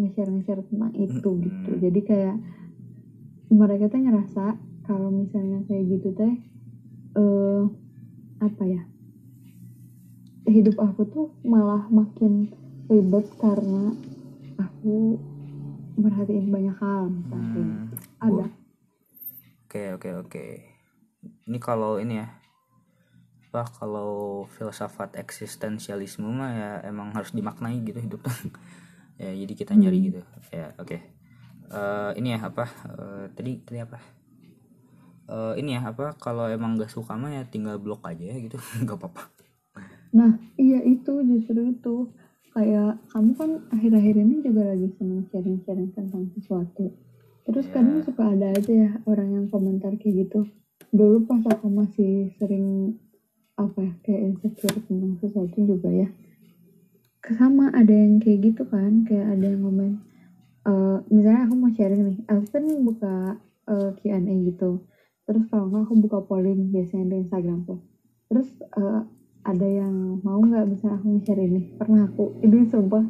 nge-share 0.00 0.30
nge-share 0.32 0.62
tentang 0.68 0.92
itu 0.96 1.30
Mm-mm. 1.30 1.44
gitu 1.44 1.70
jadi 1.84 2.00
kayak 2.10 2.36
mereka 3.50 3.84
tuh 3.90 4.00
ngerasa 4.02 4.44
kalau 4.86 5.10
misalnya 5.10 5.60
kayak 5.68 5.84
gitu 5.92 6.08
teh 6.14 6.34
eh 7.20 7.62
apa 8.40 8.64
ya 8.64 8.82
hidup 10.50 10.76
aku 10.82 11.02
tuh 11.06 11.26
malah 11.46 11.86
makin 11.92 12.50
ribet 12.90 13.26
karena 13.38 13.94
aku 14.58 15.18
merhatiin 16.00 16.48
banyak 16.50 16.76
hal 16.80 17.12
misalnya 17.12 17.76
Hmm, 17.76 17.86
ada 18.18 18.46
Oke 19.66 19.82
oke 19.94 20.10
oke. 20.26 20.44
Ini 21.48 21.58
kalau 21.62 22.02
ini 22.02 22.18
ya, 22.18 22.26
apa 23.50 23.66
kalau 23.82 24.10
filsafat 24.54 25.18
eksistensialisme 25.18 26.22
mah 26.22 26.50
ya 26.54 26.70
emang 26.86 27.10
harus 27.10 27.34
dimaknai 27.34 27.82
gitu 27.82 27.98
hidup 27.98 28.20
tuh. 28.22 28.36
ya 29.20 29.30
jadi 29.42 29.52
kita 29.60 29.72
nyari 29.76 29.98
Hmm. 30.00 30.06
gitu. 30.08 30.20
Ya 30.50 30.66
oke. 30.82 30.96
Eh, 31.70 32.10
ini 32.18 32.28
ya 32.34 32.40
apa? 32.50 32.64
eh, 32.98 33.24
tadi 33.36 33.52
tadi 33.66 33.78
apa? 33.86 33.98
Eh, 35.30 35.54
ini 35.62 35.78
ya 35.78 35.80
apa? 35.86 36.18
Kalau 36.18 36.50
emang 36.50 36.74
gak 36.74 36.90
suka 36.90 37.14
mah 37.14 37.30
ya 37.30 37.42
tinggal 37.46 37.78
blok 37.78 38.02
aja 38.02 38.24
ya 38.34 38.36
gitu, 38.42 38.58
nggak 38.82 38.98
apa-apa. 38.98 39.22
Nah, 40.10 40.32
iya 40.58 40.82
itu 40.82 41.12
justru 41.22 41.60
itu. 41.70 41.96
Kayak 42.50 42.98
kamu 43.14 43.30
kan 43.38 43.50
akhir-akhir 43.70 44.14
ini 44.26 44.34
juga 44.42 44.62
lagi 44.74 44.90
seneng 44.98 45.22
sharing-sharing 45.30 45.94
tentang 45.94 46.26
sesuatu. 46.34 46.90
Terus 47.46 47.66
Iya. 47.70 47.74
kadang 47.78 47.98
suka 48.02 48.22
ada 48.26 48.46
aja 48.58 48.72
ya 48.74 48.90
orang 49.06 49.28
yang 49.38 49.46
komentar 49.54 49.94
kayak 50.02 50.26
gitu. 50.26 50.50
Dulu 50.90 51.30
pas 51.30 51.46
aku 51.46 51.70
masih 51.70 52.34
sering 52.42 52.98
apa 53.54 53.78
ya, 53.86 53.92
kayak 54.02 54.20
insecure 54.34 54.78
tentang 54.90 55.14
sesuatu 55.22 55.58
juga 55.62 55.88
ya. 55.94 56.08
Sama 57.20 57.70
ada 57.76 57.92
yang 57.92 58.18
kayak 58.18 58.38
gitu 58.52 58.62
kan, 58.68 59.04
kayak 59.04 59.38
ada 59.38 59.46
yang 59.46 59.62
komen. 59.64 59.92
eh, 60.60 60.98
misalnya 61.08 61.48
aku 61.48 61.54
mau 61.56 61.72
sharing 61.72 62.02
nih, 62.04 62.18
aku 62.28 62.44
kan 62.52 62.64
buka 62.84 63.14
eh, 63.70 63.90
Q&A 63.96 64.34
gitu. 64.44 64.84
Terus 65.24 65.42
kalau 65.48 65.72
nggak 65.72 65.88
aku 65.88 65.94
buka 66.04 66.18
polling 66.28 66.68
biasanya 66.68 67.16
di 67.16 67.16
Instagram 67.24 67.64
tuh. 67.64 67.80
Terus 68.28 68.48
eh, 68.60 69.00
ada 69.44 69.66
yang 69.66 70.20
mau 70.20 70.40
nggak 70.40 70.68
bisa 70.68 70.92
aku 70.92 71.16
nge-share 71.16 71.40
ini 71.40 71.72
pernah 71.80 72.04
aku 72.08 72.36
ini 72.44 72.68
sumpah 72.68 73.04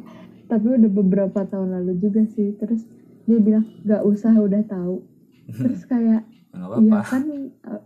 tapi 0.47 0.67
udah 0.79 0.91
beberapa 0.91 1.39
tahun 1.47 1.75
lalu 1.79 1.99
juga 1.99 2.23
sih 2.31 2.55
terus 2.55 2.87
dia 3.27 3.39
bilang 3.39 3.67
nggak 3.83 4.03
usah 4.07 4.31
udah 4.35 4.63
tahu 4.63 5.03
terus 5.51 5.83
kayak 5.87 6.23
iya 6.83 6.99
kan 7.03 7.23
eh, 7.51 7.83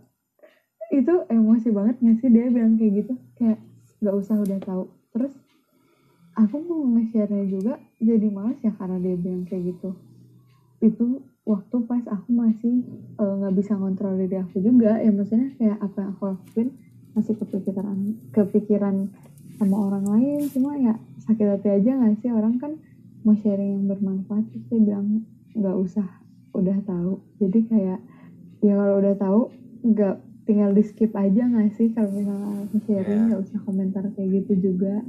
itu 0.94 1.14
emosi 1.26 1.68
banget 1.74 1.96
nggak 1.98 2.16
sih 2.22 2.28
dia 2.30 2.46
bilang 2.50 2.78
kayak 2.78 2.92
gitu 3.02 3.14
kayak 3.34 3.58
nggak 3.98 4.14
usah 4.14 4.36
udah 4.38 4.58
tahu 4.62 4.84
terus 5.10 5.34
aku 6.36 6.56
mau 6.60 6.84
nge-share 6.94 7.48
juga 7.48 7.80
jadi 7.96 8.28
males 8.28 8.60
ya 8.60 8.70
karena 8.76 9.00
dia 9.00 9.16
bilang 9.16 9.48
kayak 9.48 9.72
gitu. 9.72 9.90
Itu 10.84 11.24
waktu 11.48 11.76
pas 11.88 12.04
aku 12.04 12.28
masih 12.30 12.84
eh, 13.16 13.32
nggak 13.40 13.54
bisa 13.56 13.72
ngontrol 13.78 14.20
diri 14.20 14.36
aku 14.44 14.60
juga 14.60 15.00
ya 15.00 15.08
maksudnya 15.14 15.54
kayak 15.56 15.78
apa 15.80 15.96
yang 16.04 16.10
aku 16.12 16.22
lakuin 16.34 16.68
masih 17.16 17.34
kepikiran 17.40 17.96
kepikiran 18.34 18.94
sama 19.56 19.76
orang 19.88 20.04
lain 20.04 20.52
cuma 20.52 20.76
ya 20.76 21.00
sakit 21.24 21.46
hati 21.56 21.68
aja 21.80 21.90
nggak 21.96 22.20
sih? 22.20 22.28
Orang 22.28 22.60
kan 22.60 22.76
mau 23.24 23.32
sharing 23.34 23.80
yang 23.80 23.84
bermanfaat 23.88 24.44
terus 24.52 24.64
dia 24.68 24.80
bilang 24.84 25.24
nggak 25.56 25.76
usah 25.80 26.06
udah 26.52 26.76
tahu. 26.84 27.24
Jadi 27.40 27.58
kayak 27.66 27.98
ya 28.60 28.72
kalau 28.76 29.00
udah 29.00 29.14
tahu 29.16 29.40
nggak 29.86 30.16
tinggal 30.44 30.70
di 30.76 30.82
skip 30.84 31.16
aja 31.16 31.42
nggak 31.48 31.72
sih? 31.80 31.88
Kalau 31.96 32.12
misalnya 32.12 32.68
sharing 32.84 33.22
Ya. 33.24 33.26
nggak 33.32 33.40
usah 33.48 33.58
komentar 33.64 34.04
kayak 34.12 34.44
gitu 34.44 34.70
juga 34.70 35.00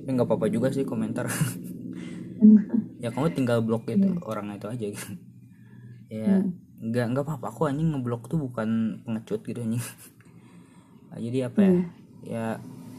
Tapi 0.00 0.08
nggak 0.16 0.28
apa-apa 0.28 0.46
juga 0.48 0.68
sih 0.72 0.84
komentar. 0.84 1.28
ya 3.02 3.08
kamu 3.08 3.32
tinggal 3.32 3.60
blok 3.64 3.88
itu 3.88 4.04
Iya. 4.04 4.20
orang 4.24 4.52
itu 4.52 4.66
aja 4.68 4.86
gitu. 4.92 5.12
ya 6.12 6.40
Hmm. 6.40 6.52
nggak 6.80 7.06
nggak 7.12 7.24
apa-apa 7.28 7.46
aku 7.52 7.62
anjing 7.68 7.92
ngeblok 7.92 8.24
tuh 8.26 8.40
bukan 8.40 9.00
pengecut 9.04 9.40
gitu 9.44 9.60
anjing 9.60 9.80
Nah, 11.10 11.18
jadi 11.18 11.38
apa 11.50 11.58
ya 11.60 11.70
Iya. 11.70 11.82
ya 12.22 12.44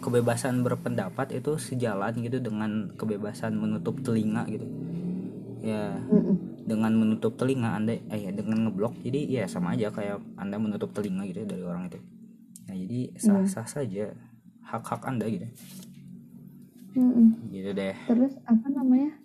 kebebasan 0.02 0.66
berpendapat 0.66 1.32
itu 1.38 1.56
sejalan 1.56 2.14
gitu 2.20 2.41
dengan 2.41 2.89
kebebasan 2.97 3.54
menutup 3.54 4.02
telinga 4.02 4.43
gitu 4.49 4.66
ya 5.62 6.02
Mm-mm. 6.10 6.66
dengan 6.66 6.91
menutup 6.97 7.38
telinga 7.38 7.78
anda 7.78 7.93
eh 8.10 8.20
ya 8.26 8.32
dengan 8.34 8.66
ngeblok 8.68 8.97
jadi 9.06 9.20
ya 9.30 9.43
sama 9.45 9.78
aja 9.78 9.93
kayak 9.93 10.18
anda 10.36 10.58
menutup 10.58 10.89
telinga 10.91 11.24
gitu 11.30 11.45
dari 11.45 11.62
orang 11.62 11.86
itu 11.88 12.02
nah 12.66 12.76
jadi 12.76 12.99
sah 13.16 13.45
sah 13.45 13.68
saja 13.70 14.10
hak 14.66 14.84
hak 14.84 15.02
anda 15.06 15.30
gitu 15.30 15.45
Mm-mm. 16.96 17.52
gitu 17.52 17.72
deh. 17.72 17.96
Terus 18.08 18.34
apa 18.48 18.68
namanya? 18.72 19.16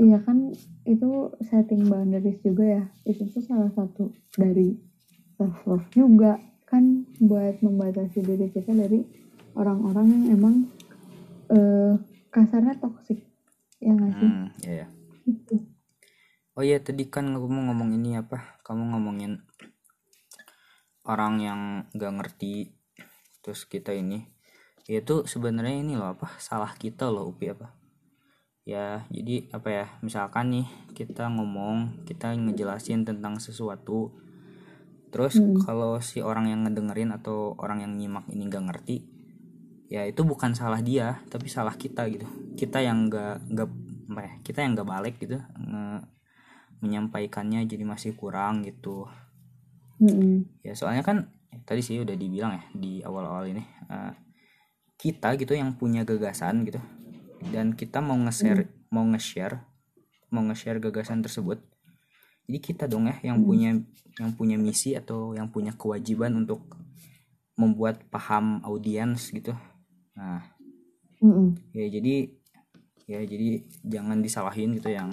Iya 0.00 0.18
kan 0.24 0.54
itu 0.88 1.34
setting 1.44 1.90
boundaries 1.90 2.40
juga 2.40 2.64
ya. 2.64 2.84
Itu 3.04 3.28
tuh 3.28 3.44
salah 3.44 3.68
satu 3.74 4.14
dari 4.38 4.78
self 5.36 5.60
love 5.66 5.88
juga 5.92 6.38
kan 6.68 7.04
buat 7.18 7.58
membatasi 7.60 8.22
diri 8.22 8.48
kita 8.54 8.70
dari 8.70 9.02
orang-orang 9.58 10.06
yang 10.06 10.24
emang 10.38 10.54
eh, 11.50 11.98
kasarnya 12.30 12.78
toksik 12.78 13.26
ya 13.82 13.90
nggak 13.90 14.12
sih? 14.14 14.30
Hmm, 14.30 14.46
ya 14.62 14.72
ya 14.84 14.86
itu 15.26 15.56
Oh 16.58 16.66
iya 16.66 16.76
tadi 16.82 17.08
kan 17.08 17.30
kamu 17.30 17.72
ngomong 17.72 17.96
ini 17.96 18.20
apa? 18.20 18.60
Kamu 18.66 18.92
ngomongin 18.92 19.40
orang 21.08 21.40
yang 21.40 21.60
nggak 21.96 22.12
ngerti 22.20 22.74
terus 23.40 23.64
kita 23.64 23.96
ini 23.96 24.28
itu 25.02 25.14
sebenarnya 25.32 25.76
ini 25.84 25.94
loh 26.00 26.08
apa 26.14 26.26
salah 26.42 26.72
kita 26.82 27.06
loh 27.14 27.24
upi 27.32 27.46
apa 27.54 27.66
ya 28.72 29.02
jadi 29.10 29.36
apa 29.56 29.68
ya 29.78 29.86
misalkan 30.06 30.46
nih 30.54 30.66
kita 30.98 31.24
ngomong 31.36 31.76
kita 32.08 32.26
ngejelasin 32.36 33.00
tentang 33.08 33.34
sesuatu 33.40 34.12
terus 35.10 35.34
Hmm. 35.34 35.62
kalau 35.66 35.98
si 35.98 36.22
orang 36.22 36.46
yang 36.52 36.60
ngedengerin 36.66 37.10
atau 37.10 37.58
orang 37.58 37.82
yang 37.82 37.92
nyimak 37.98 38.26
ini 38.30 38.46
nggak 38.46 38.64
ngerti 38.70 38.96
ya 39.90 40.06
itu 40.06 40.22
bukan 40.22 40.54
salah 40.54 40.80
dia 40.82 41.18
tapi 41.32 41.50
salah 41.50 41.74
kita 41.74 42.06
gitu 42.12 42.26
kita 42.54 42.78
yang 42.82 43.10
nggak 43.10 43.34
nggak 43.50 43.68
apa 44.10 44.20
ya 44.26 44.32
kita 44.46 44.58
yang 44.66 44.72
nggak 44.78 44.90
balik 44.90 45.14
gitu 45.22 45.38
nge- 45.58 46.04
menyampaikannya 46.82 47.66
jadi 47.68 47.84
masih 47.86 48.12
kurang 48.18 48.62
gitu 48.66 49.06
Mm-mm. 50.00 50.44
ya 50.60 50.72
soalnya 50.76 51.02
kan 51.04 51.16
tadi 51.64 51.80
sih 51.80 51.96
udah 52.04 52.16
dibilang 52.16 52.52
ya 52.56 52.62
di 52.76 53.00
awal-awal 53.00 53.44
ini 53.48 53.62
eh, 53.88 54.12
kita 55.00 55.32
gitu 55.40 55.56
yang 55.56 55.72
punya 55.72 56.04
gagasan 56.04 56.68
gitu. 56.68 56.80
Dan 57.40 57.72
kita 57.72 58.04
mau 58.04 58.20
nge-share 58.20 58.68
mau 58.92 59.04
nge-share 59.08 59.64
mau 60.28 60.44
nge-share 60.44 60.78
gagasan 60.78 61.24
tersebut. 61.24 61.58
Jadi 62.44 62.58
kita 62.60 62.84
dong 62.84 63.08
ya 63.08 63.16
yang 63.32 63.40
punya 63.40 63.80
yang 64.20 64.30
punya 64.36 64.60
misi 64.60 64.92
atau 64.92 65.32
yang 65.32 65.48
punya 65.48 65.72
kewajiban 65.72 66.36
untuk 66.36 66.60
membuat 67.56 68.04
paham 68.12 68.60
audiens 68.60 69.32
gitu. 69.32 69.56
Nah 70.12 70.44
Mm-mm. 71.24 71.56
ya 71.72 71.86
jadi 71.88 72.14
ya 73.08 73.20
jadi 73.24 73.48
jangan 73.84 74.20
disalahin 74.20 74.76
gitu 74.76 74.92
yang 74.92 75.08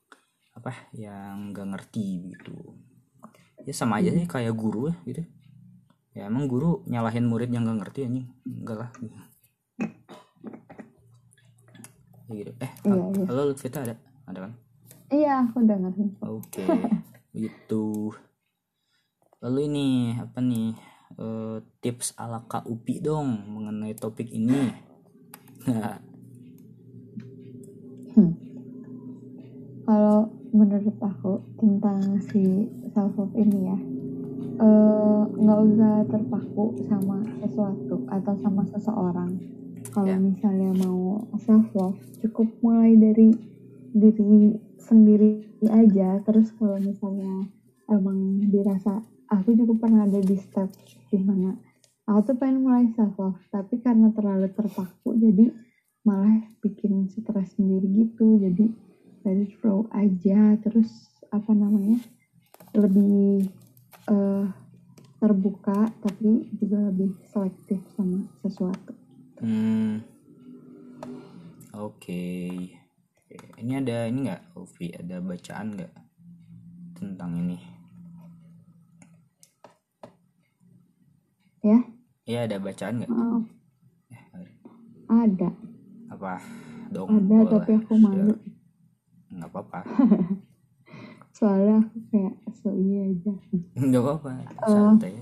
apa 0.58 0.72
yang 0.96 1.52
nggak 1.52 1.68
ngerti 1.76 2.32
gitu. 2.32 2.56
Ya 3.68 3.74
sama 3.76 4.00
aja 4.00 4.08
sih 4.08 4.24
kayak 4.24 4.56
guru 4.56 4.88
ya 4.88 4.96
gitu 5.04 5.22
ya 6.18 6.26
emang 6.26 6.50
guru 6.50 6.82
nyalahin 6.90 7.30
murid 7.30 7.46
yang 7.54 7.62
nggak 7.62 7.78
ngerti 7.86 8.00
anjing 8.10 8.26
enggak 8.42 8.76
lah. 8.82 8.90
Ya 12.26 12.34
gitu 12.34 12.52
eh 12.58 12.72
Iya, 12.84 13.04
iya. 13.14 13.24
halo 13.30 13.40
Lutfita 13.48 13.86
ada 13.86 13.94
ada 14.26 14.38
kan 14.50 14.52
Iya, 15.08 15.46
aku 15.48 15.64
dengerin. 15.64 16.20
Oke, 16.20 16.60
gitu. 17.40 18.12
Lalu 19.40 19.58
ini 19.64 19.86
apa 20.20 20.44
nih 20.44 20.76
eh, 21.16 21.56
tips 21.80 22.12
ala 22.20 22.44
Kak 22.44 22.68
Upi 22.68 23.00
dong 23.00 23.48
mengenai 23.48 23.96
topik 23.96 24.28
ini. 24.28 24.68
Nah, 25.64 25.96
Hmm. 28.12 28.34
Kalau 29.86 30.26
menurut 30.50 30.98
aku 30.98 31.38
tentang 31.54 32.18
si 32.18 32.66
self 32.90 33.14
love 33.14 33.30
ini 33.38 33.70
ya, 33.70 33.78
eh, 34.58 35.22
nggak 35.38 35.60
usah 35.70 35.94
terpaku 36.10 36.64
sama 36.90 37.22
sesuatu 37.42 37.96
atau 38.10 38.34
sama 38.42 38.62
seseorang. 38.68 39.30
Kalau 39.94 40.14
Ya. 40.14 40.20
misalnya 40.20 40.70
mau 40.84 41.24
self 41.40 41.70
love, 41.74 41.98
cukup 42.20 42.46
mulai 42.60 42.94
dari 42.98 43.32
diri 43.94 44.58
sendiri 44.78 45.48
aja. 45.70 46.20
Terus 46.26 46.52
kalau 46.58 46.76
misalnya 46.78 47.48
emang 47.88 48.44
dirasa, 48.52 49.00
aku 49.32 49.56
juga 49.56 49.88
pernah 49.88 50.04
ada 50.04 50.20
di 50.20 50.36
step 50.36 50.68
di 51.08 51.18
mana 51.24 51.56
aku 52.08 52.32
tuh 52.32 52.36
pengen 52.36 52.64
mulai 52.64 52.88
self 52.92 53.16
love, 53.16 53.40
tapi 53.48 53.80
karena 53.80 54.12
terlalu 54.12 54.48
terpaku, 54.52 55.16
jadi 55.16 55.52
malah 56.08 56.40
bikin 56.64 57.04
stres 57.12 57.52
sendiri 57.60 57.84
gitu 57.84 58.40
jadi 58.40 58.64
it 59.28 59.52
flow 59.60 59.84
aja 59.92 60.56
terus 60.64 60.88
apa 61.28 61.52
namanya 61.52 62.00
lebih 62.72 63.44
eh, 64.08 64.44
terbuka 65.18 65.78
tapi 66.00 66.46
juga 66.56 66.78
lebih 66.88 67.10
selektif 67.28 67.80
sama 67.94 68.22
sesuatu 68.42 68.92
hmm, 69.42 70.02
oke. 71.76 72.22
Oke, 73.28 73.36
Ini 73.60 73.84
ada 73.84 74.08
ini 74.08 74.24
nggak, 74.24 74.56
Upi? 74.56 74.88
Ada 74.88 75.20
bacaan 75.20 75.76
nggak 75.76 75.92
tentang 76.96 77.32
ini? 77.44 77.58
ya 81.60 81.78
Iya 82.24 82.48
ada 82.48 82.56
bacaan 82.56 82.94
nggak? 83.04 83.10
maaf 83.12 83.44
ada 85.08 85.48
Apa? 86.08 86.40
Dong. 86.88 87.08
ada 87.12 87.36
tapi 87.52 87.70
aku 87.76 87.92
malu 88.00 88.32
nggak 89.28 89.48
apa-apa. 89.52 89.80
soalnya 91.38 91.86
aku 91.86 91.96
kayak 92.10 92.34
so 92.58 92.74
iya 92.74 93.14
aja 93.14 93.32
Nggak 93.78 94.02
apa-apa. 94.02 94.28
Santai. 94.66 95.14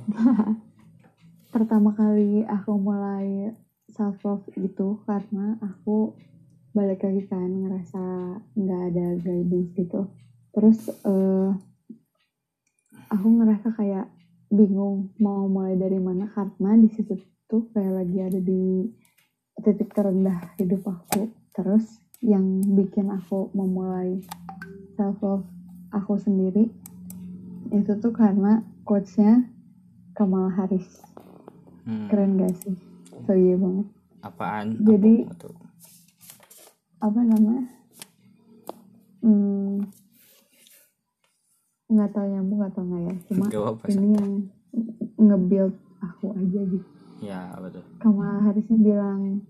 pertama 1.53 1.93
kali 1.93 2.41
aku 2.45 2.73
mulai 2.77 3.53
self 3.89 4.21
love 4.25 4.45
itu 4.57 5.01
karena 5.05 5.57
aku 5.61 6.13
balik 6.73 7.01
lagi 7.01 7.25
kan 7.25 7.49
ngerasa 7.49 8.05
nggak 8.53 8.83
ada 8.93 9.07
guidance 9.21 9.73
gitu 9.73 10.01
terus 10.53 10.79
eh, 10.93 11.51
aku 13.09 13.27
ngerasa 13.41 13.73
kayak 13.73 14.13
bingung 14.53 15.17
mau 15.17 15.49
mulai 15.49 15.81
dari 15.81 15.97
mana 15.97 16.29
karena 16.33 16.77
di 16.77 16.89
situ 16.93 17.17
tuh 17.49 17.73
kayak 17.73 18.05
lagi 18.05 18.19
ada 18.21 18.41
di 18.41 18.85
titik 19.65 19.97
terendah 19.97 20.53
hidup 20.61 20.85
aku 20.85 21.33
terus 21.57 21.89
yang 22.21 22.45
bikin 22.77 23.09
aku 23.09 23.49
memulai 23.57 24.21
self 24.97 25.17
love 25.25 25.49
aku 25.97 26.21
sendiri 26.21 26.69
itu 27.73 27.93
tuh 27.97 28.13
karena 28.13 28.61
quotesnya 28.85 29.49
Kamala 30.13 30.53
Harris. 30.53 31.01
Hmm, 31.85 32.09
keren 32.09 32.37
gak 32.37 32.55
sih? 32.61 32.77
So 33.25 33.33
iya 33.33 33.57
banget. 33.57 33.87
Apaan? 34.21 34.67
Jadi- 34.81 35.25
Apa 35.27 35.49
apa 36.97 37.21
namanya? 37.23 37.65
Hmm, 39.21 39.85
nggak 41.87 42.11
tahu 42.11 42.27
nyambung 42.27 42.61
tahu 42.67 42.85
nggak 42.85 43.03
ya 43.05 43.15
cuma 43.31 43.45
apa-apa, 43.47 43.85
ini 43.95 44.09
yang 44.19 44.31
nge-build 45.17 45.75
aku 46.03 46.35
aja 46.35 46.61
gitu. 46.67 46.87
Ya, 47.23 47.41
apa 47.55 47.67
tuh? 47.71 47.85
Kamala 47.99 48.43
Harrisnya 48.43 48.77
bilang 48.77 49.41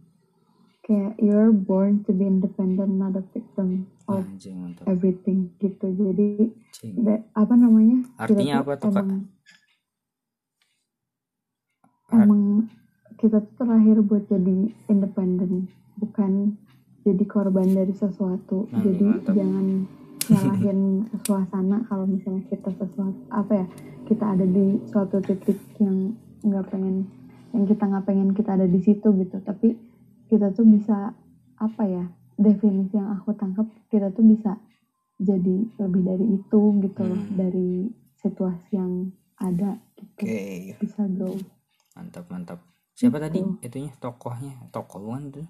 kayak 0.87 1.19
you're 1.19 1.51
born 1.51 2.01
to 2.01 2.11
be 2.11 2.23
independent 2.23 2.95
not 2.95 3.13
a 3.13 3.25
victim 3.29 3.85
of 4.07 4.23
Anjing 4.23 4.63
mantap. 4.63 4.87
everything 4.87 5.51
gitu 5.59 5.83
jadi 5.91 6.55
be- 6.95 7.27
apa 7.33 7.55
namanya 7.55 8.07
kita 8.23 8.23
Artinya 8.23 8.55
apa 8.63 8.73
tuh, 8.77 8.87
Kak? 8.87 9.03
emang, 9.03 9.11
Ar- 12.09 12.23
emang 12.23 12.43
kita 13.17 13.41
tuh 13.41 13.53
terlahir 13.57 13.99
buat 14.01 14.25
jadi 14.25 14.57
independen 14.87 15.67
bukan 15.97 16.55
jadi 17.03 17.25
korban 17.25 17.67
dari 17.69 17.91
sesuatu 17.93 18.67
Nah, 18.69 18.81
jadi 18.81 19.07
mantap. 19.09 19.35
jangan 19.35 19.67
nyalahin 20.27 20.81
suasana 21.21 21.83
kalau 21.85 22.05
misalnya 22.05 22.47
kita 22.47 22.71
sesuatu 22.73 23.19
apa 23.29 23.53
ya 23.57 23.67
kita 24.05 24.25
ada 24.29 24.43
di 24.45 24.67
suatu 24.85 25.19
titik 25.21 25.55
yang 25.79 26.15
nggak 26.41 26.67
pengen 26.69 27.07
yang 27.51 27.65
kita 27.65 27.83
nggak 27.83 28.05
pengen 28.05 28.29
kita 28.33 28.51
ada 28.53 28.67
di 28.67 28.79
situ 28.79 29.07
gitu 29.17 29.39
tapi 29.41 29.75
kita 30.27 30.51
tuh 30.51 30.65
bisa 30.65 31.15
apa 31.57 31.83
ya 31.85 32.05
definisi 32.37 32.95
yang 32.95 33.11
aku 33.13 33.33
tangkap 33.33 33.65
kita 33.87 34.11
tuh 34.11 34.23
bisa 34.23 34.61
jadi 35.17 35.57
lebih 35.77 36.03
dari 36.03 36.27
itu 36.35 36.61
gitu 36.83 37.01
loh 37.03 37.17
Hmm. 37.19 37.33
dari 37.33 37.89
situasi 38.15 38.73
yang 38.73 38.93
ada 39.37 39.77
gitu 39.95 40.23
Oke, 40.23 40.41
bisa 40.77 41.03
grow 41.07 41.37
mantap 41.93 42.29
mantap. 42.29 42.59
Siapa 42.93 43.17
tadi 43.17 43.41
Gitu. 43.41 43.61
itunya 43.63 43.93
tokohnya? 43.97 44.53
Tokoh 44.69 45.01
tuh? 45.31 45.49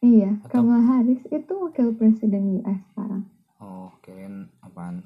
iya 0.00 0.38
Atau- 0.42 0.62
Kamala 0.62 0.82
Harris 0.82 1.22
itu 1.28 1.52
wakil 1.54 1.94
presiden 1.94 2.58
US 2.58 2.80
sekarang 2.90 3.24
Oh, 3.56 3.88
kirain 4.00 4.50
apaan? 4.60 5.00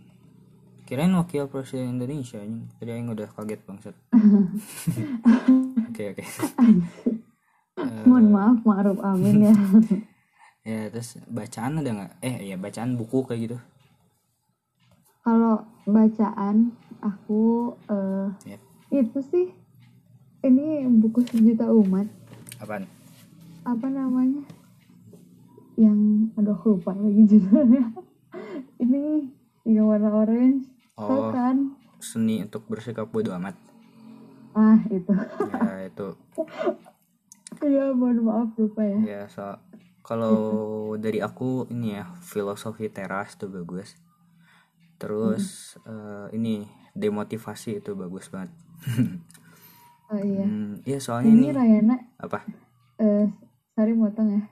Kirain 0.83 1.13
wakil 1.13 1.47
presiden 1.47 1.95
Indonesia. 1.95 2.41
Tadi 2.41 2.91
aing 2.91 3.07
udah 3.07 3.29
kaget 3.29 3.61
bangsat. 3.63 3.95
Oke, 5.89 6.03
oke. 6.11 6.25
Eh, 6.25 6.75
mohon 8.05 8.27
maaf 8.29 8.59
Ma'ruf 8.63 8.99
Amin 9.01 9.45
ya 9.45 9.55
Ya, 10.63 10.93
terus 10.93 11.17
bacaan 11.25 11.81
ada 11.81 11.89
nggak? 11.89 12.13
Eh, 12.21 12.37
ya 12.45 12.57
bacaan 12.57 12.93
buku 12.95 13.25
kayak 13.25 13.41
gitu. 13.43 13.57
kalau 15.21 15.61
bacaan 15.85 16.73
aku 16.99 17.73
eh, 17.87 18.27
Ya. 18.47 18.59
itu 18.95 19.19
sih 19.23 19.47
ini 20.41 20.85
buku 20.95 21.21
sejuta 21.23 21.69
umat 21.69 22.05
Apaan? 22.59 22.85
apa 23.63 23.87
namanya 23.87 24.45
yang 25.77 26.29
aduh 26.35 26.59
lupa 26.59 26.93
lagi 26.93 27.23
judulnya 27.25 27.93
ini 28.83 29.31
yang 29.65 29.87
warna 29.87 30.11
orange 30.11 30.69
Oh, 30.99 31.31
kan 31.31 31.79
seni 31.97 32.43
untuk 32.43 32.67
bersikap 32.67 33.07
bodo 33.07 33.31
amat. 33.39 33.55
ah 34.53 34.77
itu 34.91 35.15
Ya, 35.47 35.87
itu 35.87 36.09
ya 37.67 37.91
mohon 37.91 38.19
maaf 38.23 38.51
lupa 38.55 38.83
ya. 38.87 38.99
Ya 39.03 39.23
so 39.27 39.59
kalau 40.07 40.39
dari 41.05 41.19
aku 41.19 41.67
ini 41.73 41.99
ya 41.99 42.07
filosofi 42.23 42.87
teras 42.93 43.35
tuh 43.35 43.51
bagus. 43.51 43.99
Terus 44.99 45.75
eh, 45.87 46.27
ini 46.35 46.67
demotivasi 46.95 47.83
itu 47.83 47.95
bagus 47.99 48.31
banget. 48.31 48.53
Oh 50.09 50.17
iya. 50.17 50.41
Hmm, 50.41 50.81
iya 50.89 50.99
soalnya 51.05 51.37
ini 51.37 51.53
ini 51.53 51.53
Rayana 51.53 51.97
apa? 52.17 52.41
eh 52.97 53.29
sorry 53.77 53.93
motong 53.93 54.41
ya. 54.41 54.43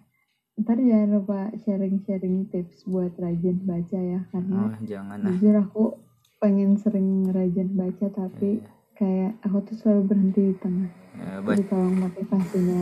Ntar 0.60 0.76
jangan 0.76 1.10
lupa 1.16 1.48
sharing-sharing 1.64 2.52
tips 2.52 2.84
buat 2.84 3.16
rajin 3.16 3.64
baca 3.64 3.96
ya 3.96 4.20
karena 4.36 4.68
oh 4.68 4.76
jangan 4.84 5.16
jujur 5.24 5.56
aku 5.56 5.84
pengen 6.36 6.76
sering 6.76 7.24
rajin 7.32 7.72
baca 7.72 8.06
tapi 8.12 8.60
kayak 8.96 9.36
aku 9.44 9.56
tuh 9.68 9.76
selalu 9.76 10.02
berhenti 10.08 10.40
di 10.50 10.54
tengah. 10.56 10.90
Ya, 11.16 11.40
jadi 11.44 11.64
tolong 11.68 11.96
motivasinya. 12.00 12.80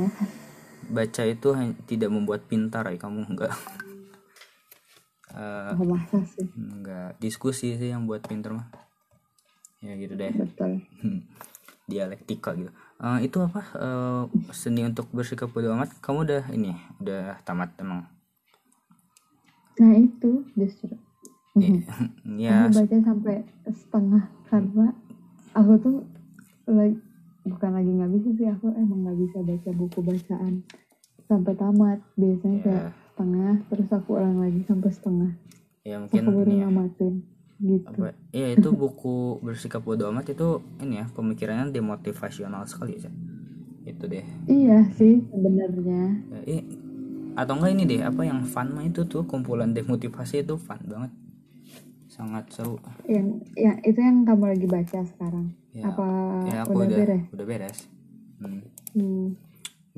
Baca 0.90 1.22
itu 1.26 1.48
tidak 1.90 2.10
membuat 2.10 2.46
pintar 2.46 2.86
ya 2.88 2.98
kamu 2.98 3.26
enggak. 3.28 3.52
Eh, 5.34 5.74
oh 5.74 5.82
masa 5.90 6.22
sih. 6.22 6.46
enggak. 6.54 7.18
Diskusi 7.18 7.74
sih 7.74 7.90
yang 7.90 8.06
buat 8.06 8.22
pintar 8.22 8.54
mah. 8.54 8.70
Ya 9.82 9.98
gitu 9.98 10.14
deh. 10.14 10.30
Betul. 10.30 10.78
Dialektika 11.90 12.54
gitu. 12.54 12.70
Eh, 13.02 13.18
itu 13.26 13.42
apa? 13.42 13.66
Eh, 13.74 14.22
seni 14.54 14.86
untuk 14.86 15.10
bersikap 15.10 15.50
bodo 15.50 15.74
amat. 15.74 15.90
Kamu 15.98 16.22
udah 16.22 16.54
ini 16.54 16.78
udah 17.02 17.42
tamat 17.42 17.74
emang? 17.82 18.06
Nah 19.82 19.94
itu 19.98 20.46
justru. 20.54 20.94
ya 22.38 22.66
Aku 22.70 22.78
baca 22.78 22.96
sampai 23.02 23.36
setengah 23.66 24.30
karena 24.46 24.86
aku 25.54 25.72
tuh 25.80 25.96
lagi 26.68 26.98
bukan 27.44 27.70
lagi 27.76 27.90
nggak 27.92 28.10
bisa 28.18 28.28
sih 28.34 28.48
aku 28.48 28.66
emang 28.74 29.00
nggak 29.04 29.18
bisa 29.20 29.38
baca 29.44 29.70
buku 29.72 29.98
bacaan 30.02 30.54
sampai 31.30 31.52
tamat. 31.56 31.98
Biasanya 32.18 32.58
Ya. 32.58 32.64
kayak 32.64 32.84
setengah 33.14 33.54
terus 33.70 33.88
aku 33.94 34.10
ulang 34.18 34.38
lagi 34.42 34.60
sampai 34.66 34.90
setengah. 34.90 35.30
Ya 35.84 36.00
aku 36.00 36.18
mungkin 36.18 36.22
baru 36.28 36.50
ini 36.50 36.56
ya, 36.56 36.66
namatin 36.68 37.14
gitu. 37.62 37.88
Apa? 37.94 38.08
Ya 38.34 38.46
itu 38.50 38.68
buku 38.74 39.38
bersikap 39.40 39.86
bodo 39.86 40.10
amat 40.10 40.34
itu 40.34 40.48
ini 40.82 41.00
ya 41.00 41.06
pemikirannya 41.12 41.70
demotivasional 41.70 42.66
sekali 42.66 42.98
ya 42.98 43.12
itu 43.84 44.04
deh. 44.08 44.24
Iya 44.48 44.88
sih 44.96 45.20
sebenarnya. 45.28 46.04
Ya, 46.48 46.60
atau 47.36 47.52
enggak 47.58 47.72
ini 47.76 47.82
deh 47.84 48.00
apa 48.00 48.22
yang 48.24 48.40
fun 48.48 48.72
mah 48.72 48.86
itu 48.86 49.04
tuh 49.04 49.28
kumpulan 49.28 49.76
demotivasi 49.76 50.46
itu 50.46 50.56
fun 50.56 50.80
banget 50.88 51.12
sangat 52.14 52.46
seru. 52.54 52.78
Yang 53.10 53.42
yang 53.58 53.76
itu 53.82 53.98
yang 53.98 54.22
kamu 54.22 54.44
lagi 54.54 54.66
baca 54.70 54.98
sekarang. 55.02 55.46
Ya, 55.74 55.90
apa 55.90 56.06
ya 56.46 56.58
aku 56.62 56.78
udah 56.78 56.86
udah 56.86 56.98
beres? 57.02 57.24
udah 57.34 57.46
beres. 57.50 57.78
Hmm, 58.38 58.62
hmm. 58.94 59.26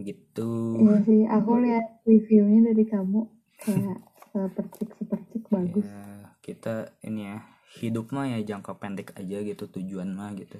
begitu. 0.01 0.51
Iya 0.81 0.97
sih 1.05 1.21
aku 1.29 1.53
lihat 1.61 1.87
reviewnya 2.09 2.61
dari 2.73 2.85
kamu. 2.89 3.21
Kayak 3.61 3.99
sepercik 4.33 4.89
sepercik 4.97 5.43
bagus. 5.53 5.85
Ya 5.85 6.33
kita 6.41 6.75
ini 7.05 7.29
ya 7.29 7.37
hidup 7.85 8.17
mah 8.17 8.25
ya 8.33 8.41
jangka 8.41 8.81
pendek 8.81 9.13
aja 9.13 9.45
gitu 9.45 9.69
tujuan 9.69 10.09
mah 10.17 10.33
gitu. 10.33 10.57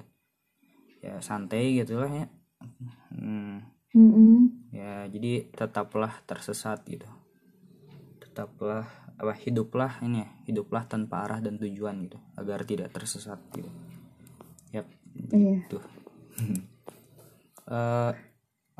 Ya 1.01 1.17
santai 1.25 1.81
gitu 1.81 1.97
lah 1.97 2.11
ya. 2.13 2.25
Hmm, 3.13 3.65
Mm-mm. 3.97 4.69
ya 4.73 5.09
jadi 5.09 5.49
tetaplah 5.53 6.21
tersesat 6.29 6.85
gitu. 6.85 7.09
Tetaplah 8.21 8.85
apa 9.17 9.33
hiduplah 9.33 9.97
ini 10.05 10.21
ya 10.21 10.29
hiduplah 10.45 10.85
tanpa 10.85 11.25
arah 11.25 11.41
dan 11.41 11.57
tujuan 11.57 12.05
gitu 12.05 12.21
agar 12.37 12.61
tidak 12.63 12.93
tersesat 12.93 13.41
gitu. 13.53 13.69
Yap 14.73 14.85
iya. 15.33 15.65
tuh 15.67 15.81
Eh, 17.67 18.13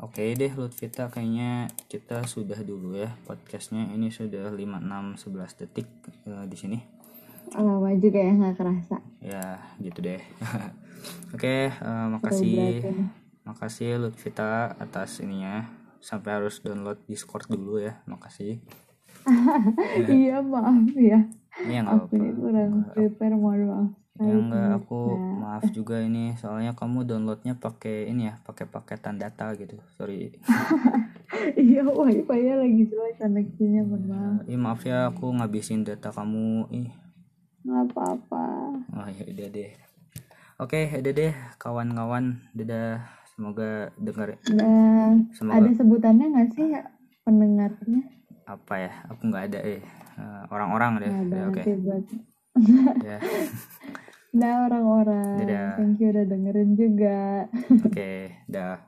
oke 0.00 0.22
deh 0.32 0.52
Lutfita 0.56 1.12
kayaknya 1.12 1.68
kita 1.92 2.24
sudah 2.24 2.56
dulu 2.64 2.96
ya 2.96 3.12
podcastnya. 3.28 3.84
Ini 3.92 4.08
sudah 4.08 4.48
5 4.48 4.56
6 4.56 5.28
11 5.28 5.60
detik 5.60 5.88
eh, 6.24 6.44
di 6.48 6.56
sini. 6.56 6.78
Lama 7.52 7.92
juga 8.00 8.24
ya 8.24 8.32
nggak 8.32 8.56
kerasa. 8.56 8.96
Ya 9.20 9.60
gitu 9.76 10.00
deh. 10.00 10.24
Oke 11.36 11.68
eh, 11.68 11.72
Seru 11.76 12.12
makasih. 12.16 12.80
ini. 12.80 13.04
makasih 13.44 13.90
Lutfita 14.00 14.72
atas 14.80 15.20
ininya. 15.20 15.68
Sampai 16.00 16.40
harus 16.40 16.64
download 16.64 17.04
Discord 17.04 17.44
dulu 17.52 17.76
ya 17.76 18.00
makasih 18.08 18.64
iya. 20.12 20.36
Maaf 20.40 20.88
ya. 20.94 21.20
Ini 21.58 21.72
ya 21.72 21.80
nggak 21.82 21.96
aku 21.98 22.14
ini 22.14 22.30
kurang 22.34 22.72
prepare 22.90 23.34
mohon 23.34 23.60
maaf. 23.66 23.90
Ya 24.18 24.34
enggak 24.34 24.68
aku 24.82 25.00
pemirsa. 25.14 25.38
maaf 25.38 25.64
juga 25.70 25.96
ini 26.02 26.24
soalnya 26.34 26.72
kamu 26.74 27.06
downloadnya 27.06 27.54
pakai 27.54 28.10
ini 28.10 28.26
ya 28.26 28.34
pakai 28.42 28.66
paketan 28.66 29.16
data 29.16 29.54
gitu. 29.54 29.78
Sorry. 29.94 30.34
Iya 31.54 31.84
wifi 31.84 32.34
nya 32.40 32.56
lagi 32.56 32.82
jelek 32.88 33.20
koneksinya 33.20 33.82
mohon 33.84 34.02
maaf. 34.08 34.38
Ih 34.44 34.58
maaf 34.58 34.80
ya 34.82 35.06
aku 35.06 35.30
ngabisin 35.30 35.84
data 35.84 36.10
kamu 36.10 36.66
ih. 36.72 36.90
Nggak 37.62 37.94
apa-apa. 37.94 38.44
Oh 38.96 39.06
ya 39.06 39.22
udah 39.22 39.48
deh. 39.48 39.70
Oke 40.58 40.90
udah 40.90 41.12
deh 41.14 41.32
kawan-kawan. 41.60 42.42
Dadah 42.56 43.06
semoga 43.38 43.94
dengar 43.94 44.34
dan 44.50 45.30
Semoga- 45.30 45.62
ada 45.62 45.70
sebutannya 45.70 46.26
nggak 46.26 46.48
sih 46.58 46.74
ya 46.74 46.82
pendengarnya 47.22 48.02
apa 48.48 48.74
ya? 48.80 48.92
Aku 49.12 49.22
nggak 49.28 49.44
ada 49.52 49.60
eh 49.62 49.80
Eh, 50.18 50.42
orang-orang 50.50 50.92
deh. 50.98 51.12
Oke. 51.46 51.62
buat. 51.78 52.04
Ya. 53.06 53.18
Nah 54.34 54.66
orang-orang. 54.66 55.46
Thank 55.78 56.02
you 56.02 56.10
udah 56.10 56.26
dengerin 56.26 56.70
juga. 56.74 57.46
Oke 57.86 58.34
dah 58.50 58.87